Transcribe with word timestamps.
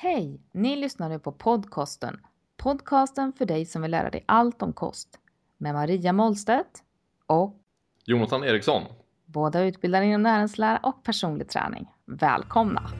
Hej! 0.00 0.40
Ni 0.52 0.76
lyssnar 0.76 1.08
nu 1.08 1.18
på 1.18 1.32
podcasten. 1.32 2.20
Podcasten 2.56 3.32
för 3.32 3.46
dig 3.46 3.66
som 3.66 3.82
vill 3.82 3.90
lära 3.90 4.10
dig 4.10 4.24
allt 4.26 4.62
om 4.62 4.72
kost. 4.72 5.08
Med 5.56 5.74
Maria 5.74 6.12
Mollstedt 6.12 6.82
och 7.26 7.56
Jonathan 8.04 8.44
Eriksson. 8.44 8.82
båda 9.26 9.62
utbildade 9.62 10.04
inom 10.06 10.22
näringslära 10.22 10.80
och 10.82 11.04
personlig 11.04 11.48
träning. 11.48 11.88
Välkomna! 12.04 12.90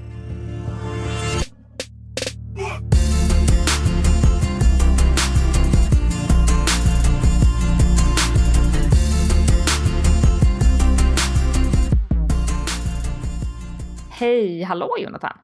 Hej! 14.10 14.62
Hallå 14.62 14.88
Jonathan! 15.00 15.38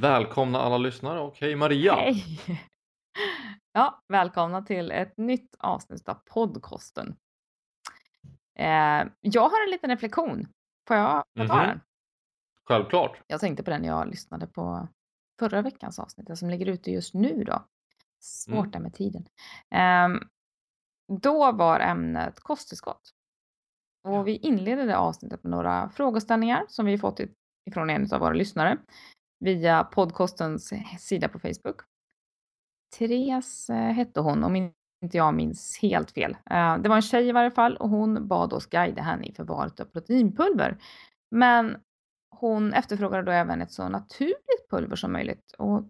Välkomna 0.00 0.58
alla 0.58 0.78
lyssnare 0.78 1.20
och 1.20 1.36
hej 1.40 1.56
Maria! 1.56 1.94
Hej! 1.94 2.24
Ja, 3.74 4.02
välkomna 4.08 4.62
till 4.62 4.90
ett 4.90 5.16
nytt 5.16 5.54
avsnitt 5.58 6.08
av 6.08 6.14
podcasten. 6.14 7.16
Eh, 8.58 9.04
jag 9.20 9.42
har 9.48 9.64
en 9.64 9.70
liten 9.70 9.90
reflektion. 9.90 10.46
Får 10.88 10.96
jag 10.96 11.24
ta 11.36 11.42
Mhm. 11.44 11.48
den? 11.48 11.80
Självklart. 12.64 13.20
Jag 13.26 13.40
tänkte 13.40 13.62
på 13.62 13.70
den 13.70 13.84
jag 13.84 14.08
lyssnade 14.08 14.46
på 14.46 14.88
förra 15.38 15.62
veckans 15.62 15.98
avsnitt, 15.98 16.38
som 16.38 16.50
ligger 16.50 16.66
ute 16.66 16.90
just 16.90 17.14
nu 17.14 17.44
då. 17.44 17.64
Svårt 18.20 18.56
Mm. 18.58 18.70
där 18.70 18.80
med 18.80 18.94
tiden. 18.94 19.24
Ehm, 19.70 20.20
då 21.22 21.52
var 21.52 21.80
ämnet 21.80 22.40
kosttillskott. 22.40 23.10
Och 24.04 24.26
vi 24.26 24.36
inledde 24.36 24.84
det 24.86 24.96
avsnittet 24.96 25.42
med 25.44 25.50
några 25.50 25.88
frågeställningar 25.90 26.64
som 26.68 26.86
vi 26.86 26.98
fått 26.98 27.20
ifrån 27.70 27.90
en 27.90 28.12
av 28.12 28.20
våra 28.20 28.34
lyssnare 28.34 28.78
via 29.42 29.84
podcastens 29.84 30.72
sida 30.98 31.28
på 31.28 31.38
Facebook. 31.38 31.76
Therese 32.98 33.70
eh, 33.70 33.76
hette 33.76 34.20
hon, 34.20 34.44
om 34.44 34.56
inte 34.56 35.16
jag 35.16 35.34
minns 35.34 35.78
helt 35.82 36.10
fel. 36.10 36.36
Eh, 36.50 36.78
det 36.78 36.88
var 36.88 36.96
en 36.96 37.02
tjej 37.02 37.28
i 37.28 37.32
varje 37.32 37.50
fall 37.50 37.76
och 37.76 37.88
hon 37.88 38.28
bad 38.28 38.52
oss 38.52 38.66
guida 38.66 39.02
henne 39.02 39.26
i 39.26 39.32
förvaret 39.32 39.80
av 39.80 39.84
proteinpulver. 39.84 40.78
Men 41.30 41.76
hon 42.30 42.72
efterfrågade 42.72 43.22
då 43.22 43.32
även 43.32 43.62
ett 43.62 43.72
så 43.72 43.88
naturligt 43.88 44.70
pulver 44.70 44.96
som 44.96 45.12
möjligt. 45.12 45.52
Och 45.58 45.88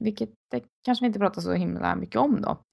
vilket 0.00 0.30
det 0.50 0.64
kanske 0.84 1.02
vi 1.02 1.06
inte 1.06 1.18
pratar 1.18 1.42
så 1.42 1.52
himla 1.52 1.96
mycket 1.96 2.20
om 2.20 2.40
då. 2.40 2.64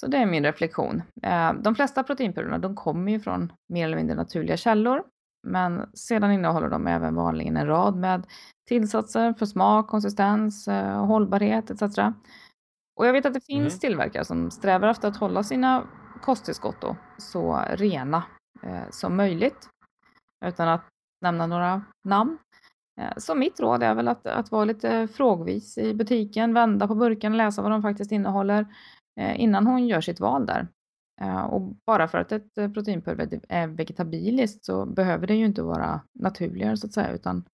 Så 0.00 0.06
det 0.06 0.16
är 0.16 0.26
min 0.26 0.44
reflektion. 0.44 1.02
Eh, 1.22 1.52
de 1.52 1.74
flesta 1.74 2.02
proteinpulverna 2.02 2.58
de 2.58 2.74
kommer 2.74 3.12
ju 3.12 3.20
från 3.20 3.52
mer 3.68 3.84
eller 3.84 3.96
mindre 3.96 4.16
naturliga 4.16 4.56
källor. 4.56 5.04
Men 5.46 5.90
sedan 5.94 6.32
innehåller 6.32 6.68
de 6.68 6.86
även 6.86 7.14
vanligen 7.14 7.56
en 7.56 7.66
rad 7.66 7.96
med 7.96 8.26
tillsatser 8.68 9.32
för 9.32 9.46
smak, 9.46 9.88
konsistens, 9.88 10.68
eh, 10.68 11.04
hållbarhet 11.06 11.70
etc. 11.70 11.82
Och 12.96 13.06
jag 13.06 13.12
vet 13.12 13.26
att 13.26 13.34
det 13.34 13.40
finns 13.46 13.74
Mhm. 13.74 13.78
tillverkare 13.80 14.24
som 14.24 14.50
strävar 14.50 14.88
efter 14.88 15.08
att 15.08 15.16
hålla 15.16 15.42
sina 15.42 15.82
kosttillskott 16.22 16.80
då 16.80 16.96
så 17.18 17.60
rena 17.70 18.22
eh, 18.62 18.90
som 18.90 19.16
möjligt. 19.16 19.68
Utan 20.44 20.68
att 20.68 20.84
nämna 21.22 21.46
några 21.46 21.82
namn. 22.04 22.38
Eh, 23.00 23.12
Så 23.16 23.34
mitt 23.34 23.60
råd 23.60 23.82
är 23.82 23.94
väl 23.94 24.08
att, 24.08 24.26
att 24.26 24.50
vara 24.50 24.64
lite 24.64 25.08
frågvis 25.08 25.78
i 25.78 25.94
butiken, 25.94 26.54
vända 26.54 26.88
på 26.88 26.94
burken, 26.94 27.36
läsa 27.36 27.62
vad 27.62 27.70
de 27.70 27.82
faktiskt 27.82 28.12
innehåller 28.12 28.66
eh, 29.20 29.40
innan 29.40 29.66
hon 29.66 29.86
gör 29.88 30.00
sitt 30.00 30.20
val 30.20 30.46
där. 30.46 30.68
Eh, 31.20 31.44
Och 31.44 31.76
bara 31.86 32.08
för 32.08 32.18
att 32.18 32.32
ett 32.32 32.58
eh, 32.58 32.72
proteinpulver 32.72 33.40
är 33.48 33.66
vegetabiliskt 33.66 34.64
så 34.64 34.86
behöver 34.86 35.26
det 35.26 35.34
ju 35.34 35.44
inte 35.44 35.62
vara 35.62 36.00
naturligare 36.12 36.76
så 36.76 36.86
att 36.86 36.92
säga 36.92 37.12
utan 37.12 37.44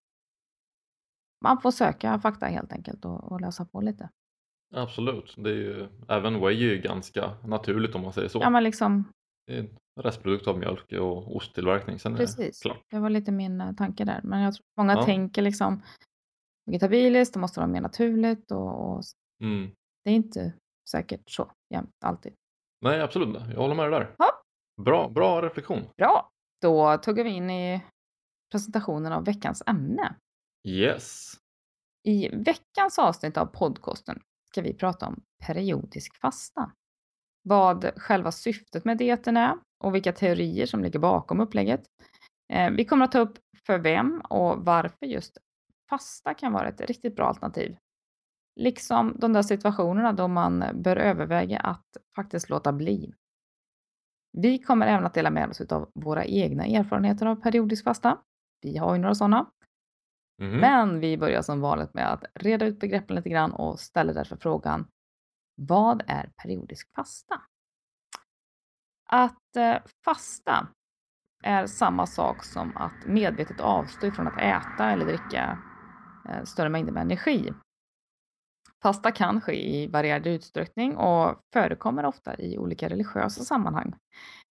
man 1.44 1.60
får 1.60 1.70
söka 1.70 2.20
fakta 2.20 2.46
helt 2.46 2.72
enkelt 2.72 3.04
och, 3.04 3.32
och 3.32 3.40
läsa 3.40 3.64
på 3.64 3.80
lite. 3.80 4.08
Absolut. 4.74 5.34
Det 5.38 5.50
är 5.50 5.54
ju, 5.54 5.88
även 6.08 6.40
whey 6.40 6.54
är 6.68 6.74
ju 6.74 6.78
ganska 6.78 7.36
naturligt 7.44 7.94
om 7.94 8.02
man 8.02 8.12
säger 8.12 8.28
så. 8.28 8.38
Ja 8.42 8.50
men 8.50 8.64
liksom 8.64 9.04
Det 9.46 9.54
är 9.54 9.58
en 9.60 9.76
restprodukt 10.00 10.46
av 10.46 10.58
mjölk 10.58 10.92
och 10.92 11.36
osttillverkning. 11.36 11.98
Sen 11.98 12.12
är 12.12 12.16
Precis, 12.16 12.60
det 12.60 12.68
klart. 12.68 12.82
det 12.90 12.98
var 12.98 13.10
lite 13.10 13.32
min 13.32 13.60
eh, 13.60 13.72
tanke 13.72 14.04
där. 14.04 14.20
Men 14.24 14.40
jag 14.40 14.54
tror 14.54 14.62
att 14.64 14.76
många 14.76 14.92
Ja. 14.92 15.04
tänker 15.04 15.42
liksom 15.42 15.82
vegetabiliskt, 16.66 17.34
det 17.34 17.40
måste 17.40 17.60
vara 17.60 17.70
mer 17.70 17.80
naturligt 17.80 18.50
och, 18.50 18.90
och 18.96 19.02
Mm. 19.42 19.70
det 20.04 20.10
är 20.10 20.14
inte 20.14 20.52
säkert 20.90 21.30
så 21.30 21.52
jämt 21.74 21.90
alltid. 22.04 22.32
Nej, 22.82 23.00
absolut. 23.00 23.28
inte. 23.28 23.50
Jag 23.52 23.60
håller 23.60 23.74
med 23.74 23.90
dig 23.92 24.00
där. 24.00 24.14
Ja. 24.18 24.30
Bra, 24.82 25.08
bra 25.08 25.42
reflektion. 25.42 25.82
Bra, 25.96 26.30
då 26.62 26.98
tuggar 26.98 27.24
vi 27.24 27.30
in 27.30 27.50
i 27.50 27.82
presentationen 28.52 29.12
av 29.12 29.24
veckans 29.24 29.62
ämne. 29.66 30.14
Yes. 30.68 31.32
I 32.08 32.28
veckans 32.28 32.98
avsnitt 32.98 33.36
av 33.36 33.46
podcasten 33.46 34.20
ska 34.50 34.62
vi 34.62 34.74
prata 34.74 35.06
om 35.06 35.22
periodisk 35.46 36.16
fasta. 36.20 36.72
Vad 37.42 37.90
själva 37.96 38.32
syftet 38.32 38.84
med 38.84 38.98
dieten 38.98 39.36
är 39.36 39.54
och 39.84 39.94
vilka 39.94 40.12
teorier 40.12 40.66
som 40.66 40.82
ligger 40.82 40.98
bakom 40.98 41.40
upplägget. 41.40 41.82
Eh, 42.52 42.70
Vi 42.70 42.84
kommer 42.84 43.04
att 43.04 43.12
ta 43.12 43.18
upp 43.18 43.38
för 43.66 43.78
vem 43.78 44.20
och 44.20 44.64
varför 44.64 45.06
just 45.06 45.38
fasta 45.90 46.34
kan 46.34 46.52
vara 46.52 46.68
ett 46.68 46.80
riktigt 46.80 47.16
bra 47.16 47.26
alternativ. 47.26 47.76
Liksom 48.56 49.16
de 49.18 49.32
där 49.32 49.42
situationerna 49.42 50.12
då 50.12 50.28
man 50.28 50.64
bör 50.74 50.96
överväga 50.96 51.58
att 51.58 51.96
faktiskt 52.16 52.50
låta 52.50 52.72
bli. 52.72 53.12
Vi 54.32 54.58
kommer 54.58 54.86
även 54.86 55.06
att 55.06 55.14
dela 55.14 55.30
med 55.30 55.48
oss 55.48 55.60
av 55.60 55.90
våra 55.94 56.24
egna 56.24 56.66
erfarenheter 56.66 57.26
av 57.26 57.36
periodisk 57.36 57.84
fasta. 57.84 58.18
Vi 58.62 58.76
har 58.76 58.94
ju 58.94 59.00
några 59.00 59.14
sådana. 59.14 59.50
Mhm. 60.38 60.60
Men 60.60 61.00
vi 61.00 61.18
börjar 61.18 61.42
som 61.42 61.60
vanligt 61.60 61.94
med 61.94 62.12
att 62.12 62.24
reda 62.34 62.66
ut 62.66 62.80
begreppen 62.80 63.16
lite 63.16 63.28
grann 63.28 63.52
och 63.52 63.80
ställer 63.80 64.14
därför 64.14 64.36
frågan 64.36 64.86
Vad 65.54 66.02
är 66.06 66.30
periodisk 66.42 66.94
fasta? 66.94 67.42
Att 69.06 69.56
eh, 69.56 69.76
fasta 70.04 70.68
är 71.44 71.66
samma 71.66 72.06
sak 72.06 72.44
som 72.44 72.76
att 72.76 73.06
medvetet 73.06 73.60
avstå 73.60 74.06
ifrån 74.06 74.26
att 74.28 74.38
äta 74.38 74.90
eller 74.90 75.06
dricka 75.06 75.58
eh, 76.28 76.44
större 76.44 76.68
mängder 76.68 76.92
med 76.92 77.00
energi. 77.00 77.52
Fasta 78.82 79.12
kan 79.12 79.40
ske 79.40 79.52
i 79.52 79.86
varierad 79.86 80.26
utsträckning 80.26 80.96
och 80.96 81.40
förekommer 81.52 82.04
ofta 82.04 82.40
i 82.40 82.58
olika 82.58 82.88
religiösa 82.88 83.44
sammanhang. 83.44 83.94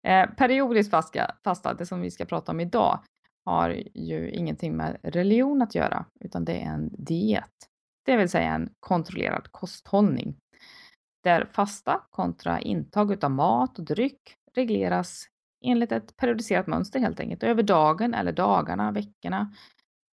Eh, 0.08 0.30
periodisk 0.30 0.92
fasta, 0.92 1.36
fasta, 1.44 1.74
det 1.74 1.86
som 1.86 2.02
vi 2.02 2.12
ska 2.12 2.26
prata 2.26 2.52
om 2.52 2.60
idag, 2.60 3.00
har 3.46 3.70
ju 3.94 4.30
ingenting 4.30 4.78
med 4.78 4.98
religion 5.04 5.62
att 5.62 5.76
göra, 5.76 6.06
utan 6.20 6.46
det 6.46 6.62
är 6.62 6.66
en 6.66 6.90
diet. 6.98 7.52
Det 8.06 8.18
vill 8.18 8.30
säga 8.30 8.54
en 8.54 8.70
kontrollerad 8.80 9.52
kosthållning. 9.52 10.38
Där 11.24 11.46
fasta 11.54 12.02
kontra 12.10 12.60
intag 12.60 13.12
utav 13.12 13.32
mat 13.32 13.80
och 13.80 13.86
dryck 13.86 14.36
regleras 14.54 15.26
enligt 15.66 15.92
ett 15.92 16.18
periodiserat 16.18 16.68
mönster 16.68 17.00
helt 17.00 17.20
enkelt, 17.20 17.44
över 17.44 17.64
dagen 17.64 18.14
eller 18.14 18.32
dagarna, 18.32 18.92
veckorna. 18.92 19.54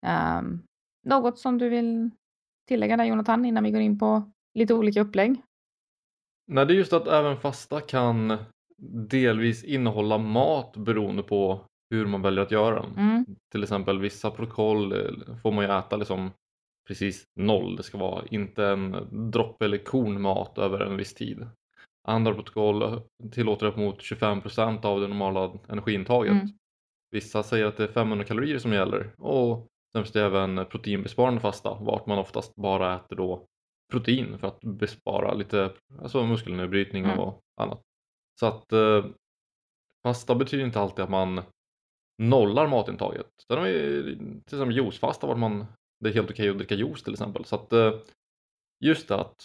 Ehm, 0.05 0.61
något 1.05 1.39
som 1.39 1.57
du 1.57 1.69
vill 1.69 2.11
tillägga 2.67 2.97
där 2.97 3.05
Jonathan 3.05 3.45
innan 3.45 3.63
vi 3.63 3.71
går 3.71 3.81
in 3.81 3.99
på 3.99 4.31
lite 4.53 4.73
olika 4.73 5.01
upplägg? 5.01 5.41
Nej, 6.47 6.65
det 6.65 6.73
är 6.73 6.75
just 6.75 6.93
att 6.93 7.07
även 7.07 7.37
fasta 7.37 7.81
kan 7.81 8.37
delvis 9.09 9.63
innehålla 9.63 10.17
mat 10.17 10.77
beroende 10.77 11.23
på 11.23 11.65
hur 11.89 12.05
man 12.05 12.21
väljer 12.21 12.43
att 12.43 12.51
göra 12.51 12.81
den. 12.81 12.93
Mm. 12.97 13.25
Till 13.51 13.63
exempel 13.63 13.99
vissa 13.99 14.31
protokoll 14.31 14.91
eh, 14.91 15.37
får 15.41 15.51
man 15.51 15.65
ju 15.65 15.71
äta 15.71 15.95
liksom 15.95 16.31
precis 16.87 17.23
noll. 17.35 17.75
Det 17.75 17.83
ska 17.83 17.97
vara 17.97 18.25
inte 18.25 18.65
en 18.65 19.07
droppe 19.31 19.65
eller 19.65 19.77
korn 19.77 20.21
mat 20.21 20.57
över 20.57 20.79
en 20.79 20.97
viss 20.97 21.13
tid. 21.13 21.47
Andra 22.07 22.33
protokoll 22.33 23.01
tillåter 23.31 23.65
upp 23.65 23.77
mot 23.77 23.99
25% 23.99 24.85
av 24.85 25.01
det 25.01 25.07
normala 25.07 25.51
energiintaget. 25.69 26.31
Mm. 26.31 26.47
Vissa 27.11 27.43
säger 27.43 27.65
att 27.65 27.77
det 27.77 27.83
är 27.83 27.87
500 27.87 28.25
kalorier 28.25 28.59
som 28.59 28.73
gäller 28.73 29.13
och 29.17 29.67
sen 29.95 30.03
finns 30.03 30.11
det 30.11 30.21
även 30.25 30.65
proteinbesparande 30.65 31.41
fasta 31.41 31.77
vart 31.81 32.05
man 32.05 32.17
oftast 32.17 32.55
bara 32.55 32.95
äter 32.95 33.15
då 33.15 33.45
protein 33.91 34.37
för 34.39 34.47
att 34.47 34.59
bespara 34.61 35.33
lite 35.33 35.71
alltså 36.01 36.25
muskelnedbrytning 36.25 37.05
Mm. 37.05 37.19
och 37.19 37.41
annat. 37.61 37.81
Så 38.39 38.45
att 38.45 38.73
eh, 38.73 39.05
fasta 40.03 40.35
betyder 40.35 40.65
inte 40.65 40.79
alltid 40.79 41.03
att 41.03 41.09
man 41.09 41.41
nollar 42.17 42.67
matintaget. 42.67 43.27
Sen 43.47 43.57
har 43.57 43.65
vi 43.65 44.03
till 44.45 44.57
exempel 44.57 44.75
juicefasta 44.77 45.27
vart 45.27 45.37
man 45.37 45.65
det 45.99 46.09
är 46.09 46.13
helt 46.13 46.31
okej 46.31 46.49
att 46.49 46.57
dricka 46.57 46.75
juice 46.75 47.03
till 47.03 47.13
exempel. 47.13 47.45
Så 47.45 47.55
att 47.55 47.73
eh, 47.73 47.93
just 48.79 49.07
det 49.07 49.15
att 49.15 49.35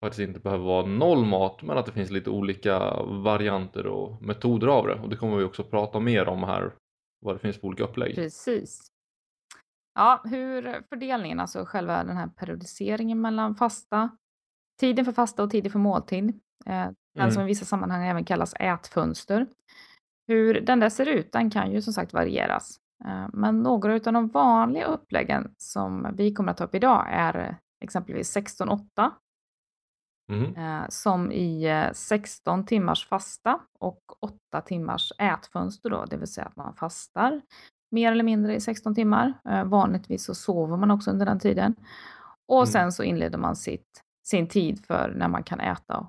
faktiskt 0.00 0.20
inte 0.20 0.40
behöver 0.40 0.64
vara 0.64 0.86
noll 0.86 1.24
mat 1.24 1.62
men 1.62 1.78
att 1.78 1.86
det 1.86 1.92
finns 1.92 2.10
lite 2.10 2.30
olika 2.30 3.02
varianter 3.02 3.86
och 3.86 4.22
metoder 4.22 4.66
av 4.66 4.86
det 4.86 4.94
och 4.94 5.08
det 5.08 5.16
kommer 5.16 5.36
vi 5.36 5.44
också 5.44 5.64
prata 5.64 6.00
mer 6.00 6.28
om 6.28 6.42
här 6.42 6.72
vad 7.20 7.34
det 7.34 7.38
finns 7.38 7.56
för 7.56 7.66
olika 7.66 7.84
upplägg. 7.84 8.14
Precis. 8.14 8.91
Ja, 9.94 10.20
hur 10.24 10.82
fördelningen, 10.88 11.40
alltså 11.40 11.64
själva 11.64 12.04
den 12.04 12.16
här 12.16 12.26
periodiseringen 12.26 13.20
mellan 13.20 13.54
fasta, 13.54 14.10
tiden 14.80 15.04
för 15.04 15.12
fasta 15.12 15.42
och 15.42 15.50
tiden 15.50 15.72
för 15.72 15.78
måltid, 15.78 16.28
eh, 16.66 16.84
den 17.14 17.22
Mm. 17.22 17.30
som 17.30 17.42
i 17.42 17.46
vissa 17.46 17.64
sammanhang 17.64 18.06
även 18.06 18.24
kallas 18.24 18.54
ätfönster. 18.60 19.46
Hur 20.26 20.60
den 20.60 20.80
där 20.80 20.88
ser 20.88 21.06
ut, 21.06 21.32
den 21.32 21.50
kan 21.50 21.72
ju 21.72 21.82
som 21.82 21.92
sagt 21.92 22.12
varieras. 22.12 22.76
Eh, 23.04 23.26
Men 23.32 23.62
några 23.62 23.94
av 23.94 24.00
de 24.00 24.28
vanliga 24.28 24.86
uppläggen 24.86 25.54
som 25.58 26.14
vi 26.16 26.34
kommer 26.34 26.50
att 26.50 26.56
ta 26.56 26.64
upp 26.64 26.74
idag 26.74 27.06
är 27.10 27.56
exempelvis 27.84 28.30
16-8 28.30 29.10
Mhm. 30.28 30.56
eh, 30.56 30.82
som 30.88 31.32
i 31.32 31.64
eh, 31.64 31.92
16 31.92 32.66
timmars 32.66 33.08
fasta 33.08 33.60
och 33.78 34.02
8 34.20 34.60
timmars 34.60 35.12
ätfönster 35.18 35.90
då, 35.90 36.04
det 36.04 36.16
vill 36.16 36.28
säga 36.32 36.46
att 36.46 36.56
man 36.56 36.74
fastar 36.74 37.42
mer 37.92 38.12
eller 38.12 38.24
mindre 38.24 38.54
i 38.54 38.60
16 38.60 38.94
timmar. 38.94 39.32
Eh, 39.48 39.64
vanligtvis 39.64 40.24
så 40.24 40.34
sover 40.34 40.76
man 40.76 40.90
också 40.90 41.10
under 41.10 41.26
den 41.26 41.38
tiden. 41.40 41.74
Och 42.48 42.56
Mm. 42.58 42.66
sen 42.66 42.92
så 42.92 43.02
inleder 43.02 43.38
man 43.38 43.56
sitt, 43.56 44.02
sin 44.26 44.46
tid 44.48 44.84
för 44.86 45.12
när 45.16 45.28
man 45.28 45.42
kan 45.42 45.60
äta 45.60 46.08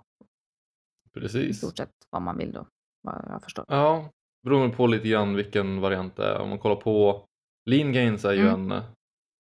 i 1.06 1.20
Precis. 1.20 1.58
stort 1.58 1.78
sett 1.78 1.92
vad 2.10 2.22
man 2.22 2.38
vill 2.38 2.52
då, 2.52 2.68
vad 3.02 3.26
jag 3.30 3.44
förstår. 3.44 3.66
Ja, 3.68 4.10
beroende 4.44 4.76
på 4.76 4.88
lite 4.88 5.08
grann 5.08 5.36
vilken 5.36 5.82
variant 5.82 6.16
det 6.16 6.26
är. 6.26 6.40
Om 6.40 6.50
man 6.50 6.60
kollar 6.60 6.76
på 6.76 7.26
Lean 7.66 7.94
Gains 7.94 8.26
är 8.26 8.34
ju 8.34 8.48
Mm. 8.50 8.72
en 8.72 8.82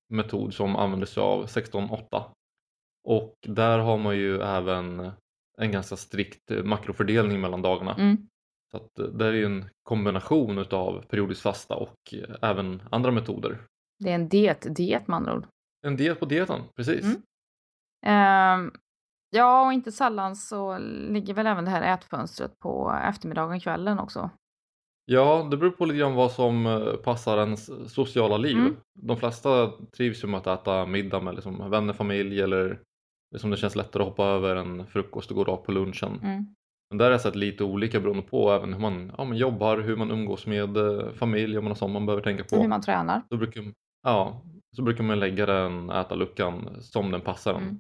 metod 0.09 0.53
som 0.53 0.75
använder 0.75 1.07
sig 1.07 1.23
av 1.23 1.45
16-8 1.45 2.25
och 3.07 3.33
där 3.47 3.79
har 3.79 3.97
man 3.97 4.15
ju 4.17 4.41
även 4.41 5.11
en 5.57 5.71
ganska 5.71 5.95
strikt 5.95 6.51
makrofördelning 6.63 7.41
mellan 7.41 7.61
dagarna. 7.61 7.93
Mm. 7.95 8.27
Så 8.73 8.77
att 8.77 8.99
eh, 8.99 9.05
det 9.05 9.25
är 9.25 9.33
ju 9.33 9.45
en 9.45 9.65
kombination 9.83 10.57
utav 10.57 11.05
periodisk 11.09 11.41
fasta 11.41 11.75
och 11.75 12.13
eh, 12.13 12.35
även 12.49 12.83
andra 12.91 13.11
metoder. 13.11 13.61
Det 13.99 14.09
är 14.09 14.15
en 14.15 14.29
diet, 14.29 14.75
diet 14.75 15.07
med 15.07 15.17
andra 15.17 15.35
ord. 15.35 15.47
En 15.85 15.95
diet 15.95 16.19
på 16.19 16.25
dieten, 16.25 16.61
precis. 16.75 17.03
Mm. 17.03 17.21
Ehm, 18.05 18.71
ja, 19.29 19.65
och 19.65 19.73
inte 19.73 19.91
sällan 19.91 20.35
så 20.35 20.77
ligger 21.09 21.33
väl 21.33 21.47
även 21.47 21.65
det 21.65 21.71
här 21.71 21.93
ätfönstret 21.93 22.59
på 22.59 22.99
eftermiddagen, 23.03 23.59
kvällen 23.59 23.99
också. 23.99 24.29
Ja, 25.05 25.47
det 25.51 25.57
beror 25.57 25.71
på 25.71 25.85
lite 25.85 25.99
grann 25.99 26.13
vad 26.13 26.31
som 26.31 26.65
eh, 26.65 26.95
passar 26.95 27.37
ens 27.37 27.93
sociala 27.93 28.37
liv. 28.37 28.57
Mm. 28.57 28.75
De 28.93 29.17
flesta 29.17 29.67
trivs 29.67 30.23
ju 30.23 30.27
med 30.27 30.37
att 30.37 30.61
äta 30.61 30.85
middag 30.85 31.21
med 31.21 31.35
liksom 31.35 31.69
vänner, 31.69 31.93
familj 31.93 32.41
eller 32.41 32.79
liksom 33.31 33.49
det 33.49 33.57
känns 33.57 33.75
lättare 33.75 34.03
att 34.03 34.09
hoppa 34.09 34.25
över 34.25 34.55
en 34.55 34.87
frukost 34.87 35.31
och 35.31 35.37
gå 35.37 35.43
rakt 35.43 35.65
på 35.65 35.71
lunchen. 35.71 36.19
Mm. 36.23 36.55
Men 36.93 36.97
där 36.97 37.05
har 37.05 37.11
jag 37.11 37.21
sett 37.21 37.35
lite 37.35 37.63
olika 37.63 37.99
beroende 37.99 38.23
på 38.23 38.51
även 38.51 38.73
hur 38.73 38.79
man, 38.79 39.11
ja, 39.17 39.23
man 39.23 39.37
jobbar, 39.37 39.77
hur 39.77 39.95
man 39.95 40.11
umgås 40.11 40.45
med 40.47 40.77
eh, 40.77 41.11
familj, 41.13 41.57
om 41.57 41.63
man 41.63 41.71
har 41.71 41.75
sånt 41.75 41.93
man 41.93 42.05
behöver 42.05 42.23
tänka 42.23 42.43
Och 42.43 42.51
hur 42.51 42.57
på. 42.63 42.67
man 42.67 42.81
tränar. 42.81 43.21
Då 43.29 43.37
brukar, 43.37 43.63
ja, 44.03 44.41
så 44.75 44.81
brukar 44.81 45.03
man 45.03 45.19
lägga 45.19 45.45
den 45.45 45.89
ätarluckan 45.89 46.77
som 46.81 47.11
den 47.11 47.21
passar. 47.21 47.55
Mm. 47.55 47.79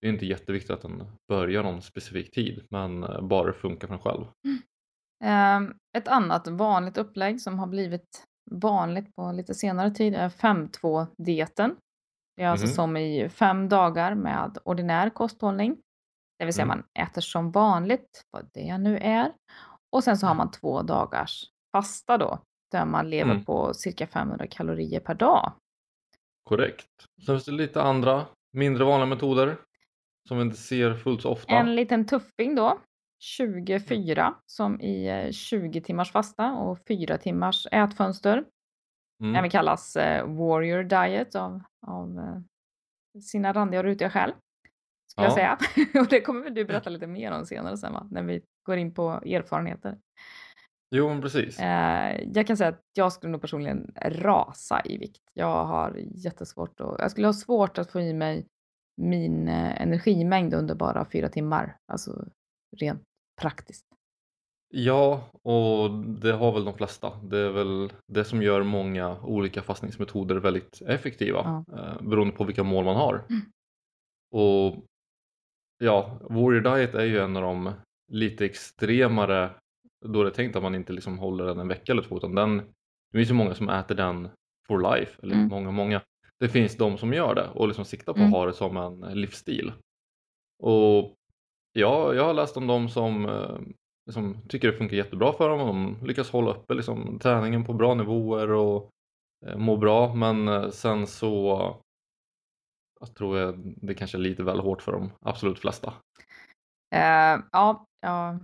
Det 0.00 0.08
är 0.08 0.12
inte 0.12 0.26
jätteviktigt 0.26 0.70
att 0.70 0.82
den 0.82 1.02
börjar 1.28 1.62
någon 1.62 1.82
specifik 1.82 2.30
tid 2.34 2.62
men 2.70 3.02
eh, 3.04 3.20
bara 3.20 3.46
det 3.46 3.52
funkar 3.52 3.88
för 3.88 3.94
en 3.94 4.00
själv. 4.00 4.24
Ehm, 5.24 5.74
ett 5.96 6.08
annat 6.08 6.48
vanligt 6.48 6.98
upplägg 6.98 7.40
som 7.40 7.58
har 7.58 7.66
blivit 7.66 8.24
vanligt 8.50 9.14
på 9.16 9.32
lite 9.32 9.54
senare 9.54 9.90
tid 9.90 10.14
är 10.14 10.28
5-2-dieten. 10.28 11.76
Det 12.36 12.42
är 12.42 12.48
alltså 12.48 12.66
Mhm. 12.66 12.72
som 12.74 12.96
i 12.96 13.28
fem 13.28 13.68
dagar 13.68 14.14
med 14.14 14.58
ordinär 14.64 15.10
kosthållning. 15.10 15.76
Det 16.38 16.44
vill 16.44 16.54
säga 16.54 16.64
Mm. 16.64 16.78
man 16.94 17.04
äter 17.06 17.20
som 17.20 17.50
vanligt, 17.50 18.24
vad 18.30 18.50
det 18.54 18.78
nu 18.78 18.98
är. 18.98 19.32
Och 19.90 20.04
sen 20.04 20.16
så 20.18 20.26
har 20.26 20.34
man 20.34 20.50
två 20.50 20.82
dagars 20.82 21.44
fasta 21.72 22.18
då, 22.18 22.42
där 22.70 22.84
man 22.84 23.10
lever 23.10 23.30
Mm. 23.30 23.44
på 23.44 23.74
cirka 23.74 24.06
500 24.06 24.46
kalorier 24.46 25.00
per 25.00 25.14
dag. 25.14 25.52
Korrekt. 26.44 26.88
Sen 27.26 27.34
finns 27.34 27.44
det 27.44 27.52
lite 27.52 27.82
andra 27.82 28.26
mindre 28.52 28.84
vanliga 28.84 29.06
metoder 29.06 29.56
som 30.28 30.36
vi 30.36 30.42
inte 30.42 30.56
ser 30.56 30.94
fullt 30.94 31.22
så 31.22 31.30
ofta. 31.30 31.52
En 31.52 31.74
liten 31.74 32.06
tuffing 32.06 32.54
då, 32.54 32.78
24 33.22 34.34
som 34.46 34.80
i 34.80 35.06
eh, 35.08 35.30
20 35.30 35.80
timmars 35.80 36.12
fasta 36.12 36.52
och 36.52 36.78
4 36.88 37.18
timmars 37.18 37.66
ätfönster. 37.72 38.44
Mm. 39.22 39.36
Även 39.36 39.50
kallas 39.50 39.96
eh, 39.96 40.26
warrior 40.36 40.82
diet 40.82 41.34
av, 41.34 41.62
av 41.86 42.18
eh, 42.18 43.20
sina 43.20 43.52
randiga 43.52 43.80
och 43.80 43.84
rutiga 43.84 44.10
själ. 45.16 45.30
Skulle 45.30 45.44
jag 45.46 45.58
Ja. 45.60 45.66
säga. 45.74 46.00
och 46.00 46.08
det 46.08 46.20
kommer 46.20 46.42
väl 46.44 46.54
du 46.54 46.64
berätta 46.64 46.90
lite 46.90 47.06
mer 47.06 47.32
om 47.32 47.46
senare 47.46 47.76
sen 47.76 47.92
va? 47.92 48.08
När 48.10 48.22
vi 48.22 48.42
går 48.66 48.76
in 48.76 48.94
på 48.94 49.10
erfarenheter. 49.10 49.98
Jo 50.96 51.08
men 51.08 51.20
precis. 51.22 51.58
Eh, 51.60 52.20
jag 52.34 52.46
kan 52.46 52.56
säga 52.56 52.68
att 52.70 52.80
jag 52.96 53.12
skulle 53.12 53.30
nog 53.32 53.40
personligen 53.40 53.92
rasa 54.02 54.82
i 54.84 54.98
vikt. 54.98 55.22
Jag 55.32 55.64
har 55.64 55.96
jättesvårt 56.14 56.80
att, 56.80 56.96
jag 56.98 57.10
skulle 57.10 57.26
ha 57.26 57.32
svårt 57.32 57.78
att 57.78 57.90
få 57.90 58.00
i 58.00 58.12
mig 58.12 58.46
min 58.96 59.48
eh, 59.48 59.82
energimängd 59.82 60.54
under 60.54 60.74
bara 60.74 61.04
fyra 61.12 61.28
timmar. 61.28 61.76
Alltså 61.92 62.24
rent 62.76 63.02
praktiskt. 63.40 63.86
Ja, 64.76 65.28
och 65.42 65.90
det 66.04 66.32
har 66.32 66.52
väl 66.52 66.64
de 66.64 66.74
flesta. 66.74 67.12
Det 67.22 67.38
är 67.38 67.50
väl 67.50 67.92
det 68.06 68.24
som 68.24 68.42
gör 68.42 68.62
många 68.62 69.16
olika 69.22 69.62
fastningsmetoder 69.62 70.36
väldigt 70.36 70.82
effektiva 70.82 71.64
eh, 71.72 72.02
beroende 72.02 72.34
på 72.34 72.44
vilka 72.44 72.62
mål 72.62 72.84
man 72.84 72.96
har. 72.96 73.24
Mm. 73.30 73.42
Och 74.34 74.84
ja, 75.84 76.18
Warrior 76.20 76.60
Diet 76.60 76.94
är 76.94 77.04
ju 77.04 77.18
en 77.18 77.36
av 77.36 77.42
de 77.42 77.72
lite 78.12 78.44
extremare 78.44 79.50
då 80.04 80.22
det 80.22 80.28
är 80.28 80.34
tänkt 80.34 80.56
att 80.56 80.62
man 80.62 80.74
inte 80.74 80.92
liksom 80.92 81.18
håller 81.18 81.44
den 81.44 81.58
en 81.58 81.68
vecka 81.68 81.92
eller 81.92 82.02
två 82.02 82.16
utan 82.16 82.34
den, 82.34 82.56
det 83.12 83.18
finns 83.18 83.30
ju 83.30 83.34
många 83.34 83.54
som 83.54 83.68
äter 83.68 83.94
den 83.94 84.28
for 84.66 84.94
life, 84.96 85.20
eller 85.22 85.34
Mm. 85.34 85.48
många, 85.48 85.70
många. 85.70 86.00
Det 86.40 86.48
finns 86.48 86.76
de 86.76 86.98
som 86.98 87.12
gör 87.12 87.34
det 87.34 87.48
och 87.54 87.68
liksom 87.68 87.84
siktar 87.84 88.12
på 88.12 88.18
Mm. 88.18 88.28
att 88.32 88.38
ha 88.38 88.46
det 88.46 88.52
som 88.52 88.76
en 88.76 89.00
livsstil. 89.00 89.72
Och 90.62 91.14
ja, 91.72 92.14
jag 92.14 92.24
har 92.24 92.34
läst 92.34 92.56
om 92.56 92.66
de 92.66 92.88
som 92.88 93.28
liksom, 94.06 94.36
tycker 94.48 94.70
det 94.72 94.76
funkar 94.78 94.96
jättebra 94.96 95.32
för 95.32 95.48
dem 95.48 95.60
och 95.60 95.66
de 95.66 95.96
lyckas 96.06 96.30
hålla 96.30 96.50
uppe 96.50 96.74
liksom, 96.74 97.18
träningen 97.18 97.64
på 97.64 97.72
bra 97.72 97.94
nivåer 97.94 98.50
och 98.50 98.90
eh, 99.46 99.56
må 99.56 99.76
bra 99.76 100.14
men 100.14 100.48
eh, 100.48 100.68
sen 100.70 101.06
så 101.06 101.76
jag 103.06 103.14
tror 103.14 103.38
jag 103.38 103.74
det 103.76 103.94
kanske 103.94 104.16
är 104.16 104.20
lite 104.20 104.42
väl 104.42 104.60
hårt 104.60 104.82
för 104.82 104.92
de 104.92 105.10
absolut 105.20 105.58
flesta. 105.58 105.94
Eh, 106.94 107.40
ja, 107.52 107.86
ja, 108.00 108.38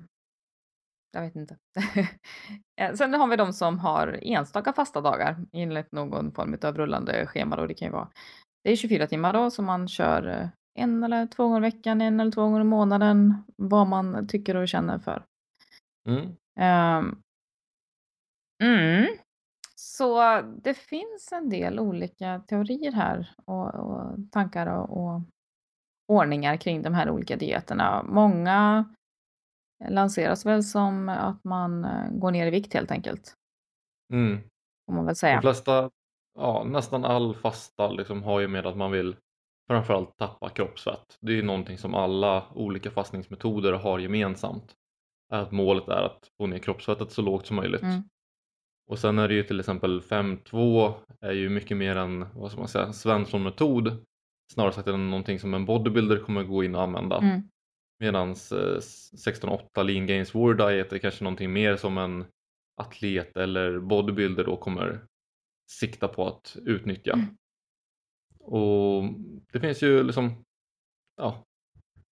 jag 1.12 1.22
vet 1.22 1.36
inte. 1.36 1.56
Eh, 2.80 2.94
Sen 2.94 3.14
har 3.14 3.26
vi 3.26 3.36
de 3.36 3.52
som 3.52 3.78
har 3.78 4.18
enstaka 4.22 4.72
fasta 4.72 5.00
dagar 5.00 5.36
enligt 5.52 5.92
någon 5.92 6.32
form 6.32 6.58
av 6.62 6.76
rullande 6.76 7.26
schema. 7.26 7.56
Då. 7.56 7.66
Det 7.66 7.74
kan 7.74 7.88
ju 7.88 7.92
vara 7.92 8.08
det 8.64 8.72
är 8.72 8.76
24 8.76 9.06
timmar 9.06 9.32
då 9.32 9.50
som 9.50 9.64
man 9.64 9.88
kör 9.88 10.26
eh, 10.28 10.48
en 10.78 11.04
eller 11.04 11.26
två 11.26 11.42
gånger 11.42 11.58
i 11.58 11.70
veckan, 11.70 12.00
en 12.00 12.20
eller 12.20 12.30
två 12.30 12.42
gånger 12.42 12.60
i 12.60 12.64
månaden, 12.64 13.34
vad 13.56 13.86
man 13.86 14.28
tycker 14.28 14.56
och 14.56 14.68
känner 14.68 14.98
för. 14.98 15.24
Mm. 16.08 16.36
Ehm, 16.60 17.22
mm. 18.62 19.06
Så 19.82 20.40
det 20.62 20.74
finns 20.74 21.32
en 21.32 21.48
del 21.48 21.80
olika 21.80 22.42
teorier 22.48 22.92
här 22.92 23.30
och, 23.44 23.74
och 23.74 24.16
tankar 24.32 24.66
och, 24.66 24.96
och 25.04 25.20
ordningar 26.08 26.56
kring 26.56 26.82
de 26.82 26.94
här 26.94 27.10
olika 27.10 27.36
dieterna. 27.36 28.02
Många 28.02 28.84
lanseras 29.88 30.46
väl 30.46 30.62
som 30.64 31.08
att 31.08 31.44
man 31.44 31.84
eh, 31.84 32.10
går 32.10 32.30
ner 32.30 32.46
i 32.46 32.50
vikt 32.50 32.74
helt 32.74 32.90
enkelt, 32.90 33.34
Mm. 34.12 34.38
får 34.86 34.92
man 34.94 35.04
väl 35.04 35.12
De 35.14 35.18
säga. 35.18 35.40
flesta, 35.40 35.90
ja, 36.38 36.64
nästan 36.64 37.04
all 37.04 37.34
fasta 37.34 37.90
liksom 37.90 38.22
har 38.22 38.40
ju 38.40 38.48
med 38.48 38.66
att 38.66 38.76
man 38.76 38.90
vill 38.90 39.16
framförallt 39.70 40.16
tappa 40.16 40.48
kroppsfett. 40.48 41.18
Det 41.20 41.32
är 41.32 41.36
ju 41.36 41.42
någonting 41.42 41.78
som 41.78 41.94
alla 41.94 42.44
olika 42.54 42.90
fastningsmetoder 42.90 43.72
har 43.72 43.98
gemensamt. 43.98 44.74
Att 45.32 45.52
målet 45.52 45.88
är 45.88 46.02
att 46.02 46.30
få 46.40 46.46
ner 46.46 46.58
kroppsfettet 46.58 47.12
så 47.12 47.22
lågt 47.22 47.46
som 47.46 47.56
möjligt. 47.56 47.82
Mm. 47.82 48.02
Och 48.90 48.98
sen 48.98 49.18
är 49.18 49.28
det 49.28 49.34
ju 49.34 49.42
till 49.42 49.60
exempel 49.60 50.00
5-2 50.00 50.94
är 51.20 51.32
ju 51.32 51.48
mycket 51.48 51.76
mer 51.76 51.96
en, 51.96 52.26
vad 52.34 52.50
ska 52.50 52.60
man 52.60 52.68
säga, 52.68 52.92
Svensson-metod. 52.92 54.04
Snarare 54.52 54.72
sagt 54.72 54.88
än 54.88 55.10
någonting 55.10 55.38
som 55.38 55.54
en 55.54 55.64
bodybuilder 55.64 56.18
kommer 56.18 56.42
gå 56.42 56.64
in 56.64 56.74
och 56.74 56.82
använda. 56.82 57.18
Mm. 57.18 57.42
Medan 57.98 58.34
16-8 58.34 59.82
lean 59.84 60.06
gains 60.06 60.34
war 60.34 60.54
diet 60.54 60.92
är 60.92 60.98
kanske 60.98 61.24
någonting 61.24 61.52
mer 61.52 61.76
som 61.76 61.98
en 61.98 62.24
atlet 62.76 63.36
eller 63.36 63.78
bodybuilder 63.78 64.44
då 64.44 64.56
kommer 64.56 65.04
sikta 65.70 66.08
på 66.08 66.26
att 66.26 66.56
utnyttja. 66.62 67.12
Mm. 67.12 67.26
Och 68.38 69.04
det 69.52 69.60
finns 69.60 69.82
ju 69.82 70.02
liksom 70.02 70.44
ja, 71.16 71.44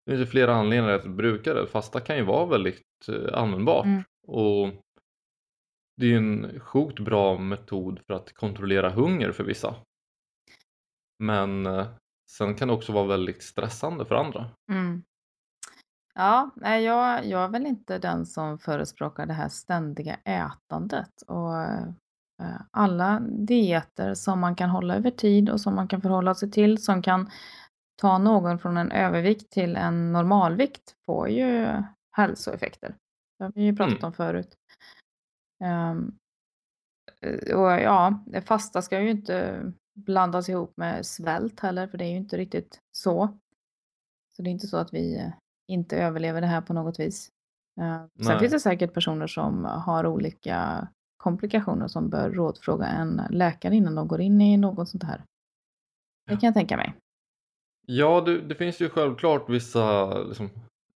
det 0.05 0.11
finns 0.11 0.21
ju 0.21 0.31
flera 0.31 0.55
anledningar 0.55 0.95
att 0.95 1.05
bruka 1.05 1.53
det. 1.53 1.67
Fasta 1.67 1.99
kan 1.99 2.17
ju 2.17 2.23
vara 2.23 2.45
väldigt 2.45 2.85
eh, 3.09 3.39
användbart 3.39 3.85
Mm. 3.85 4.03
och 4.27 4.73
det 5.99 6.05
är 6.05 6.09
ju 6.09 6.17
en 6.17 6.59
sjukt 6.59 6.99
bra 6.99 7.37
metod 7.37 7.99
för 8.07 8.13
att 8.13 8.33
kontrollera 8.33 8.89
hunger 8.89 9.31
för 9.31 9.43
vissa. 9.43 9.75
Men 11.23 11.65
eh, 11.65 11.87
sen 12.31 12.55
kan 12.55 12.67
det 12.67 12.73
också 12.73 12.91
vara 12.91 13.07
väldigt 13.07 13.43
stressande 13.43 14.05
för 14.05 14.15
andra. 14.15 14.49
Mm. 14.71 15.03
Ja, 16.13 16.49
nej, 16.55 16.83
jag, 16.83 17.25
jag 17.25 17.43
är 17.43 17.47
väl 17.47 17.65
inte 17.65 17.97
den 17.97 18.25
som 18.25 18.59
förespråkar 18.59 19.25
det 19.25 19.33
här 19.33 19.49
ständiga 19.49 20.15
ätandet. 20.15 21.21
Och 21.27 21.57
eh, 21.61 22.61
alla 22.71 23.19
dieter 23.19 24.13
som 24.13 24.39
man 24.39 24.55
kan 24.55 24.69
hålla 24.69 24.95
över 24.95 25.11
tid 25.11 25.49
och 25.49 25.61
som 25.61 25.75
man 25.75 25.87
kan 25.87 26.01
förhålla 26.01 26.35
sig 26.35 26.51
till, 26.51 26.83
som 26.83 27.01
kan 27.01 27.29
ta 28.01 28.17
någon 28.17 28.59
från 28.59 28.77
en 28.77 28.91
övervikt 28.91 29.51
till 29.51 29.75
en 29.75 30.11
normalvikt, 30.11 30.95
får 31.05 31.29
ju 31.29 31.67
hälsoeffekter. 32.11 32.95
Det 33.37 33.43
har 33.43 33.51
vi 33.55 33.61
ju 33.63 33.75
pratat 33.75 33.93
Mm. 33.93 34.05
om 34.05 34.13
förut. 34.13 34.58
Ehm, 35.63 36.15
eh, 37.21 37.55
och 37.57 37.71
ja, 37.71 38.23
det 38.25 38.41
fasta 38.41 38.81
ska 38.81 39.01
ju 39.01 39.09
inte 39.09 39.63
blandas 39.95 40.49
ihop 40.49 40.77
med 40.77 41.05
svält 41.05 41.59
heller, 41.59 41.87
för 41.87 41.97
det 41.97 42.05
är 42.05 42.09
ju 42.09 42.17
inte 42.17 42.37
riktigt 42.37 42.79
så. 42.91 43.37
Så 44.35 44.41
det 44.41 44.49
är 44.49 44.51
inte 44.51 44.67
så 44.67 44.77
att 44.77 44.93
vi 44.93 45.17
eh, 45.17 45.31
inte 45.67 45.97
överlever 45.97 46.41
det 46.41 46.47
här 46.47 46.61
på 46.61 46.73
något 46.73 46.99
vis. 46.99 47.29
Eh, 47.81 47.97
Sen 47.97 48.09
Nej. 48.15 48.39
finns 48.39 48.51
det 48.51 48.59
säkert 48.59 48.93
personer 48.93 49.27
som 49.27 49.65
har 49.65 50.05
olika 50.05 50.87
komplikationer 51.17 51.87
som 51.87 52.09
bör 52.09 52.29
rådfråga 52.29 52.85
en 52.85 53.21
läkare 53.29 53.75
innan 53.75 53.95
de 53.95 54.07
går 54.07 54.21
in 54.21 54.41
i 54.41 54.57
något 54.57 54.89
sånt 54.89 55.03
här. 55.03 55.23
Det 56.25 56.37
kan 56.37 56.47
jag 56.47 56.53
tänka 56.53 56.77
mig. 56.77 56.95
Ja, 57.87 58.21
det, 58.21 58.41
det 58.41 58.55
finns 58.55 58.79
ju 58.79 58.89
självklart 58.89 59.49
vissa 59.49 60.13
liksom, 60.23 60.49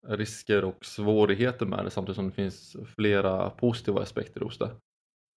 risker 0.08 0.64
och 0.64 0.86
svårigheter 0.86 1.66
med 1.66 1.86
det 1.86 1.90
samtidigt 1.92 2.16
som 2.16 2.26
det 2.30 2.36
finns 2.36 2.76
flera 2.96 3.50
positiva 3.50 4.02
aspekter 4.02 4.42
hos 4.42 4.58
det. 4.58 4.70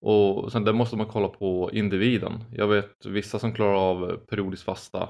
Och 0.07 0.53
sen 0.53 0.65
där 0.65 0.73
måste 0.73 0.97
man 0.97 1.07
kolla 1.07 1.29
på 1.29 1.71
individen. 1.73 2.45
Jag 2.53 2.67
vet 2.69 3.07
vissa 3.07 3.39
som 3.39 3.53
klarar 3.53 3.75
av 3.91 4.17
periodiskt 4.17 4.65
fasta 4.65 5.09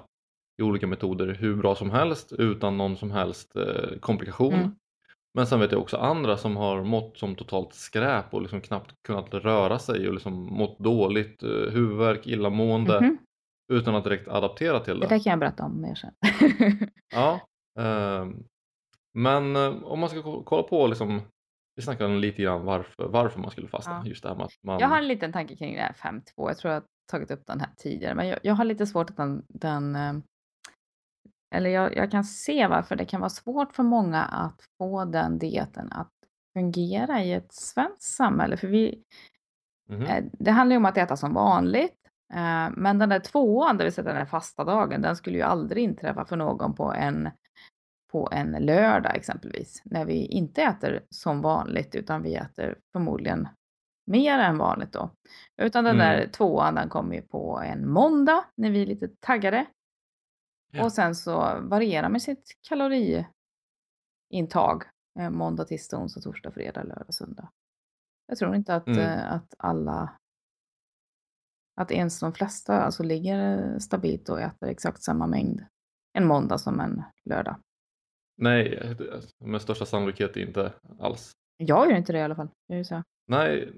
i 0.61 0.63
olika 0.63 0.87
metoder 0.87 1.27
hur 1.27 1.57
bra 1.57 1.75
som 1.75 1.91
helst 1.91 2.33
utan 2.33 2.77
någon 2.79 2.97
som 2.97 3.11
helst 3.11 3.57
eh, 3.57 3.99
komplikation. 4.01 4.55
Mm. 4.55 4.71
Men 5.37 5.47
sen 5.47 5.61
vet 5.61 5.73
jag 5.73 5.81
också 5.81 5.97
andra 5.97 6.37
som 6.37 6.57
har 6.57 6.85
mått 6.85 7.19
som 7.19 7.35
totalt 7.35 7.75
skräp 7.75 8.35
och 8.35 8.43
liksom 8.43 8.61
knappt 8.61 8.95
kunnat 9.07 9.35
röra 9.35 9.79
sig 9.79 10.09
och 10.09 10.15
liksom 10.15 10.33
mått 10.35 10.79
dåligt, 10.79 11.43
eh, 11.43 11.49
huvudvärk, 11.51 12.27
illamående 12.27 13.01
Mhm. 13.01 13.19
utan 13.73 13.95
att 13.95 14.05
direkt 14.05 14.29
adaptera 14.29 14.81
till 14.81 15.01
Det 15.01 15.07
det. 15.07 15.15
där 15.15 15.23
kan 15.25 15.31
jag 15.31 15.39
berätta 15.39 15.65
om 15.65 15.81
mer 15.81 15.95
sen. 15.95 16.11
Ja, 17.15 17.41
ehm, 17.81 18.45
men 19.15 19.57
eh, 19.57 19.83
om 19.85 20.01
man 20.01 20.09
ska 20.09 20.23
ko- 20.23 20.43
kolla 20.43 20.63
på 20.63 20.87
liksom, 20.87 21.23
vi 21.77 21.83
snackade 21.83 22.17
lite 22.17 22.43
grann 22.43 22.65
varför, 22.65 23.09
varför 23.09 23.41
man 23.41 23.51
skulle 23.51 23.69
fasta. 23.69 23.91
Ja. 23.91 24.07
Just 24.07 24.23
det 24.23 24.29
här 24.29 24.49
man... 24.63 24.79
Jag 24.81 24.89
har 24.89 24.99
en 24.99 25.09
liten 25.09 25.33
tanke 25.33 25.57
kring 25.57 25.75
det 25.75 25.81
här 25.81 25.93
5-2. 25.93 26.23
Jag 26.37 26.59
tror 26.59 26.73
jag 26.75 26.81
har 26.81 26.87
tagit 27.11 27.31
upp 27.31 27.47
den 27.47 27.61
här 27.61 27.71
tidigare. 27.77 28.15
Men 28.15 28.29
jag, 28.29 28.39
jag 28.43 28.55
har 28.55 28.65
lite 28.65 28.87
svårt 28.87 29.11
att 29.11 29.17
den... 29.17 29.45
den 29.49 29.97
eh, 29.97 30.13
eller 31.55 31.71
jag, 31.71 31.97
jag 31.97 32.11
kan 32.11 32.25
se 32.25 32.67
varför 32.67 32.97
det 32.97 33.05
kan 33.05 33.21
vara 33.21 33.31
svårt 33.31 33.75
för 33.75 33.83
många 33.83 34.23
att 34.23 34.65
få 34.79 35.05
den 35.05 35.39
dieten 35.39 35.93
att 35.93 36.13
fungera 36.57 37.23
i 37.23 37.33
ett 37.33 37.53
svenskt 37.53 38.03
samhälle. 38.03 38.57
För 38.57 38.69
vi, 38.69 39.05
eh, 39.91 40.25
det 40.33 40.51
handlar 40.51 40.75
ju 40.75 40.79
om 40.79 40.85
att 40.85 40.99
äta 40.99 41.17
som 41.17 41.35
vanligt. 41.35 42.01
Men 42.77 42.99
den 42.99 43.09
där 43.09 43.19
tvåan, 43.19 43.77
det 43.77 43.85
vill 43.85 43.93
säga 43.93 44.05
den 44.05 44.17
där 44.17 44.25
fasta 44.25 44.65
dagen, 44.65 45.03
den 45.03 45.17
skulle 45.17 45.37
ju 45.37 45.43
aldrig 45.43 45.85
inträffa 45.85 46.25
för 46.25 46.37
någon 46.37 46.75
på 46.75 46.93
en, 46.93 47.31
på 48.15 48.29
en 48.33 48.51
lördag 48.53 49.17
exempelvis. 49.17 49.83
När 49.85 50.05
vi 50.05 50.27
inte 50.27 50.63
äter 50.63 51.07
som 51.11 51.41
vanligt 51.43 51.95
utan 51.95 52.23
vi 52.23 52.35
äter 52.35 52.79
förmodligen 52.93 53.49
mer 54.07 54.39
än 54.39 54.59
vanligt 54.59 54.93
då. 54.93 55.11
Utan 55.63 55.85
den 55.85 55.95
Mm. 56.01 56.07
där 56.07 56.29
tvåan 56.29 56.75
den 56.75 56.89
kommer 56.89 57.15
ju 57.15 57.23
på 57.23 57.61
en 57.65 57.89
måndag 57.91 58.45
när 58.57 58.71
vi 58.71 58.83
är 58.83 58.87
lite 58.87 59.09
taggade. 59.21 59.67
Ja. 60.73 60.85
Och 60.85 60.93
sen 60.93 61.15
så 61.15 61.61
varierar 61.61 62.09
med 62.09 62.23
sitt 62.23 62.59
kaloriintag. 62.69 63.25
eh, 65.19 65.31
Måndag, 65.31 65.65
tisdag, 65.65 65.99
onsdag, 65.99 66.21
torsdag, 66.21 66.51
fredag, 66.51 66.83
lördag, 66.83 67.15
söndag. 67.15 67.49
Jag 68.27 68.39
tror 68.39 68.55
inte 68.55 68.75
att, 68.75 68.87
Mm. 68.87 68.99
eh, 69.01 69.33
att 69.33 69.55
alla, 69.59 70.17
att 71.81 71.91
ens 71.91 72.21
de 72.21 72.33
flesta 72.33 72.83
alltså 72.83 73.03
ligger 73.03 73.73
eh, 73.73 73.79
stabilt 73.79 74.29
och 74.29 74.41
äter 74.41 74.69
exakt 74.69 75.03
samma 75.03 75.27
mängd 75.27 75.65
en 76.19 76.27
måndag 76.27 76.59
som 76.59 76.81
en 76.81 77.03
lördag. 77.25 77.57
Nej, 78.37 78.79
det- 78.99 79.47
med 79.47 79.63
största 79.63 79.87
sannolikhet 79.87 80.37
inte 80.37 80.73
alls. 81.01 81.33
Jag 81.57 81.91
gör 81.91 81.97
inte 81.97 82.13
det 82.13 82.19
i 82.19 82.23
alla 82.23 82.35
fall. 82.35 82.49
Jag 82.67 82.87
så. 82.87 83.03
Nej, 83.27 83.69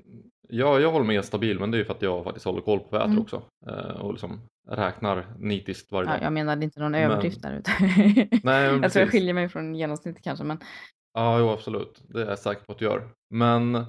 jag, 0.49 0.81
jag 0.81 0.93
håller 0.93 1.07
mig 1.07 1.23
stabil 1.23 1.59
men 1.61 1.71
det 1.71 1.77
är 1.77 1.79
ju 1.79 1.85
för 1.85 1.95
att 1.95 2.03
jag 2.03 2.25
faktiskt 2.25 2.47
håller 2.47 2.61
koll 2.61 2.79
på 2.81 2.97
äter 2.97 3.07
Mm. 3.07 3.19
också. 3.19 3.43
Eh, 3.67 4.01
och 4.01 4.13
liksom 4.13 4.41
räknar 4.69 5.27
nitiskt 5.39 5.93
varje 5.93 6.09
Ja, 6.11 6.15
dag. 6.17 6.23
jag 6.23 6.33
menade 6.33 6.65
inte 6.65 6.81
någon 6.81 6.93
Men- 6.93 7.03
överdrift 7.11 7.43
där 7.43 7.59
ute. 7.59 7.71
Nej, 7.81 8.29
men 8.43 8.43
jag 8.83 8.93
tror 8.93 9.03
jag 9.03 9.11
skiljer 9.13 9.35
mig 9.35 9.49
från 9.49 9.75
genomsnittet 9.75 10.23
kanske, 10.23 10.45
men 10.45 10.59
Ja, 11.15 11.39
jo, 11.39 11.49
absolut. 11.51 12.03
Det 12.09 12.23
är 12.23 12.27
jag 12.29 12.39
säker 12.39 12.65
på 12.65 12.73
att 12.73 12.79
du 12.79 12.85
gör. 12.85 13.09
Men 13.31 13.85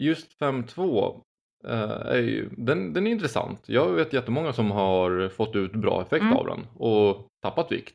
just 0.00 0.38
5.2 0.40 1.20
eh, 1.64 1.80
är 2.06 2.20
ju, 2.20 2.48
den, 2.56 2.92
den 2.92 3.06
är 3.06 3.10
intressant. 3.10 3.60
Jag 3.68 3.92
vet 3.92 4.12
jättemånga 4.12 4.52
som 4.52 4.70
har 4.70 5.28
fått 5.28 5.56
ut 5.56 5.72
bra 5.72 6.02
effekt 6.02 6.22
Mm. 6.22 6.36
av 6.36 6.46
den 6.46 6.66
och 6.74 7.26
tappat 7.42 7.72
vikt. 7.72 7.94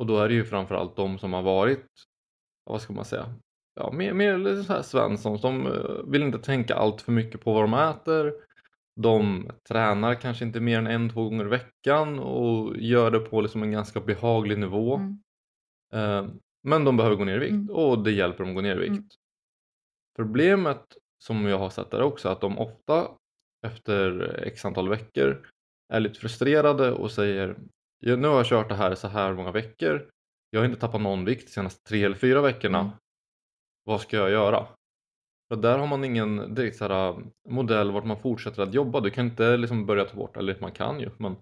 Och 0.00 0.06
då 0.06 0.18
är 0.18 0.28
det 0.28 0.34
ju 0.34 0.44
framförallt 0.44 0.96
de 0.96 1.18
som 1.18 1.32
har 1.32 1.42
varit, 1.42 1.86
vad 2.64 2.82
ska 2.82 2.92
man 2.92 3.04
säga, 3.04 3.34
ja, 3.74 3.92
mer, 3.92 4.12
mer 4.12 4.62
så 4.62 4.72
här 4.72 4.82
Svensson 4.82 5.38
som 5.38 5.66
eh, 5.66 6.10
vill 6.10 6.22
inte 6.22 6.38
tänka 6.38 6.74
allt 6.74 7.02
för 7.02 7.12
mycket 7.12 7.40
på 7.40 7.52
vad 7.52 7.62
de 7.64 7.74
äter. 7.74 8.34
De 9.00 9.50
tränar 9.68 10.14
kanske 10.14 10.44
inte 10.44 10.60
mer 10.60 10.78
än 10.78 10.86
en, 10.86 11.10
två 11.10 11.24
gånger 11.24 11.44
i 11.44 11.48
veckan 11.48 12.18
och 12.18 12.76
gör 12.76 13.10
det 13.10 13.20
på 13.20 13.40
liksom 13.40 13.62
en 13.62 13.72
ganska 13.72 14.00
behaglig 14.00 14.58
nivå. 14.58 14.94
mm. 14.94 15.18
Eh, 15.92 16.30
Men 16.62 16.84
de 16.84 16.96
behöver 16.96 17.16
gå 17.16 17.24
ner 17.24 17.36
i 17.36 17.38
vikt 17.38 17.52
Mm. 17.52 17.70
och 17.70 17.98
det 18.04 18.10
hjälper 18.12 18.38
dem 18.44 18.48
att 18.48 18.54
gå 18.54 18.60
ner 18.60 18.76
i 18.76 18.80
vikt. 18.80 18.90
Mm. 18.90 19.08
Problemet 20.16 20.96
som 21.24 21.46
jag 21.46 21.58
har 21.58 21.70
sett 21.70 21.94
är 21.94 22.02
också 22.02 22.28
att 22.28 22.40
de 22.40 22.58
ofta 22.58 23.08
efter 23.66 24.20
x 24.46 24.64
antal 24.64 24.88
veckor 24.88 25.46
är 25.92 26.00
lite 26.00 26.20
frustrerade 26.20 26.92
och 26.92 27.10
säger 27.10 27.56
"Ja, 28.00 28.16
nu 28.16 28.28
har 28.28 28.36
jag 28.36 28.46
kört 28.46 28.68
det 28.68 28.74
här 28.74 28.94
så 28.94 29.08
här 29.08 29.34
många 29.34 29.52
veckor. 29.52 30.10
Jag 30.50 30.60
har 30.60 30.66
inte 30.66 30.80
tappat 30.80 31.00
någon 31.00 31.24
vikt 31.24 31.46
de 31.46 31.52
senaste 31.52 31.88
tre 31.88 32.04
eller 32.04 32.16
fyra 32.16 32.40
veckorna. 32.40 32.78
Mm. 32.78 32.92
Vad 33.84 34.00
ska 34.00 34.16
jag 34.16 34.30
göra? 34.30 34.66
För 35.48 35.56
där 35.56 35.78
har 35.78 35.86
man 35.86 36.04
ingen 36.04 36.54
direkt 36.54 36.76
så 36.76 36.88
här, 36.88 37.16
modell 37.48 37.90
vart 37.90 38.04
man 38.04 38.20
fortsätter 38.20 38.62
att 38.62 38.74
jobba. 38.74 39.00
Du 39.00 39.10
kan 39.10 39.26
inte 39.26 39.56
liksom 39.56 39.86
börja 39.86 40.04
ta 40.04 40.16
bort, 40.16 40.36
eller 40.36 40.56
man 40.60 40.72
kan 40.72 41.00
ju, 41.00 41.10
men 41.18 41.36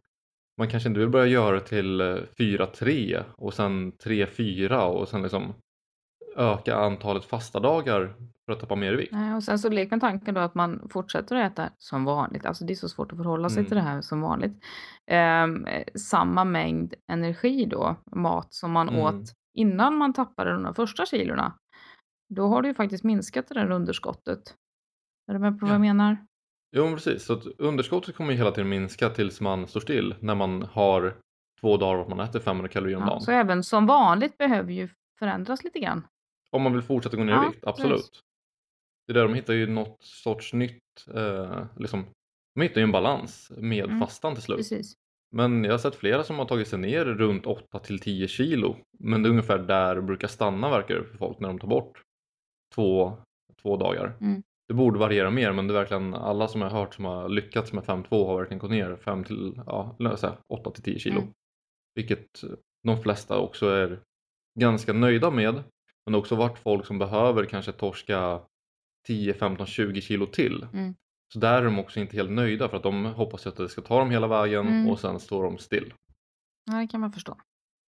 man 0.58 0.68
kanske 0.68 0.88
inte 0.88 1.00
vill 1.00 1.08
börja 1.08 1.26
göra 1.26 1.60
till 1.60 2.00
eh, 2.00 2.16
4-3 2.38 3.22
och 3.36 3.54
sen 3.54 3.92
3-4 3.92 4.80
och 4.80 5.08
sen 5.08 5.22
liksom 5.22 5.54
öka 6.36 6.76
antalet 6.76 7.24
fasta 7.24 7.60
dagar 7.60 8.14
för 8.46 8.52
att 8.52 8.60
tappa 8.60 8.74
mer 8.76 8.92
vikt. 8.94 9.12
Nej, 9.12 9.34
och 9.34 9.42
sen 9.42 9.58
så 9.58 9.68
leker 9.68 9.90
med 9.90 10.00
tanken 10.00 10.34
då 10.34 10.40
att 10.40 10.54
man 10.54 10.88
fortsätter 10.90 11.36
att 11.36 11.52
äta 11.52 11.70
som 11.78 12.04
vanligt. 12.04 12.46
Alltså 12.46 12.64
det 12.64 12.72
är 12.72 12.74
så 12.74 12.88
svårt 12.88 13.12
att 13.12 13.18
förhålla 13.18 13.48
sig 13.48 13.58
Mm. 13.60 13.68
till 13.68 13.76
det 13.76 13.82
här 13.82 14.00
som 14.00 14.20
vanligt. 14.20 14.52
Eh, 15.06 15.46
samma 15.94 16.44
mängd 16.44 16.94
energi 17.06 17.64
då, 17.64 17.96
mat 18.16 18.54
som 18.54 18.72
man 18.72 18.88
Mm. 18.88 19.00
åt 19.00 19.32
innan 19.54 19.96
man 19.96 20.12
tappade 20.12 20.62
de 20.62 20.74
första 20.74 21.06
kilorna. 21.06 21.52
Då 22.34 22.46
har 22.48 22.62
du 22.62 22.68
ju 22.68 22.74
faktiskt 22.74 23.04
minskat 23.04 23.48
det 23.48 23.54
där 23.54 23.70
underskottet. 23.70 24.54
Är 25.28 25.32
du 25.32 25.38
med 25.38 25.60
på 25.60 25.66
vad 25.66 25.74
jag 25.74 25.74
Ja. 25.84 25.94
menar? 25.94 26.16
Jo 26.76 26.94
precis, 26.94 27.24
så 27.24 27.32
att 27.32 27.46
underskottet 27.58 28.16
kommer 28.16 28.30
ju 28.32 28.38
hela 28.38 28.50
tiden 28.50 28.68
minska 28.68 29.08
tills 29.10 29.40
man 29.40 29.66
står 29.66 29.80
still 29.80 30.14
när 30.20 30.34
man 30.34 30.62
har 30.72 31.14
två 31.60 31.76
dagar 31.76 31.96
vart 31.98 32.08
man 32.08 32.20
äter 32.20 32.40
500 32.40 32.68
kalorier 32.68 32.96
om 32.96 33.02
Ja, 33.02 33.08
dagen. 33.10 33.20
så 33.20 33.32
även 33.32 33.62
som 33.62 33.86
vanligt 33.86 34.38
behöver 34.38 34.72
ju 34.72 34.88
förändras 35.18 35.64
lite 35.64 35.78
grann. 35.78 36.06
Om 36.56 36.62
man 36.62 36.72
vill 36.72 36.82
fortsätta 36.82 37.16
gå 37.16 37.24
ner 37.24 37.32
i 37.32 37.36
Ja, 37.36 37.48
vikt, 37.48 37.64
absolut. 37.66 37.96
precis. 37.96 38.20
Det 39.06 39.12
är 39.12 39.14
där 39.14 39.22
de 39.22 39.34
hittar 39.34 39.54
ju 39.54 39.66
något 39.66 40.02
sorts 40.02 40.52
nytt, 40.52 40.82
eh, 41.14 41.64
liksom, 41.76 42.06
de 42.54 42.62
hittar 42.62 42.80
ju 42.80 42.84
en 42.84 42.92
balans 42.92 43.52
med 43.56 43.84
Mm, 43.84 44.00
fastan 44.00 44.34
till 44.34 44.42
slut. 44.42 44.56
Precis. 44.58 44.94
Men 45.36 45.64
jag 45.64 45.72
har 45.72 45.78
sett 45.78 45.94
flera 45.94 46.24
som 46.24 46.38
har 46.38 46.44
tagit 46.46 46.68
sig 46.68 46.78
ner 46.78 47.04
runt 47.04 47.46
8 47.46 47.78
till 47.78 47.98
10 48.00 48.28
kilo. 48.28 48.76
Men 48.98 49.22
det 49.22 49.28
är 49.28 49.30
ungefär 49.30 49.58
där 49.58 49.94
det 49.94 50.02
brukar 50.02 50.28
stanna 50.28 50.70
verkar 50.70 50.94
det 50.94 51.04
för 51.04 51.16
folk 51.16 51.40
när 51.40 51.48
de 51.48 51.58
tar 51.58 51.68
bort 51.68 52.02
två, 52.74 53.16
två 53.62 53.76
dagar. 53.76 54.16
Mm. 54.20 54.42
Det 54.68 54.74
borde 54.74 54.98
variera 54.98 55.30
mer 55.30 55.52
men 55.52 55.66
det 55.66 55.72
är 55.74 55.78
verkligen 55.78 56.14
alla 56.14 56.48
som 56.48 56.60
jag 56.60 56.70
har 56.70 56.80
hört 56.80 56.94
som 56.94 57.04
har 57.04 57.28
lyckats 57.28 57.72
med 57.72 57.84
5-2 57.84 58.26
har 58.26 58.36
verkligen 58.38 58.58
gått 58.58 58.70
ner 58.70 58.96
5 58.96 59.24
till, 59.24 59.60
ja, 59.66 59.96
låt 59.98 60.20
säga 60.20 60.36
8 60.48 60.70
till 60.70 60.82
10 60.82 60.98
kilo. 60.98 61.20
Mm. 61.20 61.32
Vilket 61.94 62.44
de 62.82 63.02
flesta 63.02 63.38
också 63.38 63.66
är 63.66 64.00
ganska 64.60 64.92
nöjda 64.92 65.30
med. 65.30 65.62
Men 66.08 66.12
det 66.12 66.16
har 66.16 66.20
också 66.20 66.36
varit 66.36 66.58
folk 66.58 66.86
som 66.86 66.98
behöver 66.98 67.44
kanske 67.44 67.72
torska 67.72 68.40
10, 69.06 69.34
15, 69.34 69.66
20 69.66 70.00
kilo 70.00 70.26
till. 70.26 70.66
Mm. 70.72 70.94
Så 71.32 71.38
där 71.38 71.58
är 71.58 71.64
de 71.64 71.78
också 71.78 72.00
inte 72.00 72.16
helt 72.16 72.30
nöjda 72.30 72.68
för 72.68 72.76
att 72.76 72.82
de 72.82 73.04
hoppas 73.04 73.46
att 73.46 73.56
det 73.56 73.68
ska 73.68 73.82
ta 73.82 73.98
dem 73.98 74.10
hela 74.10 74.26
vägen 74.26 74.68
Mm. 74.68 74.90
och 74.90 75.00
sen 75.00 75.20
står 75.20 75.44
de 75.44 75.58
still. 75.58 75.94
Ja, 76.70 76.76
det 76.76 76.86
kan 76.86 77.00
man 77.00 77.12
förstå. 77.12 77.36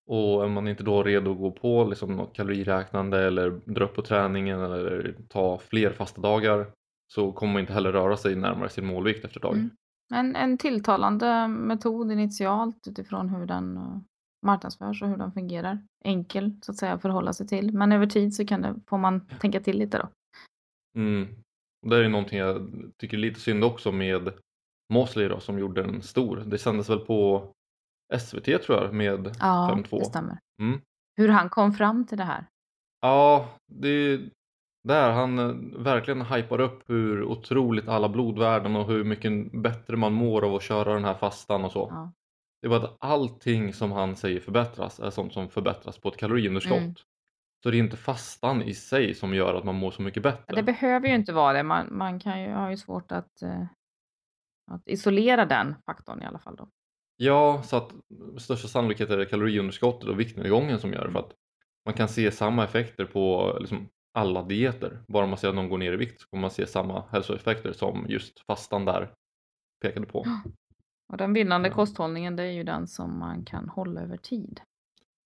Och 0.10 0.44
är 0.44 0.48
man 0.48 0.68
inte 0.68 0.84
då 0.84 1.04
redo 1.04 1.32
att 1.32 1.38
gå 1.38 1.52
på 1.52 1.84
liksom 1.84 2.16
något 2.16 2.36
kaloriräknande 2.36 3.28
eller 3.28 3.62
dra 3.66 3.86
upp 3.86 3.96
på 3.96 4.02
träningen 4.02 4.60
eller 4.60 5.16
ta 5.30 5.58
fler 5.58 5.92
fasta 5.92 6.22
dagar 6.22 6.72
så 7.14 7.32
kommer 7.32 7.54
man 7.54 7.60
inte 7.60 7.74
heller 7.74 7.92
röra 7.92 8.18
sig 8.18 8.36
närmare 8.36 8.70
sin 8.70 8.86
målvikt 8.86 9.26
efter 9.26 9.40
ett 9.40 9.44
tag. 9.44 9.56
Mm. 9.56 9.70
En, 10.14 10.36
en 10.36 10.58
tilltalande 10.58 11.48
metod 11.48 12.12
initialt 12.12 12.88
utifrån 12.88 13.30
hur 13.30 13.46
den 13.46 13.78
eh, 13.78 13.98
marknadsförs 14.46 15.02
och 15.02 15.08
hur 15.10 15.18
den 15.18 15.32
fungerar. 15.32 15.82
Enkel 16.04 16.54
så 16.62 16.72
att 16.72 16.78
säga 16.78 16.94
att 16.94 17.02
förhålla 17.02 17.34
sig 17.34 17.48
till. 17.48 17.74
Men 17.74 17.92
över 17.92 18.06
tid 18.08 18.36
så 18.36 18.46
kan 18.46 18.62
det, 18.62 18.76
får 18.88 18.98
man 18.98 19.28
tänka 19.28 19.60
till 19.60 19.78
lite 19.78 19.98
då. 19.98 20.10
Mm. 21.00 21.28
Det 21.88 21.96
är 21.96 22.02
ju 22.02 22.10
någonting 22.10 22.40
jag 22.40 22.72
tycker 22.98 23.18
lite 23.18 23.40
synd 23.40 23.64
också 23.64 23.92
med 23.92 24.34
Mosley 24.94 25.28
då 25.28 25.40
som 25.40 25.60
gjorde 25.60 25.84
en 25.84 26.02
stor. 26.02 26.38
Det 26.46 26.58
sändes 26.58 26.90
väl 26.90 27.00
på 27.00 27.52
SVT 28.20 28.44
tror 28.64 28.84
jag 28.84 28.94
med 28.94 29.36
Ja, 29.40 29.74
5-2. 29.76 30.00
det 30.00 30.06
stämmer. 30.06 30.40
Mm. 30.62 30.82
Hur 31.18 31.30
han 31.30 31.50
kom 31.50 31.74
fram 31.74 32.06
till 32.06 32.18
det 32.18 32.24
här. 32.24 32.46
Ja, 33.02 33.50
det 33.68 33.88
är 33.90 34.30
där 34.84 35.12
han 35.12 35.40
eh, 35.40 35.82
verkligen 35.84 36.22
hypar 36.22 36.60
upp 36.62 36.90
hur 36.90 37.24
otroligt 37.24 37.88
alla 37.88 38.10
blodvärden 38.10 38.76
och 38.76 38.86
hur 38.88 39.04
mycket 39.04 39.52
bättre 39.52 39.98
man 39.98 40.14
mår 40.14 40.46
av 40.46 40.56
att 40.56 40.64
köra 40.64 40.94
den 40.94 41.04
här 41.06 41.14
fastan 41.14 41.66
och 41.66 41.72
så. 41.72 41.88
Ja. 41.92 42.12
Det 42.62 42.68
är 42.68 42.70
bara 42.70 42.84
att 42.84 42.98
allting 43.00 43.74
som 43.74 43.92
han 43.92 44.16
säger 44.16 44.40
förbättras 44.40 45.00
är 45.00 45.10
sånt 45.10 45.34
som 45.34 45.50
förbättras 45.50 45.98
på 45.98 46.10
ett 46.10 46.18
kaloriunderskott. 46.18 46.78
Mm. 46.78 46.96
Så 47.64 47.72
det 47.72 47.78
är 47.78 47.80
inte 47.80 47.98
fastan 47.98 48.62
i 48.62 48.74
sig 48.74 49.16
som 49.16 49.34
gör 49.34 49.56
att 49.56 49.64
man 49.64 49.76
mår 49.76 49.92
så 49.92 50.02
mycket 50.02 50.24
bättre. 50.24 50.56
Det 50.56 50.64
behöver 50.64 51.08
ju 51.08 51.16
inte 51.16 51.34
vara 51.34 51.54
det. 51.54 51.64
Man, 51.64 51.88
man 51.92 52.20
kan 52.20 52.42
ju, 52.42 52.52
har 52.52 52.70
ju 52.70 52.78
svårt 52.78 53.12
att, 53.12 53.42
eh, 53.42 53.66
att 54.72 54.88
isolera 54.88 55.46
den 55.46 55.76
faktorn 55.86 56.22
i 56.22 56.26
alla 56.26 56.40
fall. 56.40 56.56
Då. 56.56 56.70
Ja, 57.18 57.64
så 57.64 57.78
att 57.78 57.94
största 58.38 58.68
sannolikhet 58.68 59.10
är 59.10 59.18
det 59.18 59.26
kaloriunderskottet 59.26 60.10
och 60.10 60.20
viktnedgången 60.20 60.80
som 60.80 60.94
gör 60.94 61.06
det. 61.06 61.12
För 61.12 61.20
att 61.20 61.34
man 61.86 61.94
kan 61.94 62.10
se 62.10 62.32
samma 62.32 62.64
effekter 62.64 63.06
på 63.06 63.58
liksom, 63.60 63.90
alla 64.14 64.44
dieter. 64.44 65.04
Bara 65.08 65.24
om 65.24 65.30
man 65.30 65.40
ser 65.40 65.50
att 65.50 65.56
någon 65.56 65.70
går 65.70 65.78
ner 65.78 65.94
i 65.94 65.98
vikt 65.98 66.22
så 66.22 66.28
kommer 66.28 66.42
man 66.42 66.52
se 66.52 66.68
samma 66.68 67.04
hälsoeffekter 67.12 67.74
som 67.74 68.06
just 68.10 68.40
fastan 68.40 68.86
där 68.86 69.14
pekade 69.82 70.06
på. 70.06 70.26
Och 71.12 71.18
den 71.18 71.34
vinnande 71.34 71.70
Ja. 71.70 71.76
kosthållningen 71.76 72.36
det 72.36 72.44
är 72.44 72.52
ju 72.52 72.64
den 72.64 72.88
som 72.88 73.20
man 73.20 73.46
kan 73.46 73.70
hålla 73.70 74.02
över 74.02 74.18
tid. 74.18 74.62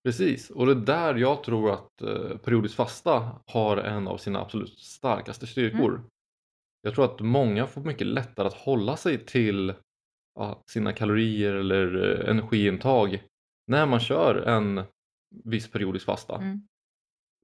Precis, 0.04 0.50
och 0.50 0.66
det 0.66 0.72
är 0.72 0.76
där 0.76 1.16
jag 1.16 1.44
tror 1.44 1.72
att 1.72 2.02
eh, 2.02 2.38
periodisk 2.38 2.76
fasta 2.76 3.42
har 3.48 3.78
en 3.78 4.08
av 4.08 4.18
sina 4.18 4.42
absolut 4.42 4.80
starkaste 4.80 5.48
styrkor. 5.48 6.04
Jag 6.82 6.96
tror 6.96 7.06
att 7.06 7.20
många 7.20 7.68
får 7.68 7.82
mycket 7.82 8.08
lättare 8.08 8.48
att 8.48 8.54
hålla 8.54 8.98
sig 8.98 9.26
till 9.26 9.74
ja, 10.40 10.64
sina 10.72 10.94
kalorier 10.94 11.54
eller 11.54 12.12
eh, 12.22 12.30
energiintag 12.30 13.24
när 13.68 13.86
man 13.86 14.00
kör 14.00 14.36
en 14.36 14.84
viss 15.44 15.72
periodisk 15.72 16.06
fasta. 16.06 16.36
Mm. 16.36 16.62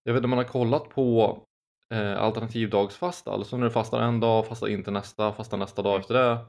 Jag 0.04 0.14
vet 0.14 0.24
om 0.24 0.30
man 0.30 0.40
har 0.40 0.46
kollat 0.46 0.90
på 0.90 1.40
eh, 1.94 2.22
alternativdagsfasta, 2.22 3.32
alltså 3.32 3.58
när 3.58 3.66
du 3.66 3.72
fastar 3.72 4.02
en 4.02 4.20
dag, 4.20 4.48
fastar 4.48 4.68
inte 4.68 4.92
nästa, 4.92 5.34
fastar 5.34 5.58
nästa 5.58 5.82
dag 5.82 5.92
Mm. 5.94 6.02
efter 6.02 6.14
det. 6.14 6.46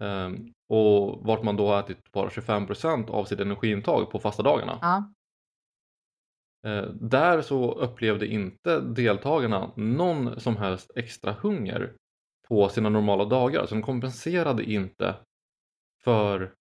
Ehm, 0.00 0.52
och 0.68 1.26
vart 1.26 1.42
man 1.42 1.56
då 1.56 1.66
har 1.68 1.80
ätit 1.80 2.12
bara 2.12 2.28
25% 2.30 3.10
av 3.10 3.24
sitt 3.24 3.40
energiintag 3.40 4.10
på 4.10 4.18
fasta 4.18 4.42
dagarna. 4.42 4.78
Ja. 4.82 5.12
Eh, 6.66 6.84
där 6.90 7.42
så 7.42 7.72
upplevde 7.72 8.26
inte 8.26 8.80
deltagarna 8.80 9.70
någon 9.76 10.40
som 10.40 10.56
helst 10.56 10.90
extra 10.96 11.32
hunger 11.32 11.92
på 12.48 12.68
sina 12.68 12.88
normala 12.88 13.24
dagar. 13.24 13.66
Så 13.66 13.74
de 13.74 13.82
kompenserade 13.82 14.64
inte 14.64 15.14
för 16.04 16.52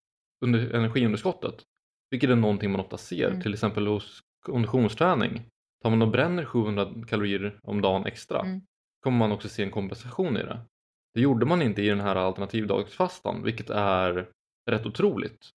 under, 0.45 0.73
energiunderskottet. 0.75 1.63
Vilket 2.11 2.29
är 2.29 2.35
någonting 2.35 2.71
man 2.71 2.81
ofta 2.81 2.97
ser, 2.97 3.27
Mm. 3.29 3.41
till 3.41 3.53
exempel 3.53 3.87
hos 3.87 4.19
konditionsträning. 4.45 5.45
Tar 5.83 5.89
man 5.89 6.01
och 6.01 6.07
bränner 6.07 6.45
700 6.45 6.87
kalorier 7.07 7.59
om 7.63 7.81
dagen 7.81 8.05
extra 8.05 8.39
Mm. 8.41 8.61
kommer 9.03 9.17
man 9.17 9.31
också 9.31 9.49
se 9.49 9.63
en 9.63 9.71
kompensation 9.71 10.37
i 10.37 10.43
det. 10.43 10.59
Det 11.17 11.21
gjorde 11.21 11.45
man 11.45 11.61
inte 11.61 11.81
i 11.81 11.89
den 11.89 11.99
här 11.99 12.15
alternativdagsfastan, 12.15 13.43
vilket 13.43 13.69
är 13.69 14.29
rätt 14.69 14.85
otroligt. 14.85 15.49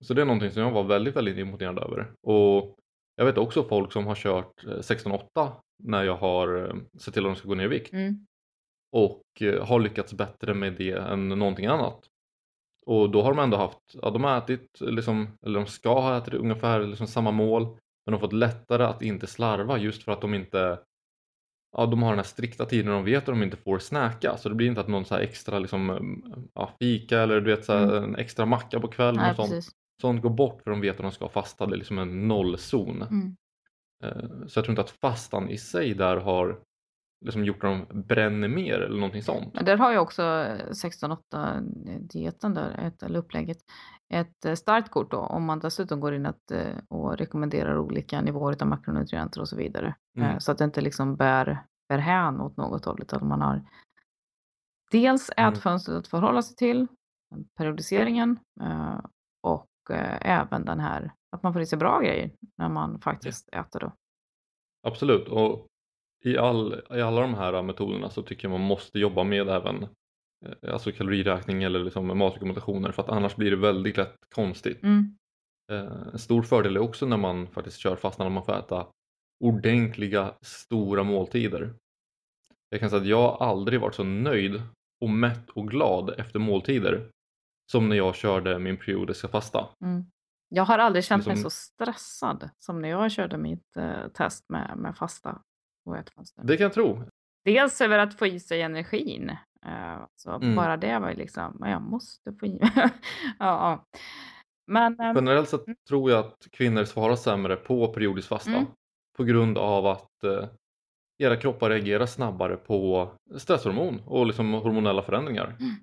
Så 0.00 0.14
det 0.14 0.20
är 0.22 0.26
någonting 0.26 0.50
som 0.50 0.62
jag 0.62 0.70
var 0.70 0.84
väldigt, 0.84 1.16
väldigt 1.16 1.38
imponerad 1.38 1.78
över. 1.78 2.12
Och 2.22 2.76
jag 3.16 3.24
vet 3.24 3.38
också 3.38 3.64
folk 3.64 3.92
som 3.92 4.06
har 4.06 4.14
kört 4.14 4.64
eh, 4.64 4.68
16-8 4.68 5.52
när 5.82 6.04
jag 6.04 6.16
har 6.16 6.68
eh, 6.68 6.74
sett 7.00 7.14
till 7.14 7.26
att 7.26 7.32
de 7.32 7.36
ska 7.36 7.48
gå 7.48 7.54
ner 7.54 7.64
i 7.64 7.68
vikt 7.68 7.92
Mm. 7.92 8.26
och 8.92 9.22
eh, 9.40 9.66
har 9.66 9.80
lyckats 9.80 10.12
bättre 10.12 10.54
med 10.54 10.72
det 10.72 10.92
än 10.92 11.28
någonting 11.28 11.66
annat. 11.66 12.08
Och 12.86 13.10
då 13.10 13.22
har 13.22 13.34
de 13.34 13.38
ändå 13.42 13.56
haft, 13.56 13.94
ja 14.02 14.10
de 14.10 14.24
har 14.24 14.38
ätit, 14.38 14.80
liksom, 14.80 15.38
eller 15.46 15.60
de 15.60 15.66
ska 15.66 16.00
ha 16.00 16.18
ätit 16.18 16.34
ungefär 16.34 16.86
liksom 16.86 17.06
samma 17.06 17.30
mål 17.30 17.62
men 17.64 17.78
de 18.04 18.12
har 18.12 18.20
fått 18.20 18.32
lättare 18.32 18.84
att 18.84 19.02
inte 19.02 19.26
slarva 19.26 19.78
just 19.78 20.02
för 20.02 20.12
att 20.12 20.20
de 20.20 20.34
inte 20.34 20.78
Ja, 21.76 21.86
de 21.86 22.02
har 22.02 22.10
den 22.10 22.18
här 22.18 22.24
strikta 22.24 22.64
tiden 22.64 22.92
de 22.92 23.04
vet 23.04 23.18
att 23.18 23.26
de 23.26 23.42
inte 23.42 23.56
får 23.56 23.78
snacka 23.78 24.36
så 24.36 24.48
det 24.48 24.54
blir 24.54 24.66
inte 24.68 24.80
att 24.80 24.88
någon 24.88 25.04
så 25.04 25.14
här 25.14 25.22
extra 25.22 25.58
liksom, 25.58 25.90
mm, 25.90 26.22
ja, 26.54 26.70
fika 26.80 27.20
eller 27.20 27.40
du 27.40 27.50
vet 27.50 27.64
så 27.64 27.72
här, 27.72 27.82
Mm. 27.96 28.04
en 28.04 28.16
extra 28.16 28.46
macka 28.46 28.80
på 28.80 28.88
kvällen 28.88 29.16
Nej, 29.16 29.30
och 29.30 29.36
sånt. 29.36 29.50
precis. 29.50 29.70
Sånt 30.00 30.22
går 30.22 30.30
bort 30.30 30.62
för 30.62 30.70
de 30.70 30.80
vet 30.80 30.96
att 30.96 31.02
de 31.02 31.12
ska 31.12 31.28
fasta, 31.28 31.66
det 31.66 31.74
är 31.74 31.76
liksom 31.78 31.98
en 31.98 32.28
nollzon. 32.28 33.02
Mm. 33.02 33.36
Eh, 34.04 34.46
Så 34.46 34.58
jag 34.58 34.64
tror 34.64 34.70
inte 34.70 34.82
att 34.82 34.90
fastan 34.90 35.48
i 35.48 35.58
sig 35.58 35.94
där 35.94 36.16
har 36.16 36.58
liksom 37.24 37.44
gjort 37.44 37.64
att 37.64 37.88
de 37.88 38.02
bränner 38.02 38.48
mer 38.48 38.80
eller 38.80 38.96
någonting 38.96 39.22
sånt. 39.22 39.54
Men 39.54 39.64
där 39.64 39.76
har 39.76 39.92
ju 39.92 39.98
också 39.98 40.22
16-8 40.72 41.60
dieten 42.00 42.54
där, 42.54 42.78
ett, 42.86 43.02
eller 43.02 43.18
upplägget, 43.18 43.58
ett 44.12 44.44
eh, 44.44 44.54
startkort 44.54 45.10
då 45.10 45.18
om 45.18 45.44
man 45.44 45.58
dessutom 45.58 46.00
går 46.00 46.14
in 46.14 46.26
att, 46.26 46.50
eh, 46.50 46.76
och 46.88 47.16
rekommenderar 47.18 47.78
olika 47.78 48.20
nivåer 48.20 48.56
av 48.62 48.68
makronutrienter 48.68 49.40
och 49.40 49.48
så 49.48 49.56
vidare. 49.56 49.94
Mm. 50.16 50.30
Eh, 50.30 50.38
Så 50.38 50.52
att 50.52 50.58
det 50.58 50.64
inte 50.64 50.80
liksom 50.80 51.16
bär, 51.16 51.66
bär 51.88 51.98
hän 51.98 52.40
åt 52.40 52.56
något 52.56 52.84
håll 52.84 53.02
utan 53.02 53.28
man 53.28 53.40
har 53.42 53.62
dels 54.90 55.30
Mm. 55.36 55.52
ätfönstret 55.52 55.96
att 55.98 56.08
förhålla 56.08 56.42
sig 56.42 56.56
till, 56.56 56.86
periodiseringen 57.56 58.38
och 59.42 59.68
även 60.20 60.64
den 60.64 60.80
här 60.80 61.12
att 61.36 61.42
man 61.42 61.52
får 61.52 61.62
i 61.62 61.66
sig 61.66 61.78
bra 61.78 62.00
grejer 62.00 62.30
när 62.58 62.68
man 62.68 63.00
faktiskt 63.00 63.48
äter 63.48 63.80
då. 63.80 63.92
Absolut, 64.86 65.28
och 65.28 65.66
i, 66.24 66.38
all, 66.38 66.82
i 66.90 67.00
alla 67.00 67.20
de 67.20 67.34
här 67.34 67.62
metoderna 67.62 68.10
så 68.10 68.22
tycker 68.22 68.48
jag 68.48 68.58
man 68.58 68.66
måste 68.68 68.98
jobba 68.98 69.24
med 69.24 69.48
även 69.48 69.86
alltså 70.68 70.92
kaloriräkning 70.92 71.62
eller 71.62 71.84
liksom 71.84 72.18
matrekommendationer 72.18 72.92
för 72.92 73.02
att 73.02 73.08
annars 73.08 73.36
blir 73.36 73.50
det 73.50 73.56
väldigt 73.56 73.96
lätt 73.96 74.16
konstigt. 74.34 74.82
Mm. 74.82 75.16
Eh, 75.72 75.92
En 76.12 76.18
stor 76.18 76.42
fördel 76.42 76.76
är 76.76 76.80
också 76.80 77.06
när 77.06 77.16
man 77.16 77.46
faktiskt 77.46 77.78
kör 77.78 77.96
fast 77.96 78.18
när 78.18 78.28
man 78.28 78.44
får 78.44 78.58
äta 78.58 78.86
ordentliga 79.44 80.34
stora 80.42 81.02
måltider. 81.02 81.74
Jag 82.68 82.80
kan 82.80 82.90
säga 82.90 83.02
att 83.02 83.08
jag 83.08 83.36
aldrig 83.42 83.80
varit 83.80 83.94
så 83.94 84.04
nöjd 84.04 84.62
och 85.00 85.10
mätt 85.10 85.50
och 85.50 85.68
glad 85.68 86.14
efter 86.18 86.38
måltider 86.38 87.10
som 87.72 87.88
när 87.88 87.96
jag 87.96 88.14
körde 88.14 88.58
min 88.58 88.76
periodiska 88.76 89.28
fasta. 89.28 89.68
Mm. 89.84 90.04
Jag 90.48 90.64
har 90.64 90.78
aldrig 90.78 91.04
känt 91.04 91.26
mig 91.26 91.34
Liksom- 91.34 91.50
så 91.50 91.56
stressad 91.56 92.50
som 92.58 92.80
när 92.82 92.88
jag 92.88 93.12
körde 93.12 93.36
mitt 93.38 93.76
eh, 93.76 94.08
test 94.08 94.44
med, 94.48 94.74
med 94.78 94.96
fasta 94.96 95.42
och 95.86 95.96
ätfönster. 95.98 96.42
Det 96.44 96.56
kan 96.56 96.64
jag 96.64 96.72
tro. 96.72 97.02
Dels 97.44 97.80
över 97.80 97.98
att 97.98 98.18
få 98.18 98.26
i 98.26 98.40
sig 98.40 98.62
energin. 98.62 99.36
Eh, 99.64 100.06
så 100.16 100.30
Mm. 100.30 100.56
Bara 100.56 100.76
det 100.76 100.98
var 100.98 101.08
ju 101.10 101.16
liksom, 101.16 101.56
"Men 101.60 101.70
jag 101.70 101.82
måste 101.82 102.32
få 102.32 102.46
i 102.46 102.58
ja, 102.62 102.90
ja. 103.38 103.84
Men 104.66 105.00
eh, 105.00 105.12
Generellt 105.14 105.48
sett 105.48 105.64
tror 105.88 106.10
jag 106.10 106.24
att 106.26 106.46
kvinnor 106.52 106.84
svarar 106.84 107.16
sämre 107.16 107.56
på 107.56 107.88
periodisk 107.88 108.28
fasta 108.28 108.50
Mm. 108.50 108.64
på 109.16 109.24
grund 109.24 109.58
av 109.58 109.86
att 109.86 110.24
eh, 110.24 110.44
era 111.18 111.36
kroppar 111.36 111.70
reagerar 111.70 112.06
snabbare 112.06 112.56
på 112.56 113.10
stresshormon 113.36 114.00
och 114.06 114.26
liksom 114.26 114.52
hormonella 114.52 115.02
förändringar. 115.02 115.56
Mm. 115.60 115.74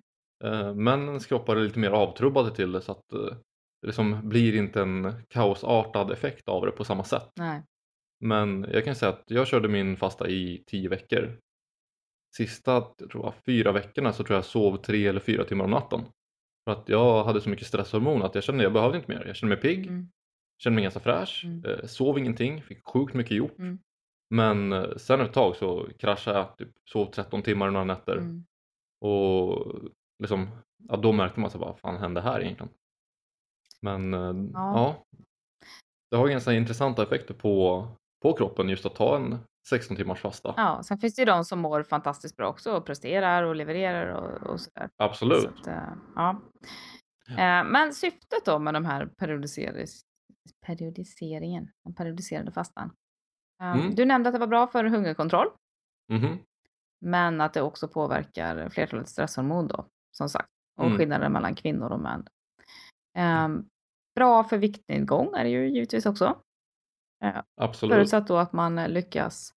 Eh, 0.44 0.74
männens 0.74 1.26
kroppar 1.26 1.56
är 1.56 1.62
lite 1.62 1.80
mer 1.80 1.92
avtrubbade 1.92 2.52
till 2.56 2.72
det 2.72 2.82
så 2.82 2.92
att 2.92 3.04
det 3.82 3.88
liksom 3.88 4.30
blir 4.30 4.56
inte 4.56 4.82
en 4.82 5.14
kaosartad 5.30 6.12
effekt 6.12 6.50
av 6.50 6.66
det 6.66 6.72
på 6.72 6.84
samma 6.84 7.04
sätt. 7.04 7.30
nej. 7.36 7.64
Men 8.24 8.66
jag 8.74 8.86
kan 8.86 8.96
säga 8.96 9.10
att 9.12 9.24
jag 9.28 9.48
körde 9.48 9.68
min 9.68 9.98
fasta 9.98 10.28
i 10.30 10.64
tio 10.68 10.90
veckor. 10.90 11.38
Sista 12.38 12.72
jag 12.98 13.10
tror 13.10 13.34
fyra 13.46 13.72
veckorna 13.72 14.14
så 14.14 14.24
tror 14.24 14.34
jag 14.36 14.38
jag 14.38 14.46
sov 14.46 14.78
tre 14.78 15.08
eller 15.08 15.20
fyra 15.20 15.44
timmar 15.44 15.66
om 15.66 15.72
natten. 15.72 16.02
För 16.66 16.72
att 16.72 16.90
jag 16.90 17.24
hade 17.24 17.42
så 17.42 17.50
mycket 17.50 17.68
stresshormon 17.68 18.22
att 18.24 18.36
jag 18.36 18.44
kände 18.44 18.62
att 18.62 18.64
jag 18.64 18.74
behövde 18.74 18.98
inte 18.98 19.12
mer. 19.12 19.26
Jag 19.28 19.36
kände 19.36 19.56
mig 19.56 19.62
pigg, 19.62 19.88
Mm. 19.88 20.08
kände 20.64 20.76
mig 20.76 20.84
ganska 20.84 21.00
fräsch, 21.00 21.42
Mm. 21.46 21.66
eh, 21.66 21.86
sov 21.86 22.20
ingenting, 22.20 22.62
fick 22.62 22.84
sjukt 22.88 23.14
mycket 23.14 23.38
gjort. 23.38 23.58
Mm. 23.60 23.80
Men 24.30 24.74
eh, 24.74 24.96
sen 24.98 25.22
ett 25.22 25.34
tag 25.34 25.56
så 25.56 25.88
kraschade 26.00 26.38
jag, 26.38 26.58
typ, 26.58 26.70
sov 26.92 27.06
13 27.06 27.42
timmar 27.42 27.72
några 27.72 27.86
nätter. 27.86 28.18
Mm. 28.18 28.46
Och 29.02 29.68
liksom, 30.20 30.48
ja, 30.90 30.96
då 30.98 31.12
märkte 31.12 31.40
man 31.40 31.52
så 31.52 31.58
vad 31.58 31.80
fan 31.80 31.98
hände 31.98 32.22
här 32.22 32.42
egentligen? 32.42 32.74
Men 33.82 34.14
eh, 34.14 34.20
Ja. 34.54 34.74
ja, 34.76 35.06
det 36.12 36.18
har 36.18 36.28
ganska 36.28 36.54
intressanta 36.54 37.04
effekter 37.04 37.34
på, 37.34 37.88
på 38.22 38.34
kroppen 38.34 38.70
just 38.70 38.86
att 38.86 38.96
ta 38.96 39.16
en 39.16 39.38
16 39.70 39.98
timmars 39.98 40.22
fasta. 40.22 40.54
Ja, 40.58 40.84
sen 40.84 40.98
finns 40.98 41.16
det 41.16 41.22
ju 41.22 41.26
de 41.26 41.46
som 41.46 41.60
mår 41.60 41.84
fantastiskt 41.84 42.38
bra 42.38 42.48
också 42.50 42.72
och 42.78 42.86
presterar 42.86 43.44
och 43.44 43.56
levererar 43.56 44.08
och, 44.14 44.50
och 44.50 44.60
sådär. 44.60 44.90
Absolut. 44.98 45.42
Så 45.42 45.50
att, 45.50 45.68
eh, 45.68 45.94
ja. 46.16 46.42
Eh, 47.30 47.64
Men 47.64 47.94
syftet 47.94 48.46
då 48.46 48.60
med 48.60 48.74
de 48.74 48.86
här 48.86 49.06
periodiseris, 49.06 50.02
periodiseringen, 50.66 51.72
den 51.84 51.94
periodiserade 51.94 52.52
fastan. 52.52 52.92
Eh, 53.62 53.72
Mm. 53.72 53.96
Du 53.96 54.06
nämnde 54.06 54.30
att 54.30 54.34
det 54.36 54.40
var 54.40 54.48
bra 54.48 54.68
för 54.68 54.84
hungerkontroll, 54.86 55.48
Mhm. 56.12 56.38
men 57.02 57.42
att 57.42 57.54
det 57.54 57.62
också 57.62 57.88
påverkar 57.88 58.70
flertalet 58.70 59.10
stresshormon 59.10 59.68
då, 59.68 59.86
som 60.12 60.30
sagt. 60.30 60.50
Och 60.78 60.86
Mm. 60.86 60.98
skillnaden 60.98 61.32
mellan 61.32 61.56
kvinnor 61.56 61.90
och 61.92 62.00
män. 62.00 62.28
Eh, 63.18 63.48
Bra 64.16 64.44
för 64.44 64.58
viktnedgång 64.58 65.34
är 65.36 65.44
det 65.44 65.50
ju 65.50 65.70
givetvis 65.70 66.06
också. 66.06 66.38
Absolut. 67.62 67.94
Förutsatt 67.94 68.28
då 68.28 68.38
att 68.38 68.54
man 68.54 68.76
lyckas 68.76 69.54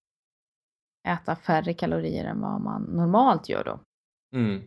äta 1.09 1.37
färre 1.37 1.75
kalorier 1.75 2.25
än 2.25 2.41
vad 2.41 2.61
man 2.61 2.83
normalt 2.83 3.49
gör 3.49 3.65
då. 3.65 3.81
Mm. 4.37 4.63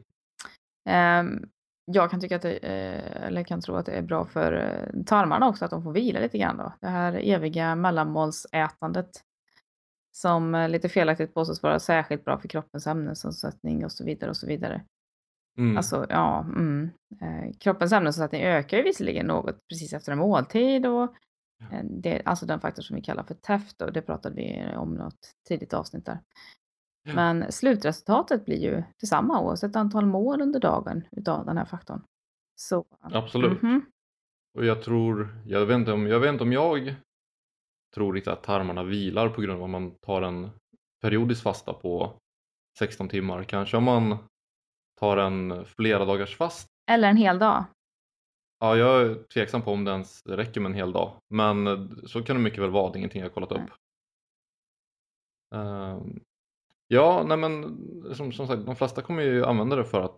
Ehm, 0.89 1.49
jag 1.85 2.11
kan 2.11 2.19
tycka 2.21 2.35
att 2.35 2.41
det, 2.41 2.57
eh, 2.57 3.27
eller 3.27 3.43
kan 3.43 3.61
tro 3.61 3.75
att 3.75 3.85
det 3.85 3.91
är 3.91 4.01
bra 4.01 4.25
för 4.25 4.53
eh, 4.53 5.03
tarmarna 5.03 5.47
också, 5.47 5.65
att 5.65 5.71
de 5.71 5.83
får 5.83 5.91
vila 5.91 6.19
lite 6.19 6.37
grann 6.37 6.57
då. 6.57 6.73
Det 6.81 6.87
här 6.87 7.13
eviga 7.23 7.75
mellanmålsätandet 7.75 9.09
som 10.11 10.55
eh, 10.55 10.69
lite 10.69 10.89
felaktigt 10.89 11.33
påstås 11.33 11.63
vara 11.63 11.79
särskilt 11.79 12.25
bra 12.25 12.39
för 12.39 12.47
kroppens 12.47 12.87
ämnesomsättning 12.87 13.85
och 13.85 13.91
så 13.91 14.05
vidare 14.05 14.29
och 14.29 14.37
så 14.37 14.47
vidare. 14.47 14.81
Mm. 15.57 15.77
Alltså, 15.77 16.05
ja, 16.09 16.39
mm. 16.39 16.89
Eh, 17.21 17.57
kroppens 17.59 17.91
ämnesomsättning 17.91 18.41
ökar 18.41 18.77
ju 18.77 18.83
visserligen 18.83 19.25
något 19.25 19.67
precis 19.67 19.93
efter 19.93 20.11
en 20.11 20.17
måltid 20.17 20.85
och 20.85 21.03
eh, 21.03 21.09
det, 21.83 22.21
alltså 22.25 22.45
den 22.45 22.59
faktor 22.59 22.83
som 22.83 22.95
vi 22.95 23.01
kallar 23.01 23.23
för 23.23 23.33
TEF 23.33 23.77
då, 23.77 23.89
det 23.89 24.01
pratade 24.01 24.35
vi 24.35 24.75
om 24.77 24.95
i 24.95 24.97
något 24.97 25.33
tidigt 25.47 25.73
avsnitt 25.73 26.05
där. 26.05 26.19
Ja. 27.03 27.13
Men 27.13 27.51
slutresultatet 27.51 28.45
blir 28.45 28.57
ju 28.57 28.83
detsamma 28.99 29.41
oavsett 29.41 29.75
antal 29.75 30.05
mål 30.05 30.41
under 30.41 30.59
dagen 30.59 31.03
utav 31.11 31.45
den 31.45 31.57
här 31.57 31.65
faktorn. 31.65 32.01
Så, 32.55 32.85
Absolut. 32.99 33.61
mhm. 33.61 33.85
Och 34.57 34.65
jag 34.65 34.83
tror, 34.83 35.41
jag 35.45 35.65
vet 35.65 35.75
inte 35.75 35.91
om 35.91 36.07
jag, 36.07 36.19
vet 36.19 36.29
inte 36.29 36.43
om 36.43 36.53
jag 36.53 36.95
tror 37.95 38.13
riktigt 38.13 38.33
att 38.33 38.43
tarmarna 38.43 38.83
vilar 38.83 39.29
på 39.29 39.41
grund 39.41 39.57
av 39.57 39.63
att 39.63 39.69
man 39.69 39.91
tar 39.91 40.21
en 40.21 40.49
periodisk 41.01 41.43
fasta 41.43 41.73
på 41.73 42.17
16 42.79 43.09
timmar. 43.09 43.43
Kanske 43.43 43.77
om 43.77 43.83
man 43.83 44.17
tar 44.99 45.17
en 45.17 45.65
flera 45.65 46.05
dagars 46.05 46.37
fast. 46.37 46.67
Eller 46.91 47.09
en 47.09 47.17
hel 47.17 47.39
dag. 47.39 47.65
Ja, 48.59 48.75
jag 48.77 49.01
är 49.01 49.23
tveksam 49.33 49.61
på 49.61 49.71
om 49.71 49.83
det 49.85 49.91
ens 49.91 50.25
räcker 50.25 50.61
med 50.61 50.69
en 50.69 50.75
hel 50.75 50.91
dag. 50.91 51.21
Men 51.29 51.89
så 52.07 52.23
kan 52.23 52.35
det 52.35 52.41
mycket 52.41 52.59
väl 52.63 52.69
vara, 52.69 52.91
det 52.91 52.95
är 52.95 52.99
ingenting 52.99 53.21
jag 53.21 53.29
har 53.29 53.33
kollat 53.33 53.51
upp. 53.51 53.69
Ehm, 55.55 56.19
ja, 56.87 57.23
nej 57.27 57.37
men 57.37 57.63
som, 58.15 58.31
som 58.31 58.47
sagt, 58.47 58.65
de 58.65 58.75
flesta 58.75 59.01
kommer 59.01 59.23
ju 59.23 59.45
använda 59.45 59.75
det 59.75 59.85
för 59.85 60.01
att 60.01 60.17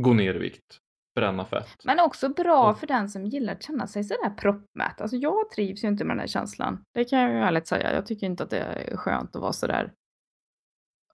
gå 0.00 0.12
ner 0.14 0.34
i 0.34 0.38
vikt, 0.38 0.78
bränna 1.14 1.44
fett. 1.44 1.84
Men 1.84 2.00
också 2.00 2.28
bra 2.28 2.70
Och- 2.70 2.78
för 2.78 2.86
den 2.86 3.08
som 3.08 3.24
gillar 3.26 3.52
att 3.52 3.62
känna 3.62 3.86
sig 3.86 4.04
sådär 4.04 4.30
proppmätt. 4.30 5.00
Alltså 5.00 5.16
jag 5.16 5.50
trivs 5.50 5.84
ju 5.84 5.88
inte 5.88 6.04
med 6.04 6.16
den 6.16 6.20
här 6.20 6.26
känslan. 6.26 6.84
Det 6.94 7.04
kan 7.04 7.18
jag 7.20 7.30
ju 7.30 7.36
ärligt 7.38 7.66
säga. 7.66 7.94
Jag 7.94 8.06
tycker 8.06 8.26
inte 8.26 8.42
att 8.44 8.50
det 8.50 8.58
är 8.60 8.96
skönt 8.96 9.36
att 9.36 9.42
vara 9.42 9.52
sådär 9.52 9.92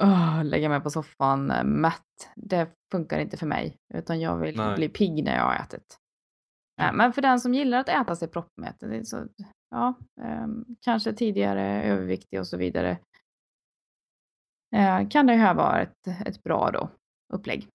"Åh, 0.01 0.45
lägga 0.45 0.69
mig 0.69 0.81
på 0.81 0.91
soffan 0.91 1.51
eh, 1.51 1.65
mätt. 1.65 2.31
Det 2.37 2.71
funkar 2.91 3.19
inte 3.19 3.37
för 3.37 3.47
mig. 3.47 3.77
Utan 3.95 4.21
jag 4.21 4.37
vill 4.37 4.57
Nej. 4.57 4.77
bli 4.77 4.89
pigg 4.89 5.25
när 5.25 5.37
jag 5.37 5.43
har 5.45 5.55
ätit. 5.55 5.99
Nej, 6.79 6.93
Men 6.95 7.13
för 7.13 7.23
den 7.23 7.41
som 7.41 7.55
gillar 7.55 7.79
att 7.79 7.89
äta 7.89 8.17
sig 8.17 8.29
proppmätt. 8.29 8.83
Så, 9.09 9.27
ja, 9.71 9.95
ehm, 10.21 10.65
kanske 10.81 11.13
tidigare 11.13 11.83
överviktig 11.83 12.41
och 12.41 12.47
så 12.47 12.57
vidare. 12.57 12.99
Eh, 14.77 15.09
kan 15.09 15.27
det 15.27 15.35
här 15.35 15.55
vara 15.55 15.81
ett, 15.81 16.07
ett 16.27 16.43
bra 16.43 16.71
då, 16.71 16.91
upplägg. 17.33 17.69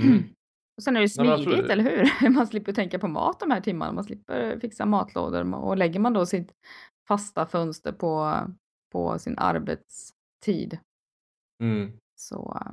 Mm. 0.00 0.22
Och 0.76 0.82
sen 0.82 0.96
är 0.96 1.00
det 1.00 1.04
Nej, 1.04 1.08
smidigt, 1.08 1.48
absolut. 1.48 1.70
eller 1.70 1.84
hur? 1.84 2.30
Man 2.30 2.46
slipper 2.46 2.72
tänka 2.72 2.98
på 2.98 3.08
mat 3.08 3.40
de 3.40 3.50
här 3.50 3.60
timmarna. 3.60 3.92
Man 3.92 4.04
slipper 4.04 4.60
fixa 4.60 4.86
matlådor. 4.86 5.54
Och 5.54 5.76
lägger 5.76 6.00
man 6.00 6.12
då 6.12 6.26
sitt 6.26 6.52
fasta 7.08 7.46
fönster 7.46 7.92
på, 7.92 8.40
på 8.92 9.18
sin 9.18 9.38
arbetstid 9.38 10.78
Mm. 11.62 11.92
så 12.14 12.58
eh, 12.60 12.72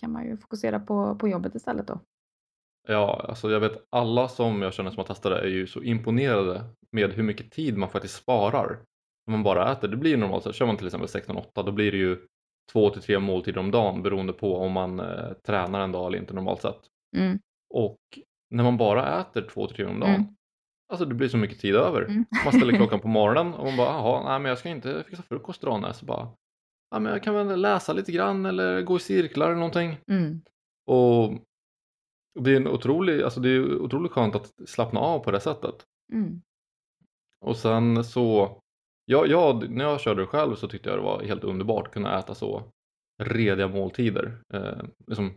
kan 0.00 0.12
man 0.12 0.24
ju 0.24 0.36
fokusera 0.36 0.80
på, 0.80 1.16
på 1.16 1.28
jobbet 1.28 1.54
istället 1.54 1.86
då. 1.86 2.00
Ja, 2.88 3.26
alltså 3.28 3.50
jag 3.50 3.60
vet 3.60 3.86
alla 3.90 4.28
som 4.28 4.62
jag 4.62 4.74
känner 4.74 4.90
som 4.90 4.98
har 4.98 5.04
testat 5.04 5.32
det 5.32 5.40
är 5.40 5.46
ju 5.46 5.66
så 5.66 5.82
imponerade 5.82 6.64
med 6.92 7.12
hur 7.12 7.22
mycket 7.22 7.50
tid 7.50 7.76
man 7.78 7.88
faktiskt 7.88 8.14
sparar 8.16 8.78
när 9.26 9.32
man 9.32 9.42
bara 9.42 9.72
äter. 9.72 9.88
Det 9.88 9.96
blir 9.96 10.10
ju 10.10 10.16
normalt, 10.16 10.44
så 10.44 10.52
kör 10.52 10.66
man 10.66 10.76
till 10.76 10.86
exempel 10.86 11.08
16-8 11.08 11.44
då 11.54 11.72
blir 11.72 11.92
det 11.92 11.98
ju 11.98 12.18
två 12.72 12.90
till 12.90 13.02
tre 13.02 13.18
måltider 13.18 13.60
om 13.60 13.70
dagen 13.70 14.02
beroende 14.02 14.32
på 14.32 14.56
om 14.56 14.72
man 14.72 15.00
eh, 15.00 15.32
tränar 15.46 15.80
en 15.80 15.92
dag 15.92 16.06
eller 16.06 16.18
inte 16.18 16.34
normalt 16.34 16.62
sett. 16.62 16.80
Mm. 17.16 17.38
Och 17.74 17.98
när 18.50 18.64
man 18.64 18.76
bara 18.76 19.20
äter 19.20 19.42
två 19.42 19.66
till 19.66 19.76
tre 19.76 19.84
om 19.84 20.00
dagen, 20.00 20.14
Mm. 20.14 20.26
alltså 20.92 21.04
det 21.04 21.14
blir 21.14 21.28
så 21.28 21.36
mycket 21.36 21.60
tid 21.60 21.74
över. 21.76 22.02
Mm. 22.02 22.24
Man 22.44 22.52
ställer 22.52 22.72
klockan 22.76 23.00
på 23.00 23.08
morgonen 23.08 23.54
och 23.54 23.64
man 23.66 23.76
bara, 23.76 23.88
jaha, 23.88 24.24
nej 24.30 24.38
men 24.40 24.48
jag 24.48 24.58
ska 24.58 24.68
inte 24.68 25.04
fixa 25.08 25.22
frukost 25.22 25.62
idag. 25.62 25.80
nej." 25.80 25.94
Så 25.94 26.06
bara, 26.06 26.28
ja 26.90 26.98
men 26.98 27.12
jag 27.12 27.22
kan 27.22 27.34
väl 27.34 27.60
läsa 27.60 27.92
lite 27.92 28.12
grann 28.12 28.46
eller 28.46 28.82
gå 28.82 28.96
i 28.96 29.00
cirklar 29.00 29.46
eller 29.46 29.56
någonting. 29.56 29.96
Mm. 30.10 30.40
Och 30.86 31.32
det 32.40 32.50
är 32.52 32.56
en 32.56 32.68
otrolig, 32.68 33.22
alltså 33.22 33.40
det 33.40 33.48
är 33.48 33.80
otroligt 33.80 34.12
skönt 34.12 34.34
att 34.34 34.52
slappna 34.66 35.00
av 35.00 35.18
på 35.18 35.30
det 35.30 35.40
sättet. 35.40 35.74
Mm. 36.12 36.42
Och 37.40 37.56
sen 37.56 38.04
så, 38.04 38.58
ja, 39.04 39.26
jag, 39.26 39.70
när 39.70 39.84
jag 39.84 40.00
körde 40.00 40.26
själv 40.26 40.54
så 40.54 40.68
tyckte 40.68 40.88
jag 40.88 40.98
det 40.98 41.02
var 41.02 41.22
helt 41.22 41.44
underbart 41.44 41.86
att 41.86 41.92
kunna 41.92 42.18
äta 42.18 42.34
så 42.34 42.62
rediga 43.22 43.68
måltider. 43.68 44.38
Eh, 44.54 44.82
liksom, 45.06 45.32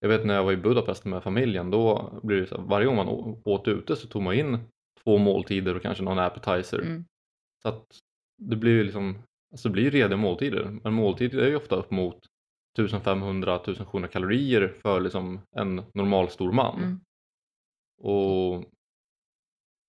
jag 0.00 0.08
vet 0.08 0.26
när 0.26 0.34
jag 0.34 0.44
var 0.44 0.52
i 0.52 0.56
Budapest 0.56 1.04
med 1.04 1.22
familjen, 1.22 1.70
då 1.70 2.12
blir 2.22 2.40
det 2.40 2.46
så 2.46 2.56
här, 2.56 2.64
varje 2.64 2.86
gång 2.86 2.96
man 2.96 3.08
åt 3.44 3.68
ute 3.68 3.96
så 3.96 4.08
tog 4.08 4.22
man 4.22 4.34
in 4.34 4.58
två 5.04 5.18
måltider 5.18 5.76
och 5.76 5.82
kanske 5.82 6.04
någon 6.04 6.18
appetizer. 6.18 6.78
Mm. 6.78 7.04
Så 7.62 7.68
att 7.68 7.86
det 8.38 8.56
blir 8.56 8.72
ju 8.72 8.84
liksom, 8.84 9.22
alltså 9.52 9.68
det 9.68 9.72
blir 9.72 9.90
rediga 9.90 10.16
måltider. 10.16 10.80
Men 10.82 10.92
måltider 10.92 11.38
är 11.38 11.48
ju 11.48 11.56
ofta 11.56 11.76
upp 11.76 11.90
mot 11.90 12.18
1500-1700 12.78 14.06
kalorier 14.06 14.74
för 14.82 15.00
liksom 15.00 15.40
en 15.56 15.82
normal 15.94 16.30
stor 16.30 16.52
man. 16.52 16.78
Mm. 16.82 17.00
Och 17.98 18.64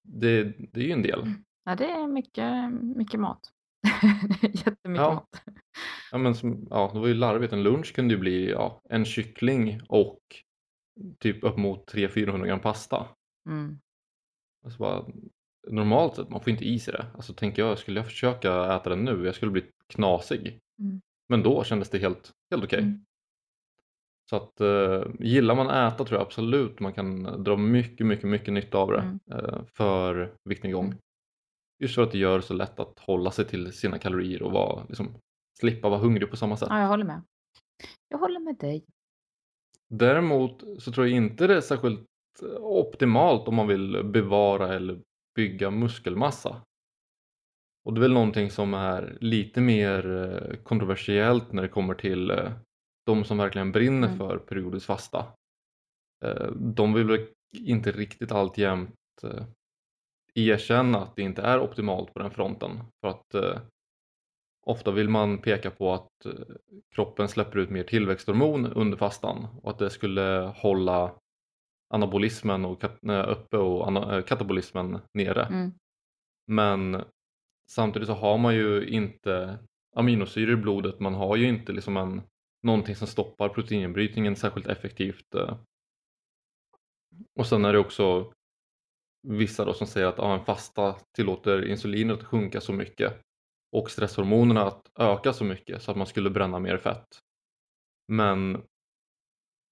det, 0.03 0.43
det 0.43 0.79
är 0.79 0.85
ju 0.85 0.91
en 0.91 1.01
del. 1.01 1.33
Ja, 1.63 1.75
det 1.75 1.85
är 1.85 2.07
mycket, 2.07 2.71
mycket 2.97 3.19
mat. 3.19 3.39
Jättemycket 4.41 4.75
Ja. 4.83 5.13
mat. 5.13 5.43
Ja, 6.11 6.17
men 6.17 6.35
som, 6.35 6.67
ja, 6.69 6.91
det 6.93 6.99
var 6.99 7.07
ju 7.07 7.13
larvigt. 7.13 7.53
En 7.53 7.63
lunch 7.63 7.93
kunde 7.95 8.13
ju 8.13 8.19
bli 8.19 8.49
ja, 8.51 8.81
en 8.89 9.05
kyckling 9.05 9.81
och 9.87 10.19
typ 11.19 11.43
upp 11.43 11.57
mot 11.57 11.93
300-400 11.93 12.45
gram 12.45 12.59
pasta. 12.59 13.07
Mm. 13.49 13.79
Alltså 14.65 14.79
bara, 14.79 15.05
normalt 15.67 16.15
sett, 16.15 16.29
man 16.29 16.41
får 16.41 16.49
inte 16.49 16.65
i 16.65 16.79
sig 16.79 16.93
det. 16.93 17.05
Alltså 17.13 17.33
tänker 17.33 17.61
jag, 17.61 17.79
skulle 17.79 17.99
jag 17.99 18.07
försöka 18.07 18.75
äta 18.75 18.89
det 18.89 18.95
nu, 18.95 19.25
jag 19.25 19.35
skulle 19.35 19.51
bli 19.51 19.63
knasig. 19.87 20.59
Mm. 20.79 21.01
Men 21.29 21.43
då 21.43 21.63
kändes 21.63 21.89
det 21.89 21.97
helt, 21.97 22.31
helt 22.53 22.63
okej. 22.63 22.79
Mm. 22.79 23.05
Så 24.29 24.35
att 24.35 24.61
eh, 24.61 25.03
gillar 25.19 25.55
man 25.55 25.69
äta 25.69 26.05
tror 26.05 26.19
jag 26.19 26.25
absolut 26.25 26.79
man 26.79 26.93
kan 26.93 27.43
dra 27.43 27.57
mycket, 27.57 28.07
mycket, 28.07 28.29
mycket 28.29 28.53
nytta 28.53 28.77
av 28.77 28.91
det 28.91 28.99
Mm. 28.99 29.19
eh, 29.31 29.61
för 29.77 30.33
viktnedgång. 30.49 30.85
Mm. 30.85 30.97
Just 31.79 31.95
för 31.95 32.01
att 32.03 32.11
det 32.11 32.17
gör 32.17 32.35
det 32.37 32.41
så 32.43 32.53
lätt 32.53 32.79
att 32.79 32.99
hålla 32.99 33.31
sig 33.31 33.45
till 33.45 33.73
sina 33.73 33.99
kalorier 33.99 34.41
och 34.43 34.51
vara, 34.51 34.85
liksom, 34.89 35.15
slippa 35.59 35.89
vara 35.89 35.99
hungrig 35.99 36.29
på 36.29 36.37
samma 36.37 36.57
sätt. 36.57 36.67
Ja, 36.71 36.79
jag 36.79 36.87
håller 36.87 37.05
med. 37.05 37.21
Jag 38.09 38.17
håller 38.17 38.39
med 38.39 38.55
dig. 38.57 38.85
Däremot 39.89 40.63
så 40.79 40.91
tror 40.91 41.07
jag 41.07 41.15
inte 41.15 41.47
det 41.47 41.55
är 41.55 41.61
särskilt 41.61 42.05
optimalt 42.59 43.47
om 43.47 43.55
man 43.55 43.67
vill 43.67 44.03
bevara 44.03 44.73
eller 44.73 45.01
bygga 45.35 45.71
muskelmassa. 45.71 46.61
Och 47.85 47.93
det 47.93 47.99
är 47.99 48.01
väl 48.01 48.13
någonting 48.13 48.49
som 48.51 48.73
är 48.73 49.17
lite 49.21 49.61
mer 49.61 50.11
eh, 50.11 50.55
kontroversiellt 50.63 51.51
när 51.51 51.61
det 51.61 51.67
kommer 51.69 51.93
till 51.93 52.31
eh, 52.31 52.51
de 53.05 53.23
som 53.23 53.37
verkligen 53.37 53.71
brinner 53.71 54.07
Mm. 54.07 54.17
för 54.19 54.37
periodisk 54.37 54.85
fasta. 54.85 55.25
Eh, 56.25 56.51
De 56.51 56.93
vill 56.93 57.07
väl 57.07 57.27
inte 57.57 57.91
riktigt 57.91 58.31
alltjämt 58.31 58.93
erkänna 60.35 60.97
att 61.01 61.15
det 61.15 61.21
inte 61.21 61.41
är 61.41 61.59
optimalt 61.59 62.13
på 62.13 62.19
den 62.19 62.31
fronten. 62.31 62.79
För 63.01 63.07
att 63.09 63.35
ofta 64.65 64.91
vill 64.91 65.09
man 65.09 65.37
peka 65.37 65.71
på 65.71 65.93
att 65.93 66.09
kroppen 66.95 67.27
släpper 67.27 67.57
ut 67.59 67.69
mer 67.69 67.83
tillväxthormon 67.83 68.65
under 68.65 68.97
fastan 68.97 69.47
och 69.61 69.69
att 69.71 69.79
det 69.79 69.89
skulle 69.89 70.53
hålla 70.55 71.11
anabolismen 71.93 72.65
och 72.65 72.81
kat- 72.81 73.27
uppe 73.27 73.57
och 73.57 73.87
ana- 73.87 74.21
katabolismen 74.21 74.99
nere. 75.13 75.45
Mm. 75.45 75.71
Men 76.47 77.03
samtidigt 77.69 78.07
så 78.07 78.13
har 78.13 78.37
man 78.37 78.55
ju 78.55 78.87
inte 78.87 79.59
aminosyror 79.95 80.53
i 80.53 80.61
blodet, 80.61 80.99
man 80.99 81.13
har 81.13 81.35
ju 81.35 81.47
inte 81.47 81.71
liksom 81.71 81.97
en, 81.97 82.21
någonting 82.63 82.95
som 82.95 83.07
stoppar 83.07 83.49
proteinbrytningen 83.49 84.35
särskilt 84.35 84.67
effektivt. 84.67 85.35
Eh. 85.35 85.57
Och 87.39 87.47
sen 87.47 87.65
är 87.65 87.73
det 87.73 87.79
också 87.79 88.33
vissa 89.27 89.65
då 89.65 89.73
som 89.73 89.87
säger 89.87 90.07
att 90.07 90.17
ja, 90.17 90.33
en 90.33 90.45
fasta 90.45 90.95
tillåter 91.15 91.65
insulinet 91.65 92.19
att 92.19 92.25
sjunka 92.25 92.61
så 92.61 92.73
mycket 92.73 93.21
och 93.71 93.91
stresshormonerna 93.91 94.63
att 94.63 94.91
öka 94.99 95.33
så 95.33 95.43
mycket 95.43 95.81
så 95.81 95.91
att 95.91 95.97
man 95.97 96.07
skulle 96.07 96.29
bränna 96.29 96.59
mer 96.59 96.77
fett. 96.77 97.07
Men 98.07 98.63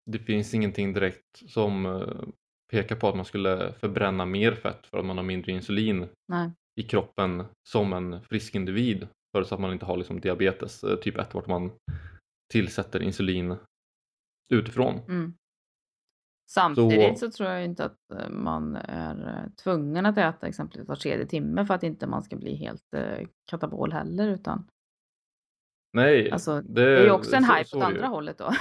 det 0.06 0.20
finns 0.20 0.54
ingenting 0.54 0.94
direkt 0.94 1.50
som 1.50 1.86
eh, 1.86 2.24
pekar 2.72 2.96
på 2.96 3.08
att 3.08 3.16
man 3.16 3.26
skulle 3.26 3.74
förbränna 3.74 4.26
mer 4.26 4.56
fett 4.56 4.88
för 4.88 4.98
att 4.98 5.06
man 5.06 5.18
har 5.18 5.24
mindre 5.24 5.52
insulin 5.52 6.10
Nej 6.28 6.52
i 6.80 6.84
kroppen 6.84 7.46
som 7.70 7.94
en 7.94 8.22
frisk 8.22 8.56
individ 8.56 9.08
förutsatt 9.36 9.54
att 9.56 9.62
man 9.62 9.74
inte 9.74 9.86
har 9.86 9.98
liksom 9.98 10.20
diabetes 10.22 10.84
eh, 10.84 10.96
typ 10.96 11.18
1 11.18 11.34
vart 11.34 11.48
man 11.48 11.72
tillsätter 12.54 13.02
insulin 13.02 13.56
utifrån. 14.54 15.00
Mm. 15.08 15.34
Samtidigt 16.52 17.20
så... 17.20 17.32
tror 17.32 17.50
jag 17.50 17.66
inte 17.66 17.86
att 17.86 18.12
eh, 18.14 18.30
man 18.30 18.76
är 18.76 19.28
eh, 19.28 19.52
tvungen 19.64 20.06
att 20.06 20.18
äta 20.18 20.48
exempelvis 20.48 20.88
var 20.88 20.96
tredje 20.96 21.26
timme 21.26 21.66
för 21.66 21.74
att 21.74 21.84
inte 21.84 22.08
man 22.08 22.24
ska 22.24 22.36
bli 22.36 22.56
helt 22.56 22.94
eh, 22.96 23.28
katabol 23.46 23.92
heller 23.94 24.28
utan 24.28 24.68
Nej, 25.94 26.32
alltså, 26.32 26.62
det 26.62 27.00
är 27.00 27.04
ju 27.04 27.12
också 27.12 27.36
en 27.36 27.44
så- 27.44 27.54
hype 27.54 27.70
så 27.70 27.78
åt 27.78 27.84
det 27.84 27.90
ju. 27.90 27.96
andra 27.96 28.08
hållet 28.08 28.38
då. 28.38 28.52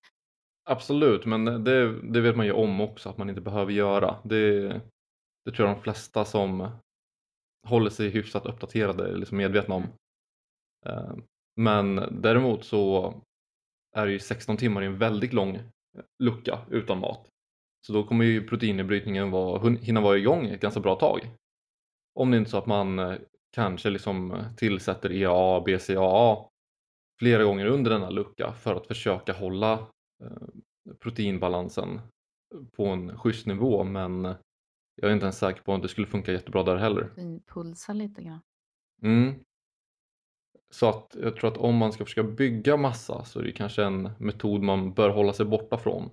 Absolut, 0.70 1.26
men 1.26 1.44
det, 1.44 2.00
det 2.02 2.20
vet 2.20 2.36
man 2.36 2.46
ju 2.46 2.52
om 2.52 2.80
också 2.80 3.08
att 3.08 3.18
man 3.18 3.28
inte 3.28 3.40
behöver 3.40 3.72
göra. 3.72 4.16
Det, 4.24 4.68
det 5.44 5.52
tror 5.52 5.68
jag 5.68 5.76
de 5.76 5.82
flesta 5.82 6.24
som 6.24 6.68
håller 7.66 7.90
sig 7.90 8.08
hyfsat 8.08 8.46
uppdaterade 8.46 9.08
är 9.08 9.16
liksom 9.16 9.36
medvetna 9.36 9.74
om. 9.74 9.82
Eh, 10.86 11.14
men 11.56 12.20
däremot 12.22 12.64
så 12.64 13.14
är 13.96 14.06
ju 14.06 14.18
16 14.18 14.56
timmar 14.56 14.82
en 14.82 14.98
väldigt 14.98 15.32
lång 15.32 15.58
lucka 16.22 16.58
utan 16.70 16.98
mat. 16.98 17.28
Så 17.86 17.92
då 17.92 18.04
kommer 18.04 18.24
ju 18.24 18.46
proteinnedbrytningen 18.48 19.30
vara, 19.30 19.70
hinna 19.70 20.00
vara 20.00 20.18
igång 20.18 20.46
ett 20.46 20.60
ganska 20.60 20.80
bra 20.80 20.94
tag. 20.94 21.30
Om 22.14 22.30
det 22.30 22.36
inte 22.36 22.48
är 22.48 22.50
så 22.50 22.58
att 22.58 22.66
man 22.66 22.98
eh, 22.98 23.14
kanske 23.52 23.90
liksom 23.90 24.44
tillsätter 24.56 25.12
EAA, 25.12 25.60
BCAA 25.60 26.36
flera 27.18 27.44
gånger 27.44 27.66
under 27.66 27.90
denna 27.90 28.10
lucka 28.10 28.52
för 28.52 28.74
att 28.74 28.86
försöka 28.86 29.32
hålla 29.32 29.72
eh, 30.24 30.48
proteinbalansen 31.00 32.00
på 32.76 32.86
en 32.86 33.18
schysst 33.18 33.46
nivå 33.46 33.84
men 33.84 34.34
jag 34.94 35.10
är 35.10 35.14
inte 35.14 35.24
ens 35.24 35.38
säker 35.38 35.62
på 35.62 35.74
att 35.74 35.82
det 35.82 35.88
skulle 35.88 36.06
funka 36.06 36.32
jättebra 36.32 36.62
där 36.62 36.76
heller. 36.76 37.10
Pulsa 37.46 37.92
lite 37.92 38.22
grann. 38.22 38.40
Mm. 39.02 39.34
Så 40.70 40.88
att 40.88 41.16
jag 41.20 41.36
tror 41.36 41.50
att 41.50 41.58
om 41.58 41.76
man 41.76 41.92
ska 41.92 42.04
försöka 42.04 42.28
bygga 42.28 42.76
massa 42.76 43.24
så 43.24 43.40
är 43.40 43.44
det 43.44 43.52
kanske 43.52 43.84
en 43.84 44.10
metod 44.18 44.62
man 44.62 44.94
bör 44.94 45.10
hålla 45.10 45.32
sig 45.32 45.46
borta 45.46 45.78
från. 45.78 46.10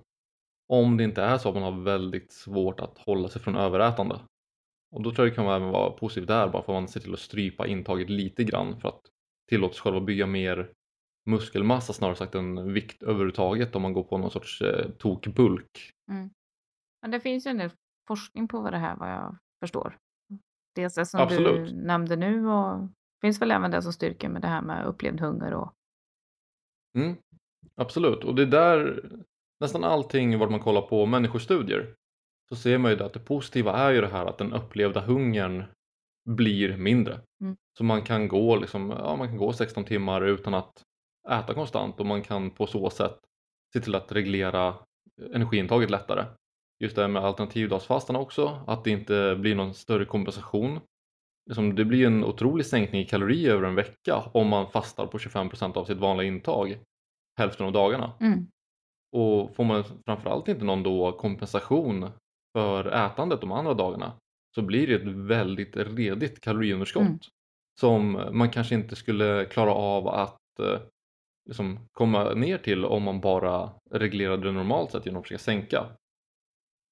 Om 0.68 0.96
det 0.96 1.04
inte 1.04 1.22
är 1.22 1.38
så 1.38 1.48
att 1.48 1.54
man 1.54 1.74
har 1.74 1.82
väldigt 1.82 2.32
svårt 2.32 2.80
att 2.80 2.98
hålla 2.98 3.28
sig 3.28 3.42
från 3.42 3.56
överätande. 3.56 4.20
Och 4.90 5.02
då 5.02 5.10
tror 5.10 5.26
jag 5.26 5.32
det 5.32 5.36
kan 5.36 5.46
även 5.46 5.68
vara 5.68 5.90
positivt 5.90 6.28
där 6.28 6.48
bara 6.48 6.62
för 6.62 6.72
att 6.72 6.82
man 6.82 6.88
ser 6.88 7.00
till 7.00 7.12
att 7.12 7.20
strypa 7.20 7.66
intaget 7.66 8.10
lite 8.10 8.44
grann 8.44 8.80
för 8.80 8.88
att 8.88 9.00
tillåta 9.48 9.74
sig 9.74 9.82
själv 9.82 9.96
att 9.96 10.06
bygga 10.06 10.26
mer 10.26 10.72
muskelmassa 11.26 11.92
snarare 11.92 12.16
sagt 12.16 12.34
än 12.34 12.72
vikt 12.72 13.02
överhuvudtaget 13.02 13.76
om 13.76 13.82
man 13.82 13.92
går 13.92 14.04
på 14.04 14.18
någon 14.18 14.30
sorts 14.30 14.62
eh, 14.62 14.90
tokbulk. 14.90 15.92
Mm. 16.10 16.30
Men 17.02 17.10
det 17.10 17.20
finns 17.20 17.46
ju 17.46 17.50
en 17.50 17.58
del 17.58 17.70
forskning 18.10 18.48
på 18.48 18.70
det 18.70 18.78
här 18.78 18.96
vad 18.96 19.10
jag 19.10 19.36
förstår. 19.60 19.96
Dels 20.74 20.94
det 20.94 21.06
som 21.06 21.20
Absolut. 21.20 21.68
du 21.68 21.76
nämnde 21.76 22.16
nu 22.16 22.46
och 22.46 22.78
det 22.80 23.26
finns 23.26 23.40
väl 23.40 23.50
även 23.50 23.70
det 23.70 23.82
som 23.82 23.92
styrker 23.92 24.28
med 24.28 24.42
det 24.42 24.48
här 24.48 24.62
med 24.62 24.86
upplevd 24.86 25.20
hunger 25.20 25.54
och 25.54 25.72
Mm. 26.98 27.16
Absolut, 27.76 28.24
och 28.24 28.34
det 28.34 28.42
är 28.42 28.46
där 28.46 29.04
nästan 29.60 29.84
allting 29.84 30.38
vart 30.38 30.50
man 30.50 30.60
kollar 30.60 30.82
på 30.82 31.06
människostudier 31.06 31.94
så 32.48 32.56
ser 32.56 32.78
man 32.78 32.90
ju 32.90 33.02
att 33.02 33.12
det 33.12 33.20
positiva 33.20 33.72
är 33.72 33.90
ju 33.90 34.00
det 34.00 34.08
här 34.08 34.26
att 34.26 34.38
den 34.38 34.52
upplevda 34.52 35.00
hungern 35.00 35.64
blir 36.28 36.76
mindre. 36.76 37.20
Mm. 37.40 37.56
Så 37.78 37.84
man 37.84 38.02
kan 38.02 38.28
gå 38.28 38.56
liksom, 38.56 38.90
ja, 38.90 39.16
man 39.16 39.28
kan 39.28 39.36
gå 39.36 39.52
16 39.52 39.84
timmar 39.84 40.22
utan 40.22 40.54
att 40.54 40.82
äta 41.28 41.54
konstant 41.54 42.00
och 42.00 42.06
man 42.06 42.22
kan 42.22 42.50
på 42.50 42.66
så 42.66 42.90
sätt 42.90 43.18
se 43.72 43.80
till 43.80 43.94
att 43.94 44.12
reglera 44.12 44.74
energiintaget 45.32 45.90
lättare. 45.90 46.24
Just 46.80 46.96
det 46.96 47.02
här 47.02 47.08
med 47.08 47.24
alternativdagsfastan 47.24 48.16
också, 48.16 48.64
att 48.66 48.84
det 48.84 48.90
inte 48.90 49.36
blir 49.40 49.54
någon 49.54 49.74
större 49.74 50.04
kompensation. 50.04 50.80
Liksom, 51.46 51.74
det 51.74 51.84
blir 51.84 52.06
en 52.06 52.24
otrolig 52.24 52.66
sänkning 52.66 53.00
i 53.00 53.04
kalorier 53.04 53.54
över 53.54 53.68
en 53.68 53.74
vecka 53.74 54.16
om 54.32 54.48
man 54.48 54.70
fastar 54.70 55.06
på 55.06 55.18
25% 55.18 55.76
av 55.76 55.84
sitt 55.84 55.98
vanliga 55.98 56.28
intag 56.28 56.78
hälften 57.38 57.66
av 57.66 57.72
dagarna. 57.72 58.12
mm. 58.20 58.46
Och 59.16 59.54
får 59.56 59.64
man 59.64 59.84
framförallt 60.06 60.48
inte 60.48 60.64
någon 60.64 60.82
då 60.82 61.12
kompensation 61.12 62.10
för 62.56 62.86
ätandet 62.86 63.40
de 63.40 63.52
andra 63.52 63.74
dagarna 63.74 64.12
så 64.54 64.62
blir 64.62 64.86
det 64.86 64.94
ett 64.94 65.06
väldigt 65.06 65.76
redigt 65.76 66.40
kaloriunderskott 66.40 67.02
Mm. 67.02 67.18
som 67.80 68.28
man 68.32 68.50
kanske 68.50 68.74
inte 68.74 68.96
skulle 68.96 69.44
klara 69.44 69.72
av 69.74 70.08
att 70.08 70.58
eh, 70.60 70.80
liksom 71.48 71.78
komma 71.92 72.34
ner 72.34 72.58
till 72.58 72.84
om 72.84 73.02
man 73.02 73.20
bara 73.20 73.70
reglerade 73.90 74.42
det 74.46 74.52
normalt 74.52 74.90
sett 74.90 75.06
genom 75.06 75.20
att 75.20 75.24
försöka 75.24 75.38
sänka. 75.38 75.86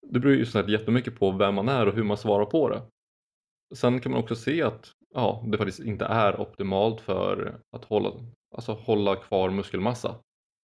Det 0.06 0.20
beror 0.20 0.34
ju 0.34 0.46
såklart 0.46 0.68
jättemycket 0.68 1.18
på 1.18 1.30
vem 1.30 1.54
man 1.54 1.68
är 1.68 1.86
och 1.86 1.94
hur 1.94 2.04
man 2.04 2.16
svarar 2.16 2.44
på 2.44 2.68
det. 2.68 2.82
Sen 3.74 4.00
kan 4.00 4.12
man 4.12 4.20
också 4.20 4.36
se 4.36 4.62
att 4.62 4.92
ja, 5.14 5.44
det 5.46 5.58
faktiskt 5.58 5.80
inte 5.80 6.04
är 6.04 6.40
optimalt 6.40 7.00
för 7.00 7.60
att 7.70 7.84
hålla, 7.84 8.12
alltså 8.56 8.72
hålla 8.72 9.16
kvar 9.16 9.50
muskelmassa. 9.50 10.14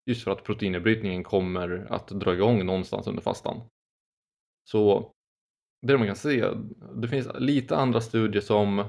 Just 0.07 0.25
för 0.25 0.31
att 0.31 0.45
proteinnedbrytningen 0.45 1.25
kommer 1.25 1.87
att 1.91 2.09
dra 2.09 2.35
igång 2.35 2.67
någonstans 2.67 3.07
under 3.07 3.23
fastan. 3.23 3.61
Så 4.71 5.13
det 5.87 5.99
man 5.99 6.07
kan 6.07 6.17
se, 6.17 6.49
det 6.95 7.09
finns 7.09 7.29
lite 7.39 7.77
andra 7.77 8.01
studier 8.01 8.43
som 8.43 8.85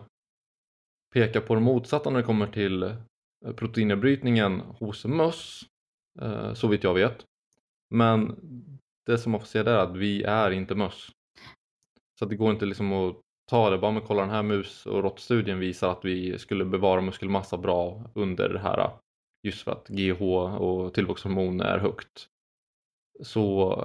pekar 1.13 1.41
på 1.41 1.55
det 1.55 1.61
motsatta 1.61 2.09
när 2.09 2.17
det 2.17 2.25
kommer 2.25 2.47
till 2.47 2.83
eh, 2.83 3.53
proteinnedbrytningen 3.55 4.59
hos 4.59 5.05
möss, 5.05 5.61
eh, 6.21 6.53
så 6.53 6.67
vitt 6.67 6.83
jag 6.83 6.93
vet. 6.93 7.25
Men 7.89 8.35
det 9.05 9.17
som 9.17 9.31
man 9.31 9.41
får 9.41 9.47
se 9.47 9.63
där 9.63 9.73
är 9.73 9.83
att 9.83 9.95
vi 9.95 10.23
är 10.23 10.51
inte 10.51 10.75
möss. 10.75 11.11
Så 12.19 12.25
att 12.25 12.29
det 12.29 12.35
går 12.35 12.51
inte 12.51 12.65
liksom 12.65 12.93
att 12.93 13.15
ta 13.49 13.69
det, 13.69 13.77
bara 13.77 13.91
med 13.91 14.03
kolla 14.03 14.21
den 14.21 14.29
här 14.29 14.43
mus 14.43 14.85
och 14.85 15.03
råttstudien 15.03 15.59
visar 15.59 15.91
att 15.91 16.05
vi 16.05 16.39
skulle 16.39 16.65
bevara 16.65 17.01
muskelmassa 17.01 17.57
bra 17.57 18.11
under 18.15 18.49
det 18.49 18.59
här 18.59 18.91
just 19.43 19.63
för 19.63 19.71
att 19.71 19.87
GH 19.87 20.21
och 20.61 20.93
tillväxthormon 20.93 21.61
är 21.61 21.77
högt. 21.77 22.27
Så 23.23 23.75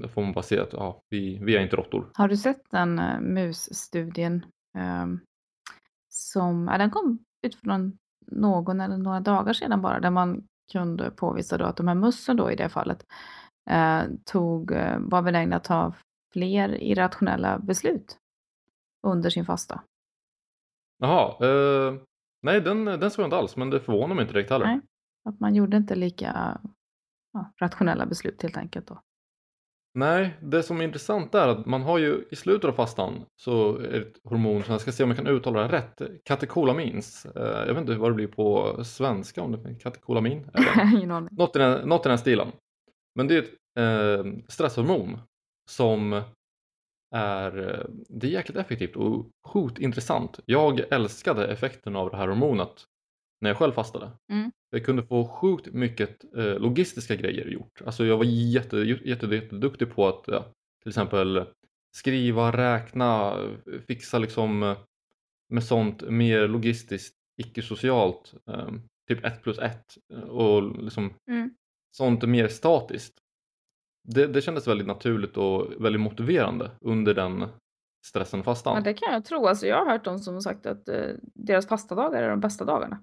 då 0.00 0.08
får 0.08 0.22
man 0.22 0.32
bara 0.32 0.42
se 0.42 0.60
att 0.60 0.72
ja, 0.72 1.02
vi, 1.08 1.38
vi 1.42 1.56
är 1.56 1.60
inte 1.60 1.76
råttor. 1.76 2.10
Har 2.14 2.28
du 2.28 2.36
sett 2.36 2.70
den 2.70 2.98
eh, 2.98 3.20
musstudien 3.20 4.46
um, 5.02 5.20
som, 6.08 6.68
ja, 6.72 6.78
den 6.78 6.90
kom 6.90 7.18
ut 7.42 7.54
från 7.54 7.98
någon 8.26 8.80
eller 8.80 8.96
några 8.96 9.20
dagar 9.20 9.52
sedan 9.52 9.82
bara, 9.82 10.00
där 10.00 10.10
man 10.10 10.46
kunde 10.72 11.10
påvisa 11.10 11.58
då 11.58 11.64
att 11.64 11.76
de 11.76 11.88
här 11.88 11.94
mössen 11.94 12.36
då 12.36 12.50
i 12.50 12.56
det 12.56 12.68
fallet 12.68 13.06
eh, 13.70 14.02
tog, 14.24 14.72
eh, 14.72 14.98
var 14.98 15.22
benägna 15.22 15.56
att 15.56 15.64
ta 15.64 15.92
fler 16.32 16.82
irrationella 16.82 17.58
beslut 17.58 18.18
under 19.06 19.30
sin 19.30 19.46
fasta. 19.46 19.82
Jaha, 20.98 21.46
eh, 21.46 21.94
nej 22.42 22.60
den, 22.60 22.84
den 22.84 23.10
såg 23.10 23.22
jag 23.22 23.26
inte 23.26 23.36
alls 23.36 23.56
men 23.56 23.70
det 23.70 23.80
förvånar 23.80 24.14
mig 24.14 24.22
inte 24.22 24.34
direkt 24.34 24.50
heller. 24.50 24.66
Nej, 24.66 24.80
att 25.28 25.40
man 25.40 25.54
gjorde 25.54 25.76
inte 25.76 25.94
lika 25.94 26.60
ja, 27.32 27.52
rationella 27.60 28.06
beslut 28.06 28.42
helt 28.42 28.56
enkelt 28.56 28.86
då. 28.86 29.00
Nej, 29.94 30.36
det 30.42 30.62
som 30.62 30.80
är 30.80 30.84
intressant 30.84 31.34
är 31.34 31.48
att 31.48 31.66
man 31.66 31.82
har 31.82 31.98
ju 31.98 32.24
i 32.30 32.36
slutet 32.36 32.70
av 32.70 32.72
fastan 32.72 33.24
så 33.36 33.76
är 33.76 33.90
det 33.92 33.96
ett 33.96 34.20
hormon 34.24 34.62
som 34.62 34.72
jag 34.72 34.80
ska 34.80 34.92
se 34.92 35.04
om 35.04 35.10
jag 35.10 35.16
kan 35.16 35.26
uttala 35.26 35.62
det 35.62 35.68
rätt. 35.68 36.02
Katekolamins. 36.24 37.26
Jag 37.34 37.66
vet 37.66 37.78
inte 37.78 37.94
vad 37.94 38.10
det 38.10 38.14
blir 38.14 38.26
på 38.26 38.76
svenska 38.84 39.42
om 39.42 39.52
det 39.52 39.70
är 39.70 39.78
katekolamin. 39.78 40.50
Något, 41.30 41.56
i 41.56 41.58
den, 41.58 41.88
något 41.88 42.06
i 42.06 42.08
den 42.08 42.18
stilen. 42.18 42.48
Men 43.16 43.28
det 43.28 43.34
är 43.34 43.42
ett 43.42 43.54
eh, 43.78 44.32
stresshormon 44.48 45.18
som 45.70 46.22
är, 47.14 47.86
det 48.08 48.26
är 48.26 48.30
jäkligt 48.30 48.56
effektivt 48.56 48.96
och 48.96 49.30
sjukt 49.48 49.78
intressant. 49.78 50.40
Jag 50.46 50.92
älskade 50.92 51.46
effekten 51.46 51.96
av 51.96 52.10
det 52.10 52.16
här 52.16 52.28
hormonet 52.28 52.84
när 53.40 53.50
jag 53.50 53.56
själv 53.56 53.72
fastade. 53.72 54.10
Mm. 54.32 54.52
Jag 54.70 54.84
kunde 54.84 55.02
få 55.02 55.28
sjukt 55.28 55.66
mycket 55.72 56.24
eh, 56.36 56.58
logistiska 56.58 57.16
grejer 57.16 57.46
gjort. 57.46 57.82
Alltså 57.86 58.04
jag 58.04 58.16
var 58.16 58.24
jätte, 58.24 58.76
jätte, 58.76 59.26
jätteduktig 59.26 59.94
på 59.94 60.08
att 60.08 60.24
ja, 60.26 60.44
till 60.82 60.88
exempel 60.88 61.44
skriva, 61.96 62.52
räkna, 62.52 63.36
fixa 63.86 64.18
liksom 64.18 64.76
med 65.48 65.64
sånt 65.64 66.10
mer 66.10 66.48
logistiskt, 66.48 67.14
icke-socialt, 67.42 68.34
eh, 68.50 68.68
typ 69.08 69.24
1 69.24 69.42
plus 69.42 69.58
1 69.58 69.80
och 70.28 70.82
liksom 70.84 71.14
mm. 71.30 71.50
Sånt 71.96 72.22
mer 72.22 72.48
statiskt. 72.48 73.14
Det, 74.08 74.26
det 74.26 74.42
kändes 74.42 74.66
väldigt 74.66 74.86
naturligt 74.86 75.36
och 75.36 75.84
väldigt 75.84 76.02
motiverande 76.02 76.70
under 76.80 77.14
den 77.14 77.48
stressen 78.06 78.42
fastan. 78.42 78.74
Ja, 78.74 78.80
det 78.80 78.94
kan 78.94 79.12
jag 79.12 79.24
tro. 79.24 79.46
Alltså, 79.46 79.66
jag 79.66 79.84
har 79.84 79.92
hört 79.92 80.04
de 80.04 80.18
som 80.18 80.34
har 80.34 80.40
sagt 80.40 80.66
att 80.66 80.88
eh, 80.88 81.10
deras 81.34 81.68
fastadagar 81.68 82.22
är 82.22 82.30
de 82.30 82.40
bästa 82.40 82.64
dagarna. 82.64 83.02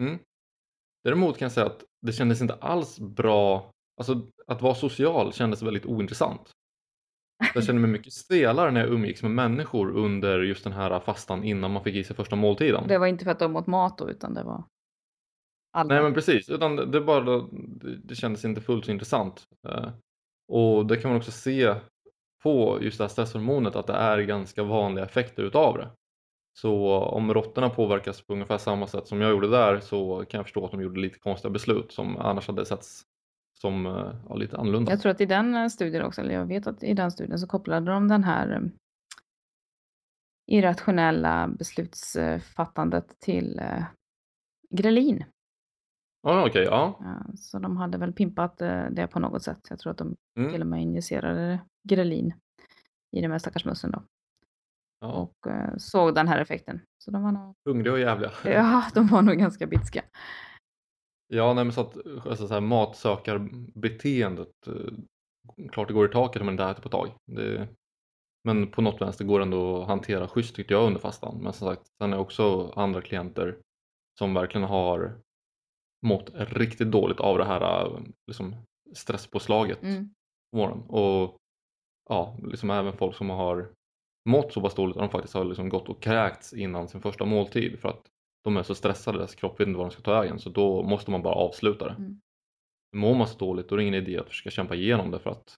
Mm. 0.00 0.18
Däremot 1.04 1.38
kan 1.38 1.46
jag 1.46 1.52
säga 1.52 1.66
att 1.66 1.84
det 2.06 2.12
kändes 2.12 2.40
inte 2.40 2.54
alls 2.54 3.00
bra, 3.00 3.70
alltså 3.96 4.26
att 4.46 4.62
vara 4.62 4.74
social 4.74 5.32
kändes 5.32 5.62
väldigt 5.62 5.86
ointressant. 5.86 6.50
Jag 7.54 7.64
kände 7.64 7.80
mig 7.80 7.90
mycket 7.90 8.12
stelare 8.12 8.70
när 8.70 8.80
jag 8.80 8.90
umgicks 8.90 9.22
med 9.22 9.30
människor 9.30 9.90
under 9.90 10.40
just 10.40 10.64
den 10.64 10.72
här 10.72 11.00
fastan 11.00 11.44
innan 11.44 11.70
man 11.70 11.84
fick 11.84 11.94
i 11.94 12.04
sig 12.04 12.16
första 12.16 12.36
måltiden. 12.36 12.84
Det 12.88 12.98
var 12.98 13.06
inte 13.06 13.24
för 13.24 13.30
att 13.30 13.38
de 13.38 13.56
åt 13.56 13.66
mat 13.66 13.98
då, 13.98 14.10
utan 14.10 14.34
det 14.34 14.42
var 14.42 14.64
allmänt. 15.74 15.88
Nej 15.88 16.02
men 16.02 16.14
precis, 16.14 16.48
utan 16.50 16.76
det, 16.76 17.00
bara, 17.00 17.48
det 18.04 18.14
kändes 18.14 18.44
inte 18.44 18.60
fullt 18.60 18.84
så 18.84 18.90
intressant. 18.90 19.46
Och 20.48 20.86
det 20.86 20.96
kan 20.96 21.10
man 21.10 21.18
också 21.18 21.30
se 21.30 21.74
på 22.42 22.78
just 22.82 22.98
det 22.98 23.04
här 23.04 23.08
stresshormonet 23.08 23.76
att 23.76 23.86
det 23.86 23.92
är 23.92 24.18
ganska 24.18 24.62
vanliga 24.62 25.04
effekter 25.04 25.42
utav 25.42 25.78
det. 25.78 25.90
Så 26.58 26.98
om 26.98 27.34
råttorna 27.34 27.70
påverkas 27.70 28.22
på 28.22 28.32
ungefär 28.32 28.58
samma 28.58 28.86
sätt 28.86 29.08
som 29.08 29.20
jag 29.20 29.30
gjorde 29.30 29.48
där 29.48 29.80
så 29.80 30.24
kan 30.28 30.38
jag 30.38 30.44
förstå 30.44 30.64
att 30.64 30.70
de 30.70 30.82
gjorde 30.82 31.00
lite 31.00 31.18
konstiga 31.18 31.50
beslut 31.50 31.92
som 31.92 32.16
annars 32.16 32.46
hade 32.46 32.66
setts 32.66 33.02
som 33.60 33.84
ja, 34.28 34.34
lite 34.34 34.56
annorlunda. 34.56 34.92
Jag 34.92 35.00
tror 35.00 35.12
att 35.12 35.20
i 35.20 35.26
den 35.26 35.70
studien 35.70 36.04
också, 36.04 36.20
eller 36.20 36.34
jag 36.34 36.46
vet 36.46 36.66
att 36.66 36.82
i 36.82 36.94
den 36.94 37.10
studien 37.10 37.38
så 37.38 37.46
kopplade 37.46 37.90
de 37.90 38.08
den 38.08 38.24
här 38.24 38.70
irrationella 40.46 41.48
beslutsfattandet 41.48 43.20
till 43.20 43.58
eh, 43.58 43.84
grelin. 44.70 45.24
Ah, 46.26 46.46
okay, 46.46 46.62
ja. 46.64 47.00
Så 47.36 47.58
de 47.58 47.76
hade 47.76 47.98
väl 47.98 48.12
pimpat 48.12 48.58
det 48.90 49.08
på 49.12 49.18
något 49.20 49.42
sätt. 49.42 49.58
Jag 49.70 49.78
tror 49.78 49.90
att 49.90 49.98
de 49.98 50.16
Mm. 50.38 50.52
till 50.52 50.60
och 50.60 50.66
med 50.66 50.82
injicerade 50.82 51.60
grelin 51.88 52.34
i 53.16 53.20
den 53.20 53.30
här 53.30 53.38
stackars 53.38 53.64
mössen 53.64 53.90
då. 53.90 54.02
ja. 55.00 55.12
Och 55.12 55.46
eh, 55.52 55.76
såg 55.76 56.14
den 56.14 56.28
här 56.28 56.40
effekten. 56.40 56.80
Så 57.04 57.10
de 57.10 57.22
var 57.22 57.32
nog, 57.32 57.54
Hungriga 57.68 57.92
och 57.92 58.00
jävliga. 58.00 58.30
ja, 58.44 58.84
de 58.94 59.06
var 59.06 59.22
nog 59.22 59.36
ganska 59.36 59.66
bitska. 59.66 60.02
Ja, 61.28 61.54
nej, 61.54 61.64
men 61.64 61.72
så 61.72 61.80
att 61.80 61.96
alltså, 62.26 62.48
så 62.48 62.54
här, 62.54 62.60
matsökarbeteendet, 62.60 64.66
eh, 64.66 64.92
klart 65.72 65.88
det 65.88 65.94
går 65.94 66.08
i 66.10 66.12
taket 66.12 66.40
om 66.42 66.46
man 66.46 66.54
inte 66.54 66.64
äter 66.64 66.82
på 66.82 66.88
ett 66.88 66.92
tag. 66.92 67.08
Det, 67.26 67.68
men 68.44 68.70
på 68.70 68.82
något 68.82 69.00
vänster 69.00 69.24
går 69.24 69.38
det 69.38 69.44
ändå 69.44 69.82
att 69.82 69.88
hantera 69.88 70.28
schysst 70.28 70.56
tyckte 70.56 70.74
jag 70.74 70.86
under 70.86 71.00
fastan. 71.00 71.38
Men 71.42 71.52
som 71.52 71.68
sagt, 71.68 71.82
sen 72.02 72.12
är 72.12 72.18
också 72.18 72.72
andra 72.76 73.00
klienter 73.00 73.58
som 74.18 74.34
verkligen 74.34 74.68
har 74.68 75.20
mått 76.04 76.30
riktigt 76.34 76.90
dåligt 76.90 77.20
av 77.20 77.38
det 77.38 77.44
här 77.44 77.90
liksom, 78.26 78.56
stresspåslaget 78.94 79.82
Mm. 79.82 80.10
på 80.52 80.56
morgonen. 80.58 80.84
Och 80.88 81.36
ja, 82.08 82.38
liksom 82.42 82.70
även 82.70 82.92
folk 82.92 83.16
som 83.16 83.30
har 83.30 83.68
mått 84.28 84.52
så 84.52 84.60
pass 84.60 84.74
dåligt 84.74 84.96
att 84.96 85.02
de 85.02 85.08
faktiskt 85.10 85.34
har 85.34 85.44
liksom 85.44 85.68
gått 85.68 85.88
och 85.88 86.02
kräkts 86.02 86.52
innan 86.52 86.88
sin 86.88 87.00
första 87.00 87.24
måltid 87.24 87.78
för 87.78 87.88
att 87.88 88.06
de 88.44 88.56
är 88.56 88.62
så 88.62 88.74
stressade, 88.74 89.18
deras 89.18 89.34
kropp 89.34 89.60
vet 89.60 89.68
inte 89.68 89.78
var 89.78 89.84
de 89.84 89.90
ska 89.90 90.02
ta 90.02 90.20
vägen 90.20 90.38
så 90.38 90.50
då 90.50 90.82
måste 90.82 91.10
man 91.10 91.22
bara 91.22 91.34
avsluta 91.34 91.84
det. 91.84 91.94
Mm. 91.98 92.20
Mår 92.96 93.14
man 93.14 93.26
så 93.26 93.38
dåligt 93.38 93.68
då 93.68 93.74
är 93.74 93.76
det 93.76 93.82
ingen 93.82 93.94
idé 93.94 94.18
att 94.18 94.28
försöka 94.28 94.50
kämpa 94.50 94.74
igenom 94.74 95.10
det 95.10 95.18
för 95.18 95.30
att 95.30 95.54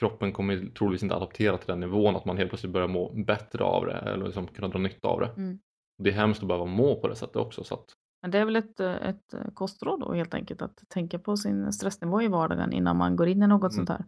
kroppen 0.00 0.32
kommer 0.32 0.70
troligtvis 0.78 1.02
inte 1.02 1.14
adaptera 1.14 1.58
till 1.58 1.66
den 1.66 1.80
nivån 1.80 2.16
att 2.16 2.24
man 2.24 2.36
helt 2.36 2.50
plötsligt 2.50 2.72
börjar 2.72 2.88
må 2.88 3.12
bättre 3.12 3.64
av 3.64 3.86
det 3.86 3.92
eller 3.92 4.24
liksom 4.24 4.46
kunna 4.46 4.68
dra 4.68 4.78
nytta 4.78 5.08
av 5.08 5.20
det. 5.20 5.26
Mm. 5.36 5.58
Det 6.02 6.10
är 6.10 6.14
hemskt 6.14 6.42
att 6.42 6.48
behöva 6.48 6.66
må 6.66 7.00
på 7.00 7.08
det 7.08 7.16
sättet 7.16 7.36
också 7.36 7.64
så 7.64 7.74
att 7.74 7.94
Men 8.24 8.30
det 8.30 8.38
är 8.38 8.44
väl 8.44 8.56
ett, 8.56 8.80
eh, 8.80 8.94
ett 9.08 9.34
kostråd 9.54 10.00
då 10.00 10.12
helt 10.12 10.34
enkelt 10.34 10.62
att 10.62 10.82
tänka 10.88 11.18
på 11.18 11.36
sin 11.36 11.72
stressnivå 11.72 12.22
i 12.22 12.28
vardagen 12.28 12.72
innan 12.72 12.96
man 12.96 13.16
går 13.16 13.28
in 13.28 13.42
i 13.42 13.46
något 13.46 13.72
Mm. 13.72 13.86
sånt 13.86 13.88
här. 13.88 14.04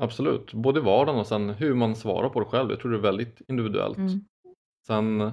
absolut, 0.00 0.52
både 0.54 0.80
vardagen 0.80 1.20
och 1.20 1.26
sen 1.26 1.50
hur 1.50 1.74
man 1.74 1.96
svarar 1.96 2.28
på 2.28 2.40
det 2.40 2.46
själv. 2.46 2.70
Jag 2.70 2.80
tror 2.80 2.90
det 2.92 2.98
är 2.98 3.02
väldigt 3.02 3.40
individuellt. 3.48 3.96
Mm. 3.98 4.20
Sen, 4.86 5.32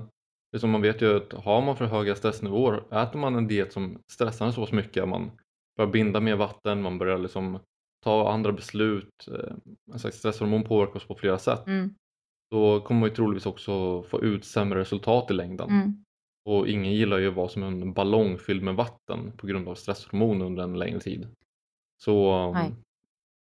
liksom 0.53 0.69
man 0.69 0.81
vet 0.81 1.01
ju 1.01 1.17
att 1.17 1.33
har 1.33 1.61
man 1.61 1.75
för 1.77 1.85
höga 1.85 2.15
stressnivåer, 2.15 2.83
äter 3.03 3.19
man 3.19 3.35
en 3.35 3.47
diet 3.47 3.73
som 3.73 3.99
stressar 4.11 4.45
en 4.45 4.53
så 4.53 4.61
pass 4.61 4.71
mycket, 4.71 5.07
man 5.09 5.31
börjar 5.77 5.91
binda 5.91 6.19
mer 6.19 6.35
vatten, 6.35 6.81
man 6.81 6.97
börjar 6.97 7.17
liksom 7.17 7.59
ta 8.03 8.31
andra 8.33 8.51
beslut, 8.51 9.27
eh, 9.31 9.55
en 9.93 9.99
slags 9.99 10.17
stresshormon 10.17 10.63
påverkar 10.63 10.95
oss 10.95 11.07
på 11.07 11.15
flera 11.15 11.37
sätt, 11.37 11.67
Mm. 11.67 11.93
då 12.51 12.79
kommer 12.81 13.07
ju 13.07 13.13
troligtvis 13.13 13.45
också 13.45 14.03
få 14.03 14.21
ut 14.21 14.45
sämre 14.45 14.79
resultat 14.79 15.31
i 15.31 15.33
längden. 15.33 15.69
Mm. 15.69 16.03
Och 16.47 16.67
ingen 16.67 16.93
gillar 16.93 17.17
ju 17.17 17.27
att 17.27 17.35
vara 17.35 17.47
som 17.47 17.63
en 17.63 17.93
ballong 17.93 18.37
fylld 18.37 18.63
med 18.63 18.75
vatten 18.75 19.31
på 19.37 19.47
grund 19.47 19.67
av 19.69 19.75
stresshormon 19.75 20.41
under 20.41 20.63
en 20.63 20.79
längre 20.79 20.99
tid. 20.99 21.27
Så 22.03 22.45
um, 22.47 22.53
Nej. 22.53 22.75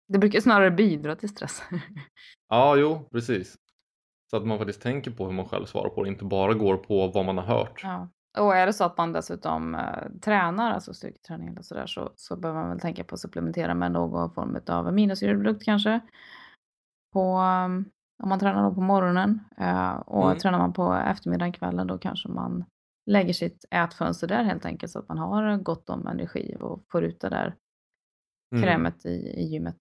Det 0.07 0.19
brukar 0.19 0.39
snarare 0.39 0.71
bidra 0.71 1.15
till 1.15 1.29
stress. 1.29 1.63
ja, 2.49 2.75
jo, 2.75 3.09
precis. 3.11 3.55
Så 4.29 4.37
att 4.37 4.45
man 4.47 4.57
faktiskt 4.57 4.81
tänker 4.81 5.11
på 5.11 5.25
hur 5.25 5.31
man 5.31 5.45
själv 5.45 5.65
svarar 5.65 5.89
på 5.89 6.03
det, 6.03 6.09
inte 6.09 6.25
bara 6.25 6.53
går 6.53 6.77
på 6.77 7.07
vad 7.07 7.25
man 7.25 7.37
har 7.37 7.45
hört. 7.45 7.79
ja. 7.83 8.09
Och 8.37 8.55
är 8.55 8.65
det 8.65 8.73
så 8.73 8.83
att 8.83 8.97
man 8.97 9.13
dessutom 9.13 9.75
eh, 9.75 10.19
tränar, 10.21 10.71
alltså 10.71 10.93
styrketräning 10.93 11.47
eller 11.47 11.61
sådär, 11.61 11.87
så, 11.87 12.11
så 12.15 12.35
behöver 12.35 12.59
man 12.61 12.69
väl 12.69 12.79
tänka 12.79 13.03
på 13.03 13.15
att 13.15 13.21
supplementera 13.21 13.73
med 13.73 13.91
någon 13.91 14.33
form 14.33 14.59
av 14.67 14.87
aminosyreprodukt 14.87 15.65
kanske. 15.65 15.99
På, 17.13 17.37
um, 17.37 17.85
om 18.23 18.29
man 18.29 18.39
tränar 18.39 18.69
då 18.69 18.75
på 18.75 18.81
morgonen 18.81 19.39
eh, 19.57 19.93
och 19.95 20.25
Mm. 20.25 20.37
tränar 20.37 20.57
man 20.59 20.73
på 20.73 20.93
eftermiddagen, 20.93 21.53
kvällen, 21.53 21.87
då 21.87 21.97
kanske 21.97 22.29
man 22.29 22.65
lägger 23.05 23.33
sitt 23.33 23.65
ätfönster 23.71 24.27
där 24.27 24.43
helt 24.43 24.65
enkelt 24.65 24.91
så 24.91 24.99
att 24.99 25.09
man 25.09 25.17
har 25.17 25.57
gott 25.57 25.89
om 25.89 26.07
energi 26.07 26.55
och 26.59 26.85
får 26.91 27.03
ut 27.03 27.19
det 27.21 27.29
där 27.29 27.55
Mm. 28.55 28.63
krämet 28.63 29.05
i, 29.05 29.09
i 29.09 29.43
gymmet. 29.43 29.77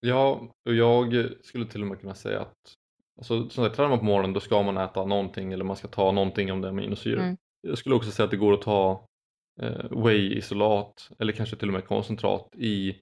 Ja, 0.00 0.48
och 0.64 0.74
jag 0.74 1.28
skulle 1.42 1.66
till 1.66 1.82
och 1.82 1.86
med 1.86 2.00
kunna 2.00 2.14
säga 2.14 2.40
att 2.40 2.74
alltså, 3.18 3.48
som 3.50 3.64
sagt, 3.64 3.76
tränar 3.76 3.90
man 3.90 3.98
på 3.98 4.04
morgonen 4.04 4.32
då 4.32 4.40
ska 4.40 4.62
man 4.62 4.76
äta 4.76 5.04
någonting 5.04 5.52
eller 5.52 5.64
man 5.64 5.76
ska 5.76 5.88
ta 5.88 6.12
någonting 6.12 6.52
om 6.52 6.60
det 6.60 6.68
är 6.68 6.70
aminosyror. 6.70 7.22
Mm. 7.22 7.36
Jag 7.60 7.78
skulle 7.78 7.94
också 7.94 8.10
säga 8.10 8.24
att 8.24 8.30
det 8.30 8.36
går 8.36 8.52
att 8.52 8.62
ta 8.62 9.06
eh, 9.60 9.90
whey-isolat 9.90 11.10
eller 11.18 11.32
kanske 11.32 11.56
till 11.56 11.68
och 11.68 11.74
med 11.74 11.86
koncentrat 11.86 12.50
i 12.56 12.96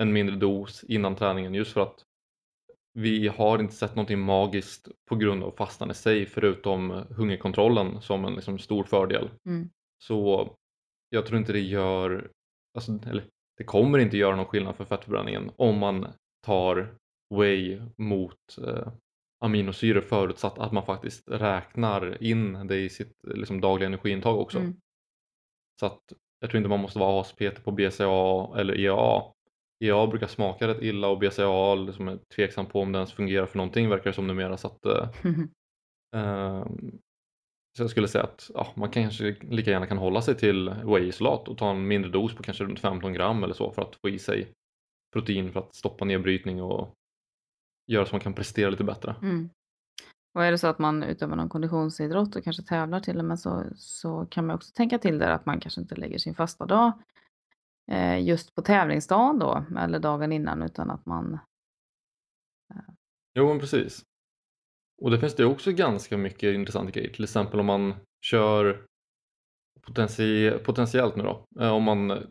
en 0.00 0.12
mindre 0.12 0.36
dos 0.36 0.84
innan 0.84 1.16
träningen 1.16 1.54
just 1.54 1.72
för 1.72 1.80
att 1.80 2.04
vi 2.96 3.28
har 3.28 3.58
inte 3.58 3.74
sett 3.74 3.94
någonting 3.94 4.20
magiskt 4.20 4.88
på 5.08 5.16
grund 5.16 5.44
av 5.44 5.50
fastan 5.50 5.90
i 5.90 5.94
sig 5.94 6.26
förutom 6.26 6.90
hungerkontrollen 7.10 8.00
som 8.00 8.24
en 8.24 8.34
liksom, 8.34 8.58
stor 8.58 8.84
fördel. 8.84 9.30
Mm. 9.46 9.70
Så 10.04 10.50
jag 11.08 11.26
tror 11.26 11.38
inte 11.38 11.52
det 11.52 11.60
gör, 11.60 12.30
alltså, 12.74 12.92
eller 12.92 13.24
det 13.56 13.64
kommer 13.64 13.98
inte 13.98 14.16
göra 14.16 14.36
någon 14.36 14.46
skillnad 14.46 14.76
för 14.76 14.84
fettförbränningen 14.84 15.50
om 15.56 15.78
man 15.78 16.06
tar 16.46 16.94
whey 17.34 17.80
mot 17.96 18.58
eh, 18.66 18.88
aminosyror 19.40 20.00
förutsatt 20.00 20.58
att 20.58 20.72
man 20.72 20.86
faktiskt 20.86 21.28
räknar 21.28 22.22
in 22.22 22.66
det 22.66 22.76
i 22.76 22.88
sitt 22.88 23.14
liksom, 23.26 23.60
dagliga 23.60 23.86
energiintag 23.86 24.40
också. 24.40 24.58
Mm. 24.58 24.76
Så 25.80 25.86
att 25.86 26.00
jag 26.40 26.50
tror 26.50 26.58
inte 26.58 26.68
man 26.68 26.80
måste 26.80 26.98
vara 26.98 27.20
ASPT 27.20 27.64
på 27.64 27.72
BCA 27.72 28.58
eller 28.60 28.80
EAA. 28.80 29.22
EAA 29.84 30.06
brukar 30.06 30.26
smaka 30.26 30.68
rätt 30.68 30.82
illa 30.82 31.08
och 31.08 31.18
BCA 31.18 31.74
liksom 31.74 32.08
är 32.08 32.18
tveksam 32.36 32.66
på 32.66 32.80
om 32.80 32.92
det 32.92 32.98
ens 32.98 33.12
fungerar 33.12 33.46
för 33.46 33.56
någonting 33.56 33.88
verkar 33.88 34.10
det 34.10 34.14
som 34.14 34.26
numera. 34.26 34.56
Så 34.56 34.66
att, 34.66 34.86
eh, 34.86 35.08
Ehm, 36.16 36.98
Så 37.76 37.82
jag 37.82 37.90
skulle 37.90 38.08
säga 38.08 38.24
att 38.24 38.50
ja, 38.54 38.72
man 38.76 38.90
kanske 38.90 39.36
lika 39.40 39.70
gärna 39.70 39.86
kan 39.86 39.98
hålla 39.98 40.22
sig 40.22 40.36
till 40.36 40.68
whey-isolat 40.68 41.48
och 41.48 41.58
ta 41.58 41.70
en 41.70 41.86
mindre 41.88 42.10
dos 42.10 42.34
på 42.34 42.42
kanske 42.42 42.64
runt 42.64 42.80
15 42.80 43.12
gram 43.12 43.44
eller 43.44 43.54
så 43.54 43.72
för 43.72 43.82
att 43.82 43.96
få 43.96 44.08
i 44.08 44.18
sig 44.18 44.52
protein 45.12 45.52
för 45.52 45.60
att 45.60 45.74
stoppa 45.74 46.04
nedbrytning 46.04 46.62
och 46.62 46.94
göra 47.92 48.06
så 48.06 48.14
man 48.14 48.20
kan 48.20 48.34
prestera 48.34 48.70
lite 48.70 48.84
bättre. 48.84 49.14
Mm. 49.22 49.50
Och 50.34 50.44
är 50.44 50.50
det 50.50 50.58
så 50.58 50.66
att 50.66 50.78
man 50.78 51.02
utövar 51.02 51.36
någon 51.36 51.48
konditionsidrott 51.48 52.36
och 52.36 52.44
kanske 52.44 52.62
tävlar 52.62 53.00
till 53.00 53.18
och 53.18 53.24
med 53.24 53.40
så, 53.40 53.64
så 53.76 54.26
kan 54.26 54.46
man 54.46 54.56
också 54.56 54.72
tänka 54.74 54.98
till 54.98 55.18
där 55.18 55.30
att 55.30 55.46
man 55.46 55.60
kanske 55.60 55.80
inte 55.80 55.94
lägger 55.94 56.18
sin 56.18 56.34
fasta 56.34 56.66
dag 56.66 56.92
just 58.20 58.54
på 58.54 58.62
tävlingsdagen 58.62 59.38
då 59.38 59.64
eller 59.78 59.98
dagen 59.98 60.32
innan 60.32 60.62
utan 60.62 60.90
att 60.90 61.06
man 61.06 61.38
Jo 63.38 63.48
men 63.48 63.58
precis. 63.58 64.02
Och 65.02 65.10
det 65.10 65.18
finns 65.18 65.34
det 65.34 65.44
också 65.44 65.72
ganska 65.72 66.16
mycket 66.16 66.54
intressanta 66.54 66.90
grejer. 66.90 67.12
Till 67.12 67.24
exempel 67.24 67.60
om 67.60 67.66
man 67.66 67.94
kör 68.26 68.86
potenti 69.86 70.50
potentiellt 70.64 71.16
nu 71.16 71.22
då. 71.22 71.44
eh, 71.60 71.70
Om 71.72 71.82
man 71.82 72.22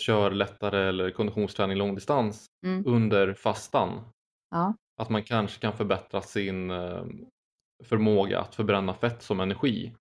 kör 0.00 0.30
lättare 0.30 0.88
eller 0.88 1.10
konditionsträning 1.10 1.76
långdistans 1.76 2.46
mm, 2.66 2.86
under 2.86 3.34
fastan. 3.34 4.04
ja, 4.50 4.74
Att 5.00 5.10
man 5.10 5.22
kanske 5.22 5.60
kan 5.60 5.72
förbättra 5.72 6.22
sin 6.22 6.70
eh, 6.70 7.04
förmåga 7.84 8.40
att 8.40 8.54
förbränna 8.54 8.94
fett 8.94 9.22
som 9.22 9.40
energi. 9.40 9.94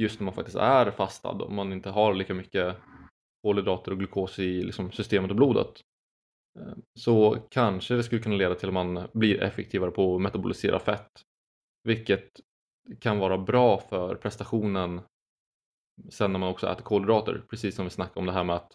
Just 0.00 0.20
när 0.20 0.24
man 0.24 0.34
faktiskt 0.34 0.56
är 0.56 0.90
fastad 0.90 1.30
och 1.30 1.52
man 1.52 1.72
inte 1.72 1.90
har 1.90 2.14
lika 2.14 2.34
mycket 2.34 2.76
kolhydrater 3.44 3.92
och 3.92 3.98
glukos 3.98 4.38
i 4.38 4.62
liksom, 4.62 4.92
systemet 4.92 5.30
och 5.30 5.36
blodet. 5.36 5.80
Eh, 6.58 6.74
Så 6.94 7.36
kanske 7.50 7.94
det 7.94 8.02
skulle 8.02 8.22
kunna 8.22 8.36
leda 8.36 8.54
till 8.54 8.68
att 8.68 8.74
man 8.74 9.08
blir 9.12 9.42
effektivare 9.42 9.90
på 9.90 10.14
att 10.14 10.22
metabolisera 10.22 10.78
fett. 10.78 11.10
Vilket 11.82 12.40
kan 13.00 13.18
vara 13.18 13.38
bra 13.38 13.78
för 13.78 14.14
prestationen 14.14 15.00
sen 16.10 16.32
när 16.32 16.38
man 16.38 16.48
också 16.48 16.66
äter 16.66 16.82
kolhydrater. 16.82 17.42
Precis 17.50 17.74
som 17.74 17.84
vi 17.84 17.90
snackade 17.90 18.20
om 18.20 18.26
det 18.26 18.32
här 18.32 18.44
med 18.44 18.56
att 18.56 18.72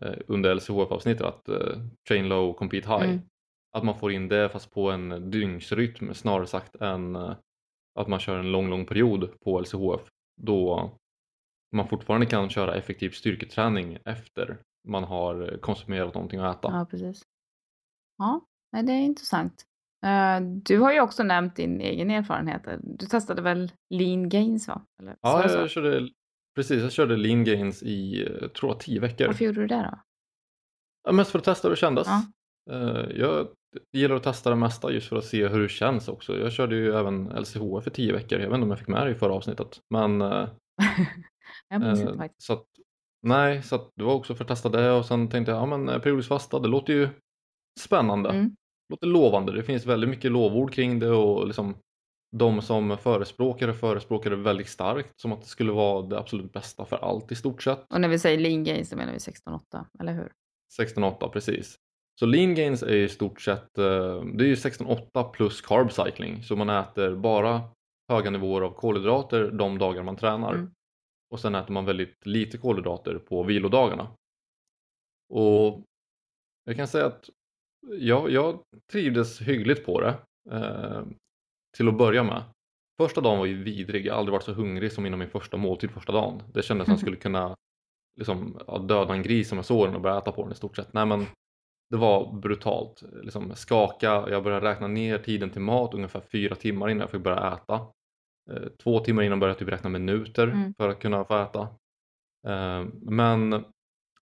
eh, 0.00 0.14
under 0.26 0.54
LCHF-avsnittet 0.54 1.26
att 1.26 1.48
eh, 1.48 1.78
train 2.08 2.28
low, 2.28 2.52
compete 2.52 2.88
high. 2.88 3.04
Mm. 3.04 3.20
Att 3.76 3.84
man 3.84 3.98
får 3.98 4.12
in 4.12 4.28
det 4.28 4.48
fast 4.48 4.70
på 4.70 4.90
en 4.90 5.30
dygnsrytm 5.30 6.14
snarare 6.14 6.46
sagt 6.46 6.76
än 6.76 7.16
att 7.94 8.08
man 8.08 8.20
kör 8.20 8.38
en 8.38 8.52
lång, 8.52 8.70
lång 8.70 8.86
period 8.86 9.40
på 9.40 9.60
LCHF. 9.60 10.00
Då 10.42 10.90
man 11.74 11.88
fortfarande 11.88 12.26
kan 12.26 12.50
köra 12.50 12.74
effektiv 12.74 13.10
styrketräning 13.10 13.98
efter 14.04 14.58
man 14.88 15.04
har 15.04 15.58
konsumerat 15.60 16.14
någonting 16.14 16.40
att 16.40 16.58
äta. 16.58 16.68
ja 16.72 16.86
precis. 16.90 17.22
Ja, 18.18 18.40
det 18.82 18.92
är 18.92 19.00
intressant. 19.00 19.64
Eh, 20.06 20.40
du 20.40 20.78
har 20.78 20.92
ju 20.92 21.00
också 21.00 21.22
nämnt 21.22 21.56
din 21.56 21.80
egen 21.80 22.10
erfarenhet. 22.10 22.62
Du 22.82 23.06
testade 23.06 23.42
väl 23.42 23.72
lean 23.94 24.28
gains 24.28 24.68
va? 24.68 24.82
Eller, 25.02 25.16
Ja, 25.20 25.50
jag 25.50 25.70
körde, 25.70 26.08
precis, 26.56 26.82
jag 26.82 26.92
körde 26.92 27.16
lean 27.16 27.44
gains 27.44 27.82
i, 27.82 28.22
eh, 28.26 28.48
tror 28.48 28.72
jag, 28.72 28.80
tio 28.80 29.00
veckor. 29.00 29.26
Varför 29.26 29.44
gjorde 29.44 29.60
du 29.60 29.66
det 29.66 29.90
då? 29.90 29.98
Ja, 31.04 31.12
mest 31.12 31.30
för 31.30 31.38
att 31.38 31.44
testa 31.44 31.68
hur 31.68 31.70
det 31.74 31.80
kändes. 31.80 32.06
Ja. 32.08 32.22
Eh, 32.70 33.10
Jag 33.20 33.48
gillar 33.92 34.16
att 34.16 34.22
testa 34.22 34.50
det 34.50 34.56
mesta 34.56 34.92
just 34.92 35.08
för 35.08 35.16
att 35.16 35.24
se 35.24 35.48
hur 35.48 35.62
det 35.62 35.68
känns 35.68 36.08
också. 36.08 36.36
Jag 36.38 36.52
körde 36.52 36.76
ju 36.76 36.92
även 36.94 37.24
LCHF 37.26 37.86
i 37.86 37.90
tio 37.90 38.12
veckor. 38.12 38.38
Jag 38.38 38.48
vet 38.48 38.54
inte 38.54 38.64
om 38.64 38.70
jag 38.70 38.78
fick 38.78 38.88
med 38.88 39.06
det 39.06 39.10
i 39.10 39.14
förra 39.14 39.32
avsnittet. 39.34 39.80
Men, 39.90 40.20
jag 41.74 41.88
minns 41.88 42.00
eh, 42.00 42.06
inte 42.06 42.18
faktiskt. 42.18 42.46
så 42.46 42.52
att, 42.52 42.66
nej, 43.22 43.62
så 43.62 43.74
att 43.74 43.90
det 43.94 44.04
var 44.04 44.14
också 44.14 44.34
för 44.34 44.44
att 44.44 44.48
testa 44.48 44.68
det 44.68 44.92
och 44.92 45.04
sen 45.06 45.28
tänkte 45.28 45.52
jag, 45.52 45.60
ja 45.60 45.66
men 45.66 45.88
eh, 45.88 45.98
periodisk 45.98 46.28
fasta, 46.28 46.58
det 46.58 46.68
låter 46.68 46.92
ju 46.92 47.08
spännande. 47.80 48.30
Mm. 48.30 48.48
Det 48.88 48.92
låter 48.92 49.06
lovande. 49.06 49.52
Det 49.52 49.62
finns 49.62 49.86
väldigt 49.86 50.10
mycket 50.10 50.32
lovord 50.32 50.72
kring 50.72 50.98
det 50.98 51.10
och 51.10 51.46
liksom 51.46 51.74
de 52.36 52.62
som 52.62 52.98
förespråkar 52.98 53.66
det 53.66 53.74
förespråkar 53.74 54.30
det 54.30 54.36
väldigt 54.36 54.68
starkt 54.68 55.20
som 55.20 55.32
att 55.32 55.42
det 55.42 55.48
skulle 55.48 55.72
vara 55.72 56.02
det 56.02 56.18
absolut 56.18 56.52
bästa 56.52 56.84
för 56.84 56.96
allt 56.96 57.32
i 57.32 57.34
stort 57.34 57.62
sett. 57.62 57.92
Och 57.92 58.00
när 58.00 58.08
vi 58.08 58.18
säger 58.18 58.38
lean 58.38 58.64
gains 58.64 58.88
så 58.88 58.96
menar 58.96 59.12
vi 59.12 59.18
16-8, 59.18 59.60
eller 60.00 60.12
hur? 60.12 60.32
16-8 60.80 61.28
precis. 61.28 61.76
Så 62.20 62.26
lean 62.26 62.54
gains 62.54 62.82
är 62.82 62.94
i 62.96 63.08
stort 63.08 63.40
sett 63.40 63.78
eh, 63.78 64.24
det 64.24 64.44
är 64.44 64.48
ju 64.48 64.54
16-8 64.54 65.30
plus 65.30 65.60
carb 65.60 65.92
cycling 65.92 66.42
så 66.42 66.56
man 66.56 66.70
äter 66.70 67.16
bara 67.16 67.62
höga 68.08 68.30
nivåer 68.30 68.62
av 68.62 68.70
kolhydrater 68.70 69.50
de 69.50 69.78
dagar 69.78 70.02
man 70.02 70.16
tränar 70.16 70.54
Mm. 70.54 70.70
Och 71.30 71.40
sen 71.40 71.54
äter 71.54 71.72
man 71.72 71.84
väldigt 71.84 72.26
lite 72.26 72.58
kolhydrater 72.58 73.18
på 73.18 73.42
vilodagarna. 73.42 74.08
Och 75.28 75.82
jag 76.64 76.76
kan 76.76 76.88
säga 76.88 77.06
att 77.06 77.30
jag, 77.98 78.30
jag 78.30 78.62
trivdes 78.92 79.40
hyggligt 79.40 79.86
på 79.86 80.00
det 80.00 80.18
eh, 80.50 81.02
till 81.76 81.88
att 81.88 81.98
börja 81.98 82.22
med. 82.22 82.42
Första 82.96 83.20
dagen 83.20 83.38
var 83.38 83.46
ju 83.46 83.62
vidrig, 83.62 84.06
jag 84.06 84.12
har 84.12 84.18
aldrig 84.18 84.32
varit 84.32 84.44
så 84.44 84.52
hungrig 84.52 84.92
som 84.92 85.06
innan 85.06 85.18
min 85.18 85.30
första 85.30 85.56
måltid 85.56 85.90
första 85.90 86.12
dagen. 86.12 86.42
Det 86.54 86.62
kändes 86.62 86.84
som 86.84 86.92
jag 86.92 87.00
skulle 87.00 87.16
kunna 87.26 87.56
liksom, 88.16 88.58
döda 88.88 89.14
en 89.14 89.22
gris 89.22 89.48
som 89.48 89.58
jag 89.58 89.64
såg 89.64 89.86
den 89.86 89.94
och 89.94 90.00
börja 90.00 90.18
äta 90.18 90.32
på 90.32 90.42
den 90.42 90.52
i 90.52 90.54
stort 90.54 90.76
sett. 90.76 90.92
Nej 90.92 91.06
men 91.06 91.26
det 91.90 91.96
var 91.96 92.32
brutalt. 92.32 93.02
Liksom, 93.22 93.54
skaka, 93.54 94.06
jag 94.06 94.44
började 94.44 94.70
räkna 94.70 94.86
ner 94.86 95.18
tiden 95.18 95.50
till 95.50 95.60
mat 95.60 95.94
ungefär 95.94 96.20
fyra 96.20 96.54
timmar 96.54 96.88
innan 96.88 97.00
jag 97.00 97.10
fick 97.10 97.22
börja 97.22 97.52
äta. 97.52 97.86
Eh, 98.50 98.68
två 98.82 99.00
timmar 99.00 99.22
innan 99.22 99.40
började 99.40 99.52
jag 99.52 99.58
typ 99.58 99.68
räkna 99.72 99.90
minuter 99.90 100.48
Mm. 100.48 100.74
för 100.74 100.88
att 100.88 101.00
kunna 101.00 101.24
få 101.24 101.42
äta. 101.42 101.60
Eh, 102.46 102.84
men 103.02 103.64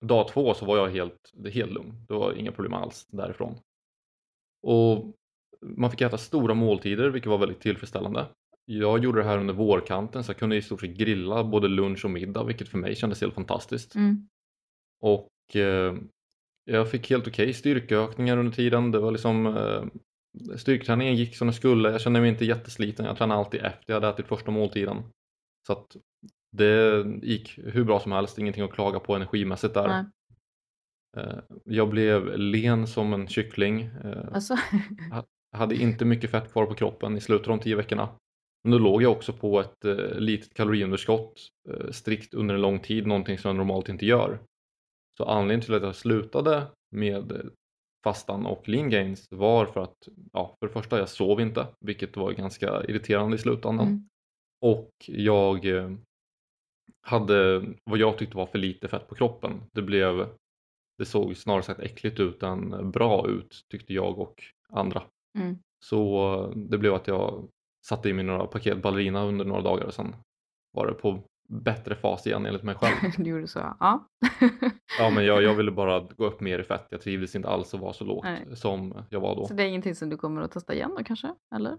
dag 0.01 0.29
två 0.29 0.55
så 0.55 0.64
var 0.66 0.77
jag 0.77 0.89
helt, 0.89 1.33
helt 1.53 1.73
lugn. 1.73 2.05
Det 2.09 2.14
var 2.14 2.33
inga 2.33 2.53
problem 2.53 2.75
alls 2.75 3.07
därifrån. 3.07 3.55
Och 4.62 5.12
man 5.62 5.91
fick 5.91 6.01
äta 6.01 6.18
stora 6.18 6.55
måltider 6.55 7.11
vilket 7.11 7.31
var 7.31 7.39
väldigt 7.39 7.61
tillfredsställande. 7.61 8.27
Jag 8.64 9.05
gjorde 9.05 9.20
det 9.20 9.27
här 9.29 9.39
under 9.39 9.55
vårkanten 9.55 10.25
så 10.25 10.31
jag 10.31 10.37
kunde 10.39 10.57
i 10.57 10.62
stort 10.62 10.81
sett 10.81 10.97
grilla 10.97 11.45
både 11.45 11.68
lunch 11.68 12.05
och 12.05 12.11
middag 12.11 12.45
vilket 12.45 12.68
för 12.68 12.79
mig 12.79 12.95
kändes 12.97 13.20
helt 13.20 13.35
fantastiskt. 13.35 13.95
Mm. 13.95 14.29
Och 15.01 15.57
eh, 15.57 15.95
jag 16.64 16.91
fick 16.91 17.11
helt 17.11 17.27
okej 17.29 17.53
styrkeökningar 17.55 18.37
under 18.37 18.53
tiden. 18.53 18.91
Det 18.91 18.99
var 18.99 19.11
liksom 19.11 19.47
eh, 19.47 19.85
Styrketräningen 20.57 21.16
gick 21.16 21.37
som 21.37 21.47
den 21.47 21.55
skulle. 21.55 21.91
Jag 21.91 22.01
kände 22.01 22.20
mig 22.20 22.28
inte 22.28 22.45
jättesliten. 22.45 23.07
Jag 23.07 23.16
tränade 23.16 23.41
alltid 23.41 23.61
efter 23.61 23.83
jag 23.87 23.95
hade 23.95 24.09
ätit 24.09 24.26
första 24.26 24.51
måltiden. 24.51 25.03
Så 25.66 25.72
att 25.72 25.97
det 26.57 27.05
gick 27.22 27.59
hur 27.59 27.85
bra 27.85 28.01
som 28.01 28.12
helst. 28.12 28.39
Ingenting 28.39 28.64
att 28.64 28.72
klaga 28.72 29.01
på 29.01 29.14
energimässigt 29.14 29.74
där. 29.74 29.89
Nej. 29.89 30.05
Eh, 31.16 31.39
Jag 31.64 31.89
blev 31.91 32.39
len 32.39 32.87
som 32.87 33.12
en 33.12 33.28
kyckling. 33.28 33.80
Eh, 33.83 34.28
Alltså, 34.33 34.57
Jag 35.11 35.59
hade 35.59 35.74
inte 35.74 36.05
mycket 36.05 36.30
fett 36.30 36.53
kvar 36.53 36.66
på 36.66 36.74
kroppen 36.74 37.16
i 37.16 37.20
slutet 37.20 37.49
av 37.49 37.57
de 37.59 37.62
tio 37.62 37.76
veckorna. 37.76 38.09
Men 38.64 38.72
då 38.72 38.78
låg 38.78 39.03
jag 39.03 39.12
också 39.12 39.33
på 39.33 39.61
ett 39.61 39.85
eh, 39.85 40.18
litet 40.18 40.55
kaloriunderskott 40.55 41.49
strikt 41.91 42.35
under 42.35 42.55
en 42.55 42.61
lång 42.61 42.80
tid, 42.80 43.07
någonting 43.07 43.39
som 43.39 43.49
jag 43.49 43.57
normalt 43.57 43.89
inte 43.89 44.07
gör. 44.07 44.39
Så 45.18 45.24
anledningen 45.24 45.61
till 45.61 45.74
att 45.74 45.83
jag 45.83 45.95
slutade 45.97 46.62
med 46.97 47.51
fastan 48.05 48.46
och 48.46 48.68
lean 48.68 48.90
gains 48.90 49.28
var 49.30 49.66
för 49.66 49.80
att, 49.80 50.09
ja, 50.32 50.57
för 50.59 50.66
det 50.66 50.72
första 50.72 50.98
jag 50.98 51.09
sov 51.09 51.40
inte, 51.40 51.66
vilket 51.80 52.16
var 52.16 52.32
ganska 52.32 52.84
irriterande 52.84 53.36
i 53.36 53.38
slutändan. 53.38 53.86
Mm. 53.86 54.09
Och 54.61 54.90
jag 55.07 55.66
eh, 55.66 55.90
hade 57.00 57.64
vad 57.84 57.98
jag 57.98 58.18
tyckte 58.18 58.36
var 58.36 58.46
för 58.46 58.59
lite 58.59 58.88
fett 58.88 59.09
på 59.09 59.14
kroppen. 59.14 59.61
Det 59.72 59.82
blev, 59.82 60.28
det 60.98 61.05
såg 61.05 61.36
snarare 61.36 61.62
sagt 61.62 61.80
äckligt 61.80 62.20
ut 62.20 62.42
än 62.42 62.90
bra 62.90 63.28
ut 63.28 63.64
tyckte 63.68 63.94
jag 63.94 64.18
och 64.18 64.42
andra. 64.68 65.03
mm. 65.38 65.59
Så 65.84 66.34
eh, 66.34 66.57
det 66.57 66.78
blev 66.78 66.94
att 66.94 67.07
jag 67.07 67.48
satte 67.86 68.09
i 68.09 68.12
mig 68.12 68.24
några 68.24 68.46
paket 68.46 68.82
ballerina 68.82 69.24
under 69.24 69.44
några 69.44 69.62
dagar 69.62 69.84
och 69.84 69.94
sen 69.94 70.14
var 70.72 70.86
det 70.86 70.94
på 70.94 71.22
bättre 71.53 71.94
fas 71.94 72.26
igen 72.26 72.46
enligt 72.46 72.62
mig 72.62 72.74
själv. 72.74 73.12
du 73.24 73.30
gjorde 73.30 73.46
så. 73.46 73.76
Ja. 73.80 74.09
Ja 74.98 75.11
men 75.11 75.24
jag, 75.24 75.42
jag 75.42 75.55
ville 75.55 75.70
bara 75.70 76.00
gå 76.00 76.26
upp 76.26 76.40
mer 76.40 76.59
i 76.59 76.62
fett. 76.62 76.86
Jag 76.90 77.00
trivdes 77.00 77.36
inte 77.36 77.48
alls 77.48 77.74
att 77.74 77.80
vara 77.80 77.92
så 77.92 78.05
lågt 78.05 78.24
Nej. 78.24 78.57
som 78.57 79.05
jag 79.11 79.20
var 79.20 79.36
då. 79.36 79.46
så 79.46 79.55
det 79.55 79.62
är 79.62 79.68
ingenting 79.68 79.94
som 79.94 80.09
du 80.09 80.16
kommer 80.16 80.42
att 80.42 80.53
testa 80.53 80.74
igen 80.74 80.94
då 80.98 81.05
kanske? 81.05 81.34
Eller? 81.55 81.78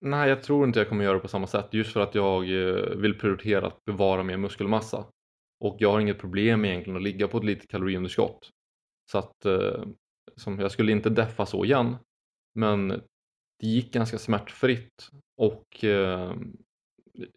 Nej 0.00 0.28
jag 0.28 0.42
tror 0.42 0.66
inte 0.66 0.78
jag 0.78 0.88
kommer 0.88 1.04
göra 1.04 1.14
det 1.14 1.20
på 1.20 1.28
samma 1.28 1.46
sätt 1.46 1.68
just 1.70 1.92
för 1.92 2.00
att 2.00 2.14
jag 2.14 2.42
eh, 2.42 2.96
vill 2.96 3.18
prioritera 3.18 3.66
att 3.66 3.84
bevara 3.84 4.22
mer 4.22 4.36
muskelmassa. 4.36 5.04
Och 5.64 5.76
jag 5.78 5.92
har 5.92 6.00
inget 6.00 6.18
problem 6.18 6.64
egentligen 6.64 6.96
att 6.96 7.02
ligga 7.02 7.28
på 7.28 7.38
ett 7.38 7.44
litet 7.44 7.70
kaloriunderskott. 7.70 8.50
Så 9.10 9.18
att 9.18 9.44
eh, 9.44 9.84
som, 10.36 10.58
jag 10.58 10.70
skulle 10.70 10.92
inte 10.92 11.10
deffa 11.10 11.46
så 11.46 11.64
igen. 11.64 11.96
Men 12.54 12.88
det 13.60 13.66
gick 13.66 13.92
ganska 13.92 14.18
smärtfritt 14.18 15.10
och 15.36 15.84
eh, 15.84 16.34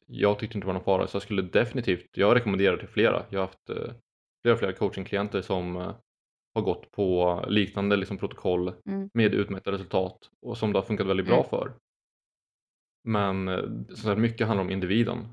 jag 0.06 0.40
tyckte 0.40 0.58
inte 0.58 0.66
det 0.66 0.68
var 0.68 0.74
någon 0.74 0.84
fara 0.84 1.08
så 1.08 1.16
jag 1.16 1.22
skulle 1.24 1.42
definitivt, 1.42 2.18
jag 2.18 2.36
rekommenderar 2.36 2.78
till 2.78 2.88
flera. 2.88 3.26
Jag 3.30 3.40
har 3.40 3.46
haft 3.48 3.70
eh, 3.70 3.94
flera 4.42 4.58
flera 4.58 4.74
coachingklienter 4.74 5.42
som 5.42 5.76
eh, 5.78 5.96
har 6.54 6.62
gått 6.62 6.92
på 6.92 7.40
liknande 7.48 7.96
liksom, 7.96 8.18
protokoll 8.18 8.74
Mm. 8.86 9.10
med 9.14 9.34
utmätta 9.34 9.72
resultat 9.72 10.30
och 10.42 10.58
som 10.58 10.74
det 10.74 10.80
har 10.80 10.84
funkat 10.86 11.08
väldigt 11.08 11.26
bra 11.26 11.38
Mm. 11.38 11.50
för. 11.50 11.74
Men 13.04 13.48
eh, 13.48 13.64
som 13.88 13.96
sagt, 13.96 14.20
mycket 14.20 14.48
handlar 14.48 14.64
om 14.64 14.72
individen. 14.72 15.28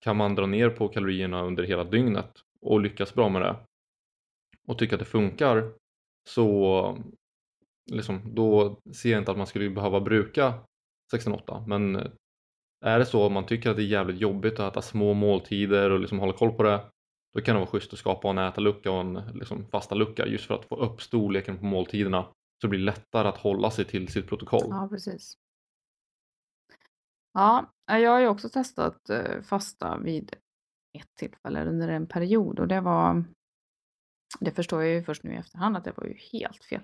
Kan 0.00 0.16
man 0.16 0.34
dra 0.34 0.46
ner 0.46 0.70
på 0.70 0.88
kalorierna 0.88 1.42
under 1.42 1.62
hela 1.64 1.84
dygnet 1.84 2.30
och 2.60 2.80
lyckas 2.80 3.14
bra 3.14 3.28
med 3.28 3.42
det 3.42 3.56
och 4.68 4.78
tycka 4.78 4.94
att 4.94 4.98
det 4.98 5.04
funkar 5.04 5.72
så 6.28 6.98
liksom, 7.92 8.34
då 8.34 8.80
ser 8.94 9.10
jag 9.10 9.20
inte 9.20 9.30
att 9.30 9.36
man 9.38 9.46
skulle 9.46 9.70
behöva 9.70 10.00
bruka 10.00 10.54
16-8 11.14 11.64
men 11.66 11.96
eh, 11.96 12.06
är 12.80 12.98
det 12.98 13.06
så 13.06 13.26
att 13.26 13.32
man 13.32 13.46
tycker 13.46 13.70
att 13.70 13.76
det 13.76 13.82
är 13.82 13.86
jävligt 13.86 14.20
jobbigt 14.20 14.60
att 14.60 14.72
äta 14.72 14.82
små 14.82 15.14
måltider 15.14 15.90
och 15.90 16.00
liksom 16.00 16.18
hålla 16.18 16.32
koll 16.32 16.52
på 16.52 16.62
det 16.62 16.80
då 17.34 17.42
kan 17.42 17.54
det 17.54 17.60
vara 17.60 17.70
schysst 17.70 17.92
att 17.92 17.98
skapa 17.98 18.30
en 18.30 18.38
ätarlucka 18.38 18.90
och 18.90 19.00
en 19.00 19.14
liksom, 19.14 19.66
fasta 19.66 19.94
lucka 19.94 20.26
just 20.26 20.46
för 20.46 20.54
att 20.54 20.64
få 20.64 20.76
upp 20.76 21.02
storleken 21.02 21.58
på 21.58 21.64
måltiderna 21.64 22.22
så 22.22 22.66
det 22.66 22.68
blir 22.68 22.80
lättare 22.80 23.28
att 23.28 23.38
hålla 23.38 23.70
sig 23.70 23.84
till 23.84 24.08
sitt 24.08 24.28
protokoll. 24.28 24.66
Ja, 24.70 24.88
precis. 24.90 25.38
Ja, 27.32 27.72
eh, 27.90 27.98
jag 27.98 28.10
har 28.10 28.20
ju 28.20 28.28
också 28.28 28.48
testat 28.48 29.10
eh, 29.10 29.42
fasta 29.42 29.98
vid 29.98 30.36
ett 30.98 31.14
tillfälle 31.14 31.64
under 31.64 31.88
en 31.88 32.06
period 32.06 32.60
och 32.60 32.68
det 32.68 32.80
var 32.80 33.24
det 34.40 34.50
förstår 34.50 34.82
jag 34.82 34.92
ju 34.92 35.02
först 35.02 35.22
nu 35.22 35.32
i 35.32 35.36
efterhand 35.36 35.76
att 35.76 35.84
det 35.84 35.92
var 35.96 36.04
ju 36.04 36.14
helt 36.32 36.64
fel 36.64 36.82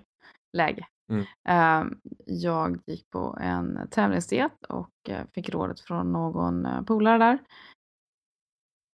läge. 0.57 0.87
Mm. 1.09 1.25
Eh, 1.47 1.97
Jag 2.25 2.79
gick 2.85 3.09
på 3.09 3.37
en 3.41 3.87
tävlingsdiet 3.91 4.65
och 4.69 5.09
eh, 5.09 5.25
fick 5.33 5.49
rådet 5.49 5.79
från 5.79 6.11
någon 6.11 6.65
eh, 6.65 6.81
polare 6.81 7.17
där 7.17 7.39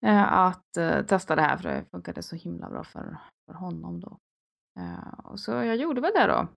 eh, 0.06 0.34
att 0.34 0.72
testa 1.08 1.36
det 1.36 1.42
här 1.42 1.58
för 1.58 1.70
det 1.70 1.86
funkade 1.92 2.24
så 2.24 2.36
himla 2.36 2.70
bra 2.70 2.84
för, 2.84 3.18
för 3.46 3.54
honom 3.54 4.00
då. 4.00 4.18
Och 5.24 5.40
så 5.40 5.52
jag 5.52 5.76
gjorde 5.76 6.02
väl 6.02 6.12
det 6.16 6.28
då. 6.28 6.48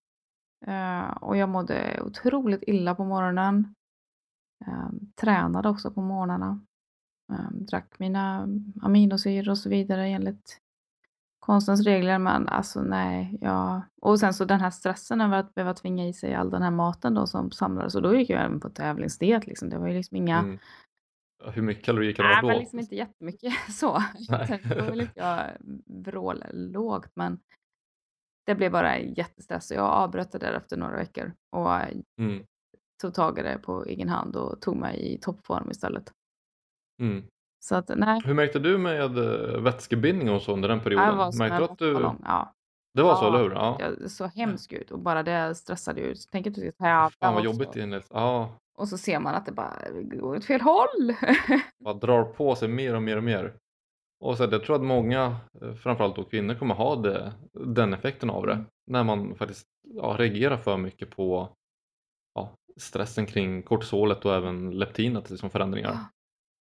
Och 1.21 1.37
jag 1.37 1.49
mådde 1.49 2.03
otroligt 2.03 2.63
illa 2.67 2.95
på 2.95 3.05
morgonen. 3.05 3.75
Eh, 4.67 4.89
Tränade 5.21 5.69
också 5.69 5.91
på 5.91 6.01
morgnarna. 6.03 6.61
Eh, 7.33 7.51
Drack 7.51 7.99
mina 7.99 8.49
aminosyror 8.83 9.51
och 9.51 9.59
så 9.59 9.69
vidare 9.69 10.07
enligt 10.07 10.59
konstens 11.43 11.85
regler 11.85 12.19
men 12.19 12.49
alltså 12.49 12.83
nej, 12.83 13.39
jag... 13.41 13.83
Och 14.03 14.21
sen 14.21 14.35
så 14.35 14.45
den 14.45 14.61
här 14.61 14.71
stressen 14.71 15.21
över 15.21 15.37
att 15.39 15.55
behöva 15.55 15.75
tvinga 15.75 16.09
i 16.09 16.13
sig 16.13 16.35
all 16.35 16.51
den 16.51 16.63
här 16.63 16.71
maten 16.71 17.15
då 17.15 17.27
som 17.27 17.51
samlades 17.51 17.95
och 17.95 18.03
då 18.03 18.15
gick 18.15 18.31
jag 18.31 18.43
även 18.45 18.61
på 18.61 18.71
tävlingsdiet 18.71 19.47
liksom. 19.47 19.69
Det 19.69 19.79
var 19.79 19.89
ju 19.89 19.95
liksom 19.95 20.17
inga... 20.17 20.39
Mm. 20.39 20.59
Hur 21.45 21.63
mycket 21.63 21.85
kalorier 21.85 22.13
kan 22.13 22.27
det 22.27 22.33
vara 22.33 22.43
men 22.43 22.55
då? 22.55 22.61
liksom 22.61 22.79
inte 22.79 22.95
jättemycket 22.97 23.53
så. 23.71 24.03
Nej. 24.29 24.61
Var 24.65 24.91
väl 24.91 25.01
inte 25.01 25.21
jag 25.21 25.51
vrållågt 25.87 27.11
men 27.15 27.41
det 28.47 28.55
blev 28.55 28.73
bara 28.73 28.99
jättestress 28.99 29.71
och 29.71 29.77
jag 29.77 29.87
avbröt 29.91 30.33
det 30.33 30.39
där 30.39 30.53
efter 30.53 30.77
några 30.77 30.97
veckor 30.97 31.33
och 31.57 31.71
Mm. 32.19 32.45
tog 33.03 33.15
tag 33.15 33.39
i 33.39 33.43
det 33.43 33.59
på 33.59 33.85
egen 33.85 34.09
hand 34.09 34.37
och 34.37 34.61
tog 34.61 34.77
mig 34.77 35.15
i 35.15 35.19
toppform 35.19 35.71
istället. 35.71 36.13
Mm. 37.01 37.25
Så 37.65 37.75
att 37.75 37.91
nej, 37.97 38.21
Hur 38.25 38.35
märkte 38.35 38.59
du 38.59 38.79
med 38.79 39.19
eh, 39.19 39.61
vätskebildning 39.61 40.31
och 40.31 40.43
så 40.43 40.53
under 40.53 40.69
den 40.69 40.81
perioden? 40.81 41.07
jag 41.07 41.17
var 41.17 41.39
märkte 41.39 41.59
du 41.59 41.65
att 41.65 41.79
du... 41.79 42.11
Ja, 42.25 42.55
Det 42.95 43.03
var 43.03 43.17
så, 43.17 43.25
Ja, 43.25 43.29
eller 43.29 43.39
hur? 43.39 43.51
Ja. 43.51 43.79
jag 43.81 44.11
såg 44.11 44.31
hemsk 44.31 44.73
ut 44.73 44.91
och 44.91 44.99
bara 44.99 45.23
det 45.23 45.55
stressade 45.55 46.01
ju. 46.01 46.15
Så 46.15 46.29
tänk 46.33 46.47
att 46.47 46.55
du 46.55 46.61
ska 46.61 46.73
tävla 46.73 47.11
Fan 47.21 47.35
vad 47.35 47.45
jobbigt 47.45 47.73
så- 47.73 47.79
enligt... 47.79 48.07
Ja, 48.11 48.53
Och 48.79 48.89
så 48.89 48.99
ser 48.99 49.19
man 49.21 49.35
att 49.35 49.47
det 49.47 49.53
bara 49.53 49.73
går 50.03 50.37
åt 50.37 50.45
fel 50.45 50.61
håll. 50.61 51.15
bara 51.85 51.95
drar 51.95 52.25
på 52.25 52.55
sig 52.55 52.69
mer 52.69 52.95
och 52.95 53.03
mer 53.03 53.17
och 53.17 53.25
mer. 53.25 53.55
Och 54.21 54.37
så, 54.37 54.43
jag 54.45 54.65
tror 54.65 54.77
att 54.77 54.83
många, 54.83 55.37
eh, 55.63 55.75
framförallt 55.75 56.17
då 56.17 56.25
kvinnor, 56.25 56.55
kommer 56.55 56.75
ha 56.75 56.97
det, 56.97 57.33
den 57.53 57.95
effekten 57.95 58.31
av 58.31 58.47
det. 58.47 58.53
Mm. 58.53 58.67
När 58.87 59.05
man 59.05 59.35
faktiskt 59.35 59.67
ja, 59.95 60.17
reagerar 60.19 60.57
för 60.57 60.77
mycket 60.77 61.11
på 61.11 61.49
ja, 62.35 62.51
stressen 62.77 63.27
kring 63.27 63.63
kortisolet 63.63 64.25
och 64.25 64.35
även 64.35 64.71
leptinet, 64.71 65.31
liksom 65.31 65.51
förändringar. 65.51 65.97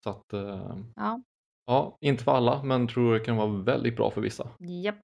Så 0.04 0.10
att, 0.10 0.34
eh, 0.34 0.78
Ja, 0.96 1.22
ja, 1.66 1.98
inte 2.02 2.24
för 2.24 2.32
alla, 2.32 2.64
men 2.64 2.88
tror 2.88 3.14
det 3.14 3.20
kan 3.20 3.38
vara 3.38 3.48
väldigt 3.64 3.96
bra 3.96 4.12
för 4.12 4.22
vissa. 4.22 4.50
japp. 4.60 4.96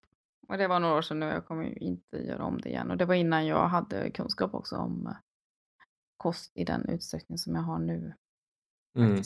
Och 0.48 0.58
det 0.58 0.68
var 0.68 0.80
några 0.80 0.96
år 0.96 1.02
sedan 1.02 1.20
nu. 1.20 1.26
Jag 1.26 1.46
kommer 1.46 1.64
ju 1.64 1.74
inte 1.74 2.18
göra 2.18 2.44
om 2.44 2.62
det 2.62 2.70
igen. 2.70 2.92
Och 2.92 2.98
det 2.98 3.06
var 3.06 3.16
innan 3.16 3.46
jag 3.46 3.68
hade 3.68 4.12
kunskap 4.12 4.54
också 4.54 4.76
om 4.76 5.08
eh, 5.08 5.14
kost 6.18 6.52
i 6.58 6.64
den 6.64 6.90
utsträckning 6.90 7.38
som 7.38 7.56
jag 7.56 7.62
har 7.62 7.80
nu. 7.80 8.14
Mm. 8.98 9.22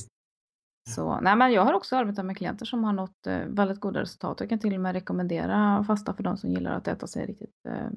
Så, 0.89 1.19
nej, 1.21 1.35
men 1.35 1.51
jag 1.51 1.61
har 1.65 1.73
också 1.73 1.95
arbetat 1.95 2.25
med 2.25 2.37
klienter 2.37 2.65
som 2.65 2.83
har 2.83 2.93
nått 2.93 3.27
eh, 3.27 3.45
väldigt 3.45 3.79
goda 3.79 3.99
resultat. 4.01 4.39
Jag 4.39 4.49
kan 4.49 4.59
till 4.59 4.73
och 4.75 4.81
med 4.81 4.93
rekommendera 4.93 5.83
fasta 5.83 6.13
för 6.13 6.23
de 6.23 6.37
som 6.37 6.49
gillar 6.49 6.71
att 6.71 6.87
äta 6.87 7.07
sig 7.07 7.25
riktigt 7.25 7.65
eh, 7.67 7.89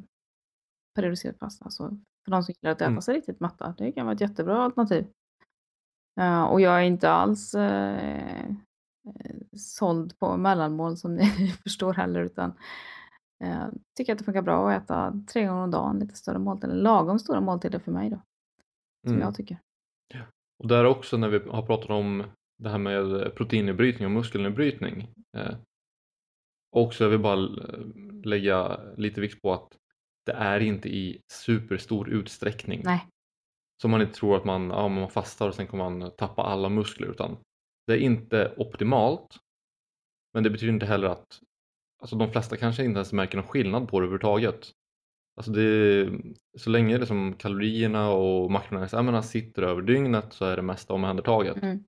periodiserad 0.94 1.38
fasta. 1.38 1.64
Alltså 1.64 1.88
för 2.24 2.30
de 2.30 2.42
som 2.42 2.54
gillar 2.60 2.72
att 2.72 2.80
äta 2.80 2.84
Mm. 2.90 3.02
sig 3.02 3.14
riktigt 3.14 3.40
matta. 3.40 3.74
Det 3.78 3.92
kan 3.92 4.06
vara 4.06 4.14
ett 4.14 4.20
jättebra 4.20 4.62
alternativ. 4.62 5.06
Eh, 6.20 6.44
och 6.44 6.60
jag 6.60 6.78
är 6.78 6.82
inte 6.82 7.10
alls 7.10 7.54
eh, 7.54 8.44
såld 9.56 10.18
på 10.18 10.36
mellanmål 10.36 10.96
som 10.96 11.14
ni 11.14 11.24
förstår 11.62 11.94
heller. 11.94 12.20
Utan 12.22 12.52
Eh, 13.44 13.68
tycker 13.96 14.12
att 14.12 14.18
det 14.18 14.24
funkar 14.24 14.42
bra 14.42 14.70
att 14.70 14.82
äta 14.84 15.22
tre 15.32 15.46
gånger 15.46 15.62
om 15.62 15.70
dagen, 15.70 15.98
lite 15.98 16.14
större 16.14 16.38
måltider, 16.38 16.74
lagom 16.74 17.18
stora 17.18 17.40
måltider 17.40 17.78
för 17.78 17.92
mig 17.92 18.10
då. 18.10 18.22
Som 19.06 19.12
Mm. 19.14 19.20
jag 19.26 19.34
tycker. 19.34 19.58
Och 20.58 20.68
där 20.68 20.84
också 20.84 21.16
när 21.16 21.28
vi 21.28 21.38
har 21.50 21.62
pratat 21.62 21.90
om 21.90 22.24
det 22.58 22.68
här 22.68 22.78
med 22.78 23.34
proteinnedbrytning 23.34 24.06
och 24.06 24.12
muskelnedbrytning. 24.12 25.08
Eh, 25.36 25.54
också 26.76 27.04
jag 27.04 27.10
vill 27.10 27.20
bara 27.20 27.36
lägga 28.24 28.80
lite 28.96 29.20
vikt 29.20 29.42
på 29.42 29.52
att 29.52 29.76
det 30.26 30.32
är 30.32 30.60
inte 30.60 30.88
i 30.88 31.20
superstor 31.32 32.08
utsträckning. 32.08 32.82
Nej, 32.84 33.06
Så 33.84 33.88
man 33.88 34.02
inte 34.02 34.14
tror 34.14 34.36
att 34.36 34.44
man, 34.44 34.70
ja, 34.70 34.88
man 34.88 35.10
fastar 35.10 35.48
och 35.48 35.54
sen 35.54 35.66
kommer 35.66 35.90
man 35.90 36.10
tappa 36.10 36.42
alla 36.42 36.68
muskler 36.68 37.08
utan 37.08 37.36
det 37.86 37.92
är 37.92 37.98
inte 37.98 38.54
optimalt. 38.56 39.36
Men 40.34 40.42
det 40.42 40.50
betyder 40.50 40.72
inte 40.72 40.86
heller 40.86 41.08
att 41.08 41.40
alltså 42.02 42.16
de 42.16 42.32
flesta 42.32 42.56
kanske 42.56 42.84
inte 42.84 42.98
ens 42.98 43.12
märker 43.12 43.36
någon 43.36 43.46
skillnad 43.46 43.88
på 43.88 44.00
det 44.00 44.04
överhuvudtaget. 44.04 44.70
Alltså 45.36 45.52
det, 45.52 46.10
så 46.58 46.70
länge 46.70 46.98
det 46.98 47.06
som 47.06 47.34
kalorierna 47.34 48.10
och 48.10 48.50
makronäringsämnena 48.50 49.22
sitter 49.22 49.62
över 49.62 49.82
dygnet 49.82 50.32
så 50.32 50.44
är 50.44 50.56
det 50.56 50.62
mesta 50.62 50.94
omhändertaget. 50.94 51.62
Mm. 51.62 51.84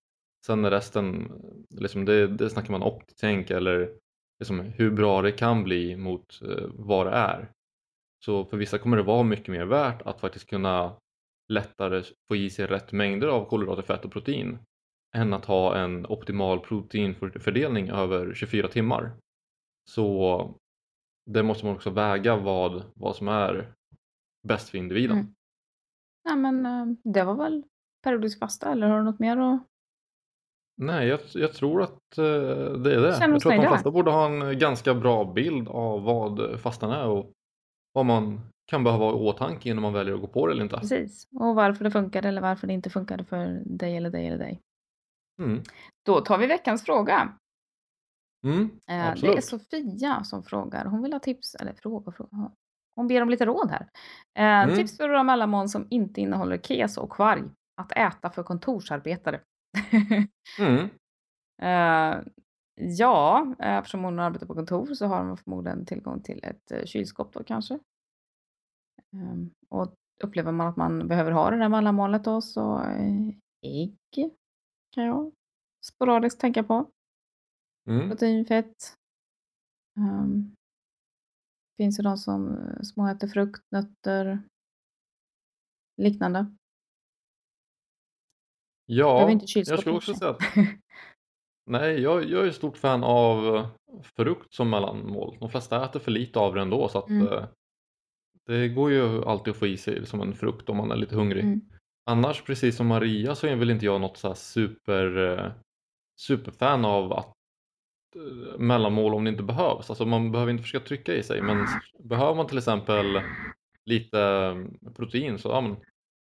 Sen 0.46 0.64
är 0.64 0.70
resten, 0.70 1.32
liksom 1.70 2.04
det, 2.04 2.26
det 2.26 2.50
snackar 2.50 2.70
man 2.70 2.82
optitänk 2.82 3.50
eller 3.50 3.90
liksom 4.38 4.60
hur 4.60 4.90
bra 4.90 5.22
det 5.22 5.32
kan 5.32 5.64
bli 5.64 5.96
mot 5.96 6.42
eh, 6.42 6.66
vad 6.74 7.06
det 7.06 7.12
är. 7.12 7.50
Så 8.24 8.44
för 8.44 8.56
vissa 8.56 8.78
kommer 8.78 8.96
det 8.96 9.02
vara 9.02 9.22
mycket 9.22 9.48
mer 9.48 9.64
värt 9.64 10.02
att 10.02 10.20
faktiskt 10.20 10.46
kunna 10.46 10.96
lättare 11.48 12.02
få 12.28 12.36
i 12.36 12.50
sig 12.50 12.66
rätt 12.66 12.92
mängder 12.92 13.28
av 13.28 13.44
kolhydrater, 13.44 13.82
fett 13.82 14.04
och 14.04 14.12
protein 14.12 14.58
än 15.16 15.32
att 15.32 15.44
ha 15.44 15.76
en 15.76 16.06
optimal 16.06 16.60
proteinfördelning 16.60 17.88
över 17.88 18.34
24 18.34 18.68
timmar. 18.68 19.12
Så 19.90 20.54
det 21.30 21.42
måste 21.42 21.66
man 21.66 21.74
också 21.74 21.90
väga 21.90 22.36
vad, 22.36 22.82
vad 22.94 23.16
som 23.16 23.28
är 23.28 23.72
bäst 24.48 24.68
för 24.68 24.78
individen. 24.78 25.18
Mm. 25.18 25.34
Nej, 26.24 26.36
men 26.36 26.66
eh, 26.66 26.96
det 27.04 27.24
var 27.24 27.34
väl 27.34 27.64
periodisk 28.02 28.38
fasta 28.38 28.72
eller 28.72 28.86
har 28.86 28.98
du 28.98 29.04
något 29.04 29.18
mer 29.18 29.36
att... 29.36 29.66
Nej, 30.76 31.08
jag, 31.08 31.20
jag 31.34 31.52
tror 31.52 31.82
att 31.82 32.18
eh, 32.18 32.24
det 32.72 32.94
är 32.94 33.00
det. 33.00 33.16
Känner 33.18 33.32
Jag 33.32 33.40
tror 33.42 33.52
att 33.52 33.62
de 33.62 33.68
flesta 33.68 33.90
borde 33.90 34.10
ha 34.10 34.26
en 34.26 34.58
ganska 34.58 34.94
bra 34.94 35.32
bild 35.32 35.68
av 35.68 36.02
vad 36.02 36.60
fastan 36.60 36.90
är 36.90 37.06
och 37.06 37.32
vad 37.92 38.06
man 38.06 38.40
kan 38.66 38.84
behöva 38.84 39.04
ha 39.04 39.10
i 39.10 39.14
åtanke 39.14 39.68
innan 39.68 39.82
man 39.82 39.92
väljer 39.92 40.14
att 40.14 40.20
gå 40.20 40.26
på 40.26 40.46
det 40.46 40.52
eller 40.52 40.62
inte. 40.62 40.76
Precis. 40.76 41.28
Och 41.32 41.54
varför 41.54 41.84
det 41.84 41.90
funkade 41.90 42.28
eller 42.28 42.40
varför 42.40 42.66
det 42.66 42.72
inte 42.72 42.90
funkade 42.90 43.24
för 43.24 43.62
dig 43.66 43.96
eller 43.96 44.10
dig 44.10 44.26
eller 44.26 44.38
dig. 44.38 44.60
Mm. 45.42 45.62
Då 46.06 46.20
tar 46.20 46.38
vi 46.38 46.46
veckans 46.46 46.84
fråga. 46.84 47.32
Mm, 48.46 48.70
Eh, 48.90 49.14
Det 49.20 49.28
är. 49.36 49.40
Sofia 49.40 50.24
som 50.24 50.42
frågar. 50.42 50.84
Hon 50.84 51.02
vill 51.02 51.12
ha 51.12 51.20
tips, 51.20 51.54
eller 51.54 51.72
fråga, 51.72 52.12
fråga. 52.12 52.50
Hon 52.96 53.08
ber 53.08 53.22
om 53.22 53.30
lite 53.30 53.46
råd 53.46 53.70
här. 53.70 53.88
Eh, 54.38 54.62
Mm. 54.64 54.76
Tips 54.76 54.96
för 54.96 55.08
våra 55.08 55.22
mellanmål 55.22 55.68
som 55.68 55.86
inte 55.90 56.20
innehåller 56.20 56.58
keso 56.58 57.00
och 57.00 57.12
kvarg. 57.12 57.42
Att 57.80 57.92
äta 57.92 58.30
för 58.30 58.42
kontorsarbetare. 58.42 59.40
Mm. 60.60 60.88
Eh, 61.62 62.22
ja, 62.98 63.54
eftersom 63.58 64.04
hon 64.04 64.18
arbetar 64.18 64.46
på 64.46 64.54
kontor 64.54 64.94
så 64.94 65.06
har 65.06 65.24
hon 65.24 65.36
förmodligen 65.36 65.86
tillgång 65.86 66.22
till 66.22 66.44
ett 66.44 66.88
kylskåp 66.88 67.32
då 67.32 67.42
kanske. 67.44 67.78
Ehm, 69.16 69.50
och 69.68 69.94
upplever 70.22 70.52
man 70.52 70.66
att 70.66 70.76
man 70.76 71.08
behöver 71.08 71.30
ha 71.30 71.50
det 71.50 71.56
där 71.56 71.68
mellanmålet 71.68 72.24
då 72.24 72.40
så 72.40 72.82
eh, 72.82 73.28
ägg 73.62 73.96
kan 74.90 75.04
jag 75.04 75.32
sporadiskt 75.84 76.40
tänka 76.40 76.62
på. 76.62 76.90
Mm. 77.88 78.08
Proteinfett. 78.08 78.96
Um, 79.98 80.54
finns 81.76 81.98
ju 81.98 82.02
de 82.02 82.16
som 82.16 82.58
eh, 82.58 82.82
småäter 82.82 83.28
frukt, 83.28 83.62
nötter, 83.70 84.42
liknande. 85.96 86.46
Ja, 88.86 89.30
jag 89.54 89.78
skulle 89.78 89.96
också 89.96 90.14
säga 90.14 90.30
att 90.30 90.42
nej, 91.66 92.00
jag, 92.00 92.24
jag 92.24 92.46
är 92.46 92.50
stort 92.50 92.76
fan 92.76 93.04
av 93.04 93.56
eh, 93.56 93.68
frukt 94.02 94.54
som 94.54 94.70
mellanmål. 94.70 95.36
De 95.40 95.50
flesta 95.50 95.84
äter 95.84 96.00
för 96.00 96.10
lite 96.10 96.38
av 96.38 96.54
det 96.54 96.60
ändå 96.60 96.88
så 96.88 96.98
att 96.98 97.08
Mm. 97.08 97.46
Det 98.46 98.68
går 98.68 98.90
ju 98.90 99.24
alltid 99.24 99.50
att 99.50 99.56
få 99.56 99.66
i 99.66 99.76
sig 99.76 100.06
som 100.06 100.20
en 100.20 100.34
frukt 100.34 100.68
om 100.68 100.76
man 100.76 100.90
är 100.90 100.96
lite 100.96 101.16
hungrig. 101.16 101.44
Mm. 101.44 101.60
Annars, 102.10 102.42
precis 102.42 102.76
som 102.76 102.86
Maria, 102.86 103.34
så 103.34 103.46
är 103.46 103.56
väl 103.56 103.70
inte 103.70 103.84
jag 103.84 104.00
något 104.00 104.16
så 104.16 104.34
super, 104.34 105.16
eh, 105.16 105.52
superfan 106.20 106.84
av 106.84 107.12
att 107.12 107.32
eh, 108.16 108.58
mellanmål 108.58 109.14
om 109.14 109.24
det 109.24 109.30
inte 109.30 109.42
behövs. 109.42 109.90
Alltså 109.90 110.06
man 110.06 110.32
behöver 110.32 110.52
inte 110.52 110.62
försöka 110.62 110.86
trycka 110.86 111.14
i 111.14 111.22
sig 111.22 111.42
men 111.42 111.66
behöver 111.98 112.34
man 112.34 112.46
till 112.46 112.58
exempel 112.58 113.20
lite 113.84 114.20
eh, 114.20 114.92
protein 114.92 115.38
så 115.38 115.48
ja, 115.48 115.60
men, 115.60 115.76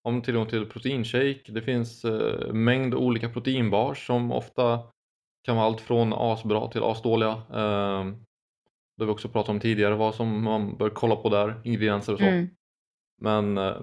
man 0.05 0.21
tillgång 0.21 0.45
till 0.45 0.65
proteinshake. 0.65 1.51
Det 1.51 1.61
finns 1.61 2.05
eh, 2.05 2.53
mängd 2.53 2.95
olika 2.95 3.29
proteinbars 3.29 4.07
som 4.07 4.31
ofta 4.31 4.79
kan 5.43 5.55
vara 5.55 5.65
allt 5.65 5.81
från 5.81 6.13
asbra 6.13 6.67
till 6.67 6.83
asdåliga. 6.83 7.31
Eh, 7.31 8.05
det 8.97 9.03
har 9.03 9.05
vi 9.05 9.13
också 9.13 9.29
pratat 9.29 9.49
om 9.49 9.59
tidigare 9.59 9.95
vad 9.95 10.15
som 10.15 10.43
man 10.43 10.77
bör 10.77 10.89
kolla 10.89 11.15
på 11.15 11.29
där, 11.29 11.61
ingredienser 11.63 12.13
och 12.13 12.19
så. 12.19 12.25
Mm. 12.25 12.47
Men 13.21 13.57
eh, 13.57 13.77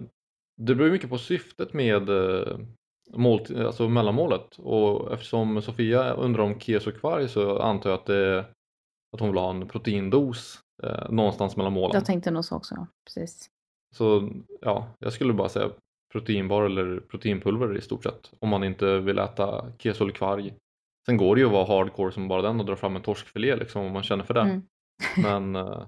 det 0.56 0.74
beror 0.74 0.90
mycket 0.90 1.10
på 1.10 1.18
syftet 1.18 1.72
med 1.72 2.08
eh, 2.08 2.58
målt, 3.10 3.50
alltså 3.50 3.88
mellanmålet 3.88 4.58
och 4.58 5.12
eftersom 5.12 5.62
Sofia 5.62 6.12
undrar 6.12 6.42
om 6.42 6.60
keso 6.60 6.92
kvarg 6.92 7.28
så 7.28 7.58
antar 7.58 7.90
jag 7.90 7.98
att, 7.98 8.06
det, 8.06 8.38
att 9.12 9.20
hon 9.20 9.28
vill 9.28 9.38
ha 9.38 9.50
en 9.50 9.68
proteindos 9.68 10.58
eh, 10.82 11.10
någonstans 11.10 11.56
mellan 11.56 11.72
målen. 11.72 11.94
Jag 11.94 12.04
tänkte 12.04 12.30
nog 12.30 12.44
så 12.44 12.56
också. 12.56 12.74
Ja. 12.74 12.86
Precis. 13.04 13.50
Så 13.94 14.30
ja, 14.60 14.94
jag 14.98 15.12
skulle 15.12 15.32
bara 15.32 15.48
säga 15.48 15.70
proteinbar 16.12 16.62
eller 16.62 17.00
proteinpulver 17.00 17.76
i 17.76 17.80
stort 17.80 18.02
sett 18.02 18.32
om 18.38 18.48
man 18.48 18.64
inte 18.64 18.98
vill 18.98 19.18
äta 19.18 19.72
keso 19.78 20.04
eller 20.04 20.14
kvarg. 20.14 20.54
Sen 21.06 21.16
går 21.16 21.34
det 21.34 21.40
ju 21.40 21.46
att 21.46 21.52
vara 21.52 21.66
hardcore 21.66 22.12
som 22.12 22.28
bara 22.28 22.42
den 22.42 22.60
och 22.60 22.66
dra 22.66 22.76
fram 22.76 22.96
en 22.96 23.02
torskfilé 23.02 23.56
liksom 23.56 23.82
om 23.82 23.92
man 23.92 24.02
känner 24.02 24.24
för 24.24 24.34
det. 24.34 24.40
Mm. 24.40 24.62
Men 25.16 25.56
eh, 25.56 25.86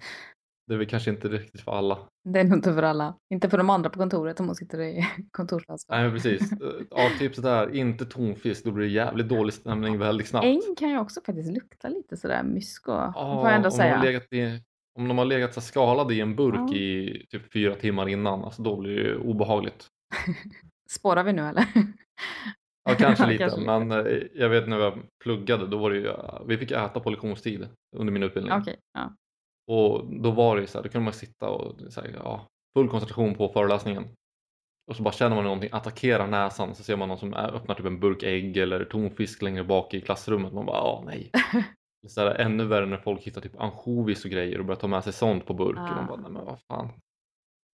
det 0.67 0.75
är 0.75 0.79
väl 0.79 0.87
kanske 0.87 1.11
inte 1.11 1.29
riktigt 1.29 1.61
för 1.61 1.73
alla. 1.73 1.99
Det 2.29 2.41
är 2.41 2.45
nog 2.45 2.59
inte 2.59 2.75
för 2.75 2.83
alla. 2.83 3.15
Inte 3.35 3.51
för 3.51 3.59
de 3.59 3.71
andra 3.71 3.91
på 3.91 3.99
kontoret 3.99 4.41
om 4.41 4.47
man 4.47 4.55
sitter 4.55 4.81
i 4.81 5.07
kontorslandskap. 5.31 5.97
Nej 5.97 6.11
precis. 6.11 6.53
Eh, 6.53 6.59
Ja, 6.91 7.11
tipset 7.19 7.45
är 7.45 7.75
inte 7.75 8.05
tonfisk, 8.07 8.65
då 8.65 8.71
blir 8.71 8.87
det 8.87 8.93
jävligt 8.93 9.29
dålig 9.29 9.55
stämning 9.55 9.99
väldigt 9.99 10.29
snabbt. 10.29 10.47
Ägg 10.47 10.61
kan 10.79 10.91
ju 10.91 10.99
också 10.99 11.21
faktiskt 11.27 11.53
lukta 11.53 11.89
lite 11.89 12.17
sådär 12.17 12.43
mysko. 12.43 12.93
Ja, 12.93 13.13
får 13.41 13.49
jag 13.49 13.57
ändå 13.57 13.69
om, 13.69 13.77
de 13.77 13.83
har 13.83 13.89
säga. 13.91 14.03
legat 14.03 14.33
i, 14.33 14.61
om 14.99 15.09
de 15.09 15.19
har 15.19 15.25
legat 15.25 15.55
så 15.55 15.61
skalade 15.61 16.15
i 16.15 16.21
en 16.21 16.37
burk 16.37 16.55
Ja. 16.71 16.75
i 16.77 17.27
typ 17.31 17.53
fyra 17.53 17.75
timmar 17.75 18.09
innan, 18.09 18.45
alltså 18.45 18.63
då 18.63 18.81
blir 18.81 19.05
det 19.05 19.17
obehagligt. 19.17 19.87
Spårar 20.91 21.25
vi 21.25 21.33
nu 21.33 21.43
eller? 21.43 21.65
Ja, 22.85 22.95
kanske 22.99 23.27
lite, 23.27 23.39
Kanske 23.39 23.61
men 23.61 23.91
eh, 23.93 24.23
jag 24.35 24.49
vet 24.49 24.69
när 24.69 24.79
jag 24.79 24.99
pluggade, 25.25 25.67
då 25.67 25.79
var 25.79 25.91
det 25.91 25.97
ju, 25.97 26.13
vi 26.47 26.59
fick 26.59 26.71
äta 26.71 27.01
på 27.01 27.11
lektionstid 27.11 27.69
under 27.97 28.13
min 28.13 28.23
utbildning. 28.23 28.53
Okej, 28.55 28.77
ja. 28.95 29.13
Och 29.73 30.07
då 30.23 30.31
var 30.31 30.57
det 30.57 30.61
ju 30.61 30.67
så 30.67 30.79
här, 30.79 30.83
då 30.83 30.89
kunde 30.89 31.05
man 31.05 31.13
sitta 31.13 31.49
och 31.49 31.81
så 31.93 32.01
här, 32.01 32.11
ja, 32.25 32.47
full 32.77 32.89
koncentration 32.89 33.35
på 33.35 33.49
föreläsningen. 33.49 34.05
Och 34.91 34.97
så 34.97 35.03
bara 35.03 35.13
känner 35.15 35.37
man 35.37 35.45
någonting 35.45 35.71
attackera 35.73 36.27
näsan 36.27 36.75
så 36.75 36.83
ser 36.83 36.97
man 36.97 37.09
någon 37.09 37.19
som 37.19 37.35
är, 37.35 37.55
öppnar 37.55 37.75
typ 37.75 37.87
en 37.87 38.01
burk 38.01 38.23
ägg 38.23 38.57
eller 38.57 38.85
tonfisk 38.85 39.43
längre 39.43 39.65
bak 39.65 39.95
i 39.95 40.01
klassrummet. 40.01 40.53
Man 40.53 40.67
bara, 40.67 40.77
ja 40.77 41.03
nej. 41.07 41.31
Så 42.09 42.21
här, 42.21 42.35
ännu 42.35 42.65
värre 42.65 42.87
när 42.87 42.97
folk 42.97 43.23
hittar 43.23 43.41
typ 43.41 43.61
ansjovis 43.61 44.25
och 44.25 44.31
grejer 44.31 44.59
och 44.59 44.65
börjar 44.65 44.81
ta 44.81 44.87
med 44.87 45.05
sig 45.05 45.13
sånt 45.13 45.47
på 45.47 45.55
burk. 45.55 45.77
Och 45.79 45.83
Ah. 45.89 45.95
man 45.95 46.07
bara, 46.07 46.21
nej 46.21 46.31
men 46.31 46.45
vad 46.45 46.59
fan. 46.61 46.89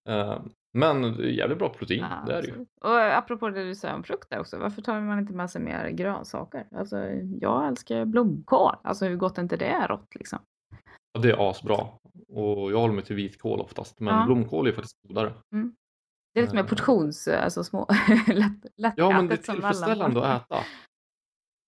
Eh, 0.10 0.42
men 0.74 1.04
jävligt 1.34 1.58
bra 1.58 1.70
protein, 1.70 2.00
Ja, 2.10 2.24
det 2.28 2.34
är 2.38 2.42
det 2.42 2.48
ju. 2.48 2.66
Och 2.82 3.00
eh, 3.02 3.18
apropå 3.18 3.50
det 3.50 3.64
du 3.64 3.76
säger 3.76 3.96
om 3.96 4.04
frukt 4.04 4.30
där 4.30 4.40
också. 4.40 4.58
Varför 4.60 4.82
tar 4.82 5.02
man 5.02 5.20
inte 5.20 5.34
med 5.34 5.50
sig 5.50 5.62
mer 5.62 5.90
grönsaker? 5.90 6.68
Alltså, 6.76 6.98
jag 7.42 7.68
älskar 7.68 8.06
blomkål. 8.06 8.76
Alltså 8.84 9.06
hur 9.06 9.16
gott 9.16 9.38
är 9.38 9.42
inte 9.42 9.58
det 9.58 9.88
rått 9.88 10.16
liksom? 10.16 10.40
Ja, 11.14 11.20
det 11.20 11.30
är 11.32 11.50
asbra. 11.50 11.78
Och 12.28 12.72
jag 12.72 12.80
håller 12.80 12.94
mig 12.94 13.04
till 13.04 13.16
vitkål 13.16 13.60
oftast. 13.60 14.00
Men 14.00 14.16
Ja. 14.20 14.26
blomkål 14.26 14.68
är 14.68 14.72
faktiskt 14.72 14.96
godare. 15.08 15.34
Det 16.34 16.40
är 16.40 16.44
lite 16.44 16.56
mer 16.56 16.64
Eh. 16.64 16.68
portions, 16.70 17.28
alltså 17.28 17.64
små, 17.64 17.88
lätt, 18.28 18.66
lättätet 18.78 18.94
Ja 18.98 19.10
men 19.10 19.28
det 19.28 19.34
är 19.34 19.38
tillfredsställande 19.38 20.24
att 20.26 20.42
äta. 20.52 20.64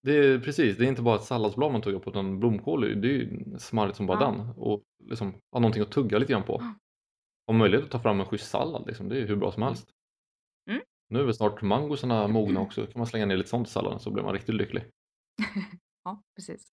Det 0.04 0.12
är 0.18 0.40
precis, 0.40 0.78
det 0.78 0.86
är 0.86 0.88
inte 0.88 1.02
bara 1.02 1.16
ett 1.16 1.24
salladsblad 1.24 1.72
man 1.72 1.82
tuggar 1.82 2.00
på 2.00 2.10
utan 2.10 2.40
blomkål 2.40 2.82
det 2.82 3.08
är 3.08 3.12
ju 3.12 3.44
smarrigt 3.60 3.98
som 3.98 4.06
bara 4.06 4.22
Ja. 4.22 4.32
den. 4.32 4.50
Och 4.58 4.82
liksom 5.04 5.34
ha 5.52 5.60
någonting 5.60 5.82
att 5.84 5.92
tugga 5.92 6.18
lite 6.18 6.32
grann 6.32 6.44
på. 6.44 6.62
Om 7.52 7.58
möjlighet 7.58 7.86
att 7.86 7.92
ta 7.92 8.00
fram 8.00 8.20
en 8.20 8.26
schysst 8.26 8.50
sallad 8.50 8.88
liksom, 8.88 9.10
det 9.10 9.16
är 9.16 9.20
ju 9.20 9.28
hur 9.28 9.36
bra 9.36 9.52
som 9.52 9.64
helst. 9.64 9.90
Mm. 10.70 10.82
Nu 11.10 11.20
är 11.20 11.24
väl 11.24 11.34
snart 11.34 11.62
mangosarna 11.62 12.28
mogna 12.38 12.60
också, 12.60 12.86
kan 12.86 13.00
man 13.00 13.08
slänga 13.08 13.26
ner 13.26 13.38
lite 13.38 13.50
sånt 13.50 13.68
i 13.68 13.72
salladen 13.72 14.00
så 14.00 14.12
blir 14.12 14.24
man 14.24 14.34
riktigt 14.34 14.56
lycklig. 14.56 14.84
Ja, 16.04 16.22
precis. 16.36 16.68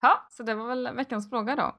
Ja, 0.00 0.26
så 0.30 0.42
det 0.42 0.54
var 0.54 0.68
väl 0.68 0.94
veckans 0.96 1.30
fråga 1.30 1.56
då. 1.56 1.76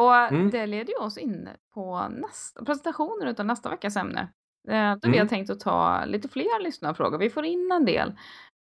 Och 0.00 0.14
Mm. 0.14 0.50
det 0.50 0.66
leder 0.66 0.92
ju 0.92 0.98
oss 0.98 1.18
in 1.18 1.48
på 1.74 2.08
nästa, 2.08 2.64
presentationen 2.64 3.28
utav 3.28 3.46
nästa 3.46 3.70
veckas 3.70 3.96
ämne. 3.96 4.20
Eh, 4.68 4.92
Då 4.92 4.98
vi 5.02 5.08
Mm. 5.08 5.18
har 5.20 5.26
tänkt 5.26 5.50
att 5.50 5.60
ta 5.60 6.04
lite 6.04 6.28
fler 6.28 6.62
lyssnarfrågor. 6.62 7.18
Vi 7.18 7.30
får 7.30 7.44
in 7.44 7.72
en 7.72 7.84
del 7.84 8.12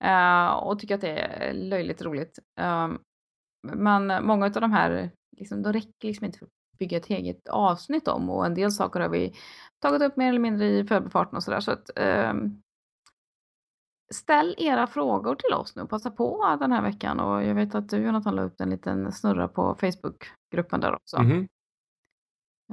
eh, 0.03 0.47
och 0.47 0.79
tycker 0.79 0.95
att 0.95 1.01
det 1.01 1.19
är 1.19 1.53
löjligt 1.53 2.01
roligt. 2.01 2.39
Um, 2.61 2.99
men 3.73 4.25
många 4.25 4.45
av 4.45 4.51
de 4.51 4.71
här, 4.71 5.11
liksom, 5.37 5.61
de 5.63 5.73
räcker 5.73 6.07
liksom 6.07 6.25
inte 6.25 6.39
för 6.39 6.47
bygga 6.79 6.97
ett 6.97 7.09
eget 7.09 7.47
avsnitt 7.47 8.07
om 8.07 8.29
och 8.29 8.45
en 8.45 8.53
del 8.53 8.71
saker 8.71 8.99
har 8.99 9.09
vi 9.09 9.33
tagit 9.79 10.01
upp 10.01 10.17
mer 10.17 10.29
eller 10.29 10.39
mindre 10.39 10.65
i 10.67 10.83
förbifarten 10.83 11.35
och 11.35 11.43
sådär. 11.43 11.59
Så 11.59 11.71
att, 11.71 11.89
eh, 11.95 12.33
ställ 14.13 14.55
era 14.57 14.87
frågor 14.87 15.35
till 15.35 15.53
oss 15.53 15.75
nu. 15.75 15.85
Passa 15.87 16.11
på 16.11 16.57
den 16.59 16.71
här 16.71 16.81
veckan 16.81 17.19
och 17.19 17.43
jag 17.43 17.55
vet 17.55 17.75
att 17.75 17.89
du 17.89 17.97
Jonathan 17.97 18.35
la 18.35 18.41
upp 18.41 18.61
en 18.61 18.69
liten 18.69 19.11
snurra 19.11 19.47
på 19.47 19.75
Facebookgruppen 19.75 20.79
där 20.79 20.95
också. 20.95 21.21
Mhm. 21.21 21.47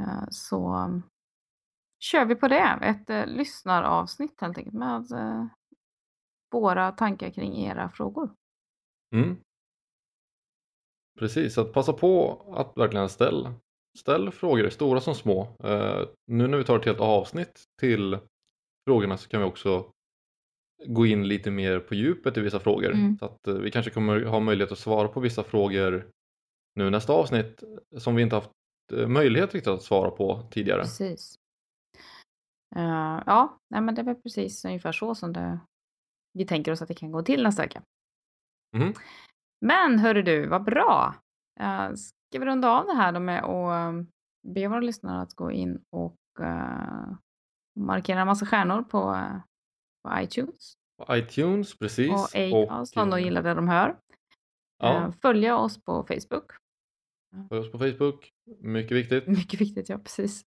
Eh, 0.01 0.25
så 0.31 0.75
um, 0.75 1.03
kör 2.01 2.25
vi 2.25 2.35
på 2.35 2.49
det. 2.49 2.79
Ett 2.83 3.11
eh, 3.11 3.27
lyssnaravsnitt 3.27 4.41
helt 4.41 4.59
enkelt 4.59 4.77
med 4.77 5.13
eh, 5.13 5.47
våra 6.53 6.93
tankar 6.93 7.31
kring 7.31 7.57
era 7.57 7.89
frågor. 7.89 8.35
Mm. 9.15 9.37
Precis, 11.19 11.55
så 11.55 11.61
att 11.61 11.73
passa 11.73 11.93
på 11.93 12.43
att 12.57 12.79
verkligen 12.79 13.09
ställa 13.09 13.55
ställ 13.99 14.31
frågor, 14.31 14.69
stora 14.71 15.01
som 15.01 15.15
små. 15.15 15.57
Eh, 15.65 16.09
nu 16.27 16.47
när 16.47 16.59
vi 16.59 16.65
tar 16.65 16.79
ett 16.79 16.85
helt 16.85 17.01
avsnitt 17.01 17.63
till 17.81 18.19
frågorna 18.89 19.17
så 19.17 19.29
kan 19.29 19.41
vi 19.41 19.47
också 19.47 19.91
gå 20.87 21.07
in 21.07 21.29
lite 21.29 21.51
mer 21.51 21.79
på 21.79 21.95
djupet 21.95 22.37
i 22.37 22.41
vissa 22.41 22.61
frågor. 22.61 22.91
Mm. 22.91 23.19
Så 23.19 23.25
att 23.25 23.47
eh, 23.47 23.55
vi 23.55 23.71
kanske 23.71 23.91
kommer 23.91 24.25
ha 24.25 24.41
möjlighet 24.41 24.73
att 24.73 24.79
svara 24.79 25.09
på 25.09 25.21
vissa 25.21 25.43
frågor 25.43 26.11
nu 26.75 26.91
nästa 26.91 27.13
avsnitt 27.13 27.63
som 27.99 28.15
vi 28.15 28.23
inte 28.23 28.37
haft 28.37 28.51
eh, 28.93 29.09
möjlighet 29.09 29.55
riktigt 29.55 29.73
att 29.73 29.83
svara 29.83 30.11
på 30.11 30.49
tidigare. 30.51 30.81
Precis. 30.81 31.35
Eh, 32.77 33.23
ja, 33.27 33.59
nej, 33.71 33.81
men 33.81 33.95
det 33.95 34.01
är 34.01 34.05
väl 34.05 34.15
precis 34.15 34.65
ungefär 34.65 34.93
så 34.93 35.15
som 35.15 35.33
det, 35.33 35.61
vi 36.33 36.47
tänker 36.47 36.73
oss 36.73 36.83
att 36.83 36.89
det 36.89 36.95
kan 36.95 37.13
gå 37.13 37.23
till 37.23 37.43
nästa 37.43 37.63
vecka. 37.63 37.83
Mhm. 38.77 38.95
Men 39.61 39.99
hörru 39.99 40.23
du, 40.23 40.47
vad 40.47 40.65
bra! 40.65 41.15
Uh, 41.61 41.95
ska 42.35 42.39
vi 42.39 42.47
runda 42.47 42.71
av 42.71 42.87
det 42.87 42.95
här 42.95 43.13
då 43.13 43.21
med 43.21 43.45
att 43.45 43.95
eh, 43.95 44.03
be 44.55 44.69
våra 44.69 44.81
lyssnare 44.81 45.23
att 45.23 45.35
gå 45.35 45.51
in 45.51 45.85
och 45.91 46.17
eh, 46.41 47.17
markera 47.81 48.21
en 48.21 48.27
massa 48.27 48.47
stjärnor 48.47 48.83
på, 48.83 49.15
eh, 49.15 49.37
på 50.03 50.23
iTunes 50.23 50.75
På 50.99 51.17
iTunes, 51.17 51.79
precis. 51.79 52.13
och 52.13 52.73
Acast 52.73 52.97
om 52.97 53.11
de 53.11 53.21
gillar 53.21 53.43
det 53.43 53.55
de 53.55 53.69
hör. 53.69 53.97
Ja, 54.79 55.13
följa 55.23 55.59
oss 55.59 55.85
på 55.85 56.05
Facebook. 56.09 56.53
följ 57.49 57.61
oss 57.61 57.73
på 57.73 57.79
Facebook, 57.79 58.31
mycket 58.61 58.97
viktigt. 58.97 59.27
Mycket 59.39 59.61
viktigt, 59.61 59.89
ja 59.89 59.99
precis. 59.99 60.43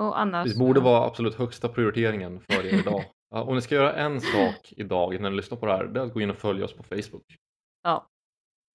Och 0.00 0.20
annars... 0.20 0.52
Det 0.52 0.58
borde 0.58 0.80
vara 0.80 1.06
absolut 1.06 1.34
högsta 1.34 1.68
prioriteringen 1.68 2.40
för 2.40 2.66
er 2.66 2.78
idag. 2.78 3.04
Om 3.30 3.54
ni 3.54 3.62
ska 3.62 3.74
göra 3.74 3.92
en 3.92 4.20
sak 4.20 4.72
idag 4.76 5.20
när 5.20 5.30
ni 5.30 5.36
lyssnar 5.36 5.58
på 5.58 5.66
det 5.66 5.72
här, 5.72 5.84
det 5.84 6.00
är 6.00 6.04
att 6.04 6.14
gå 6.14 6.20
in 6.20 6.30
och 6.30 6.36
följa 6.36 6.64
oss 6.64 6.76
på 6.76 6.82
Facebook. 6.82 7.36
Ja. 7.82 8.08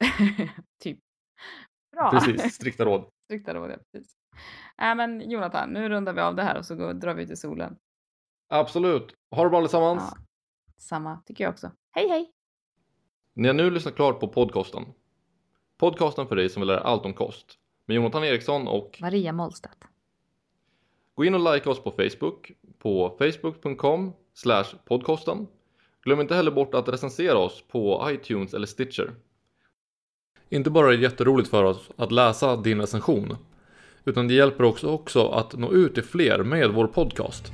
typ. 0.83 0.99
Bra. 1.99 2.11
Precis, 2.11 2.53
strikta 2.55 2.85
råd. 2.85 3.05
Strikta 3.25 3.53
råd, 3.53 3.71
ja, 3.71 3.75
precis. 3.91 4.15
Äh, 4.81 4.95
men 4.95 5.31
Jonathan, 5.31 5.69
nu 5.69 5.89
rundar 5.89 6.13
vi 6.13 6.21
av 6.21 6.35
det 6.35 6.43
här 6.43 6.57
och 6.57 6.65
så 6.65 6.75
går, 6.75 6.93
drar 6.93 7.13
vi 7.13 7.23
ut 7.23 7.29
i 7.29 7.35
solen. 7.35 7.77
Absolut. 8.49 9.15
Ha 9.31 9.43
det 9.43 9.49
bra 9.49 9.59
allesammans. 9.59 10.03
Ja. 10.15 10.17
Samma 10.77 11.21
tycker 11.25 11.43
jag 11.43 11.51
också. 11.51 11.71
Hej 11.91 12.09
hej! 12.09 12.31
Ni 13.33 13.47
har 13.47 13.55
nu 13.55 13.71
lyssnat 13.71 13.95
klart 13.95 14.19
på 14.19 14.27
podcasten. 14.27 14.83
Podcasten 15.77 16.27
för 16.27 16.35
dig 16.35 16.49
som 16.49 16.61
vill 16.61 16.67
lära 16.67 16.79
allt 16.79 17.05
om 17.05 17.13
kost. 17.13 17.55
Med 17.85 17.95
Jonathan 17.95 18.23
Eriksson 18.23 18.67
och 18.67 18.97
Maria 19.01 19.33
Mollstedt. 19.33 19.87
gå 21.15 21.25
in 21.25 21.35
och 21.35 21.53
likea 21.53 21.71
oss 21.71 21.83
på 21.83 21.91
Facebook 21.91 22.51
på 22.79 23.17
facebook.com 23.19 24.13
podcasten. 24.85 25.47
Glöm 26.01 26.21
inte 26.21 26.35
heller 26.35 26.51
bort 26.51 26.73
att 26.73 26.87
recensera 26.87 27.37
oss 27.37 27.67
på 27.67 28.07
iTunes 28.11 28.53
eller 28.53 28.67
Stitcher. 28.67 29.15
Inte 30.49 30.69
bara 30.69 30.93
är 30.93 30.97
det 30.97 31.03
jätteroligt 31.03 31.49
för 31.49 31.63
oss 31.63 31.89
att 31.95 32.11
läsa 32.11 32.55
din 32.55 32.81
recension, 32.81 33.37
utan 34.05 34.27
det 34.27 34.33
hjälper 34.33 34.63
också, 34.63 34.87
också 34.87 35.27
att 35.27 35.57
nå 35.57 35.71
ut 35.71 35.93
till 35.93 36.03
fler 36.03 36.43
med 36.43 36.69
vår 36.69 36.87
podcast. 36.87 37.51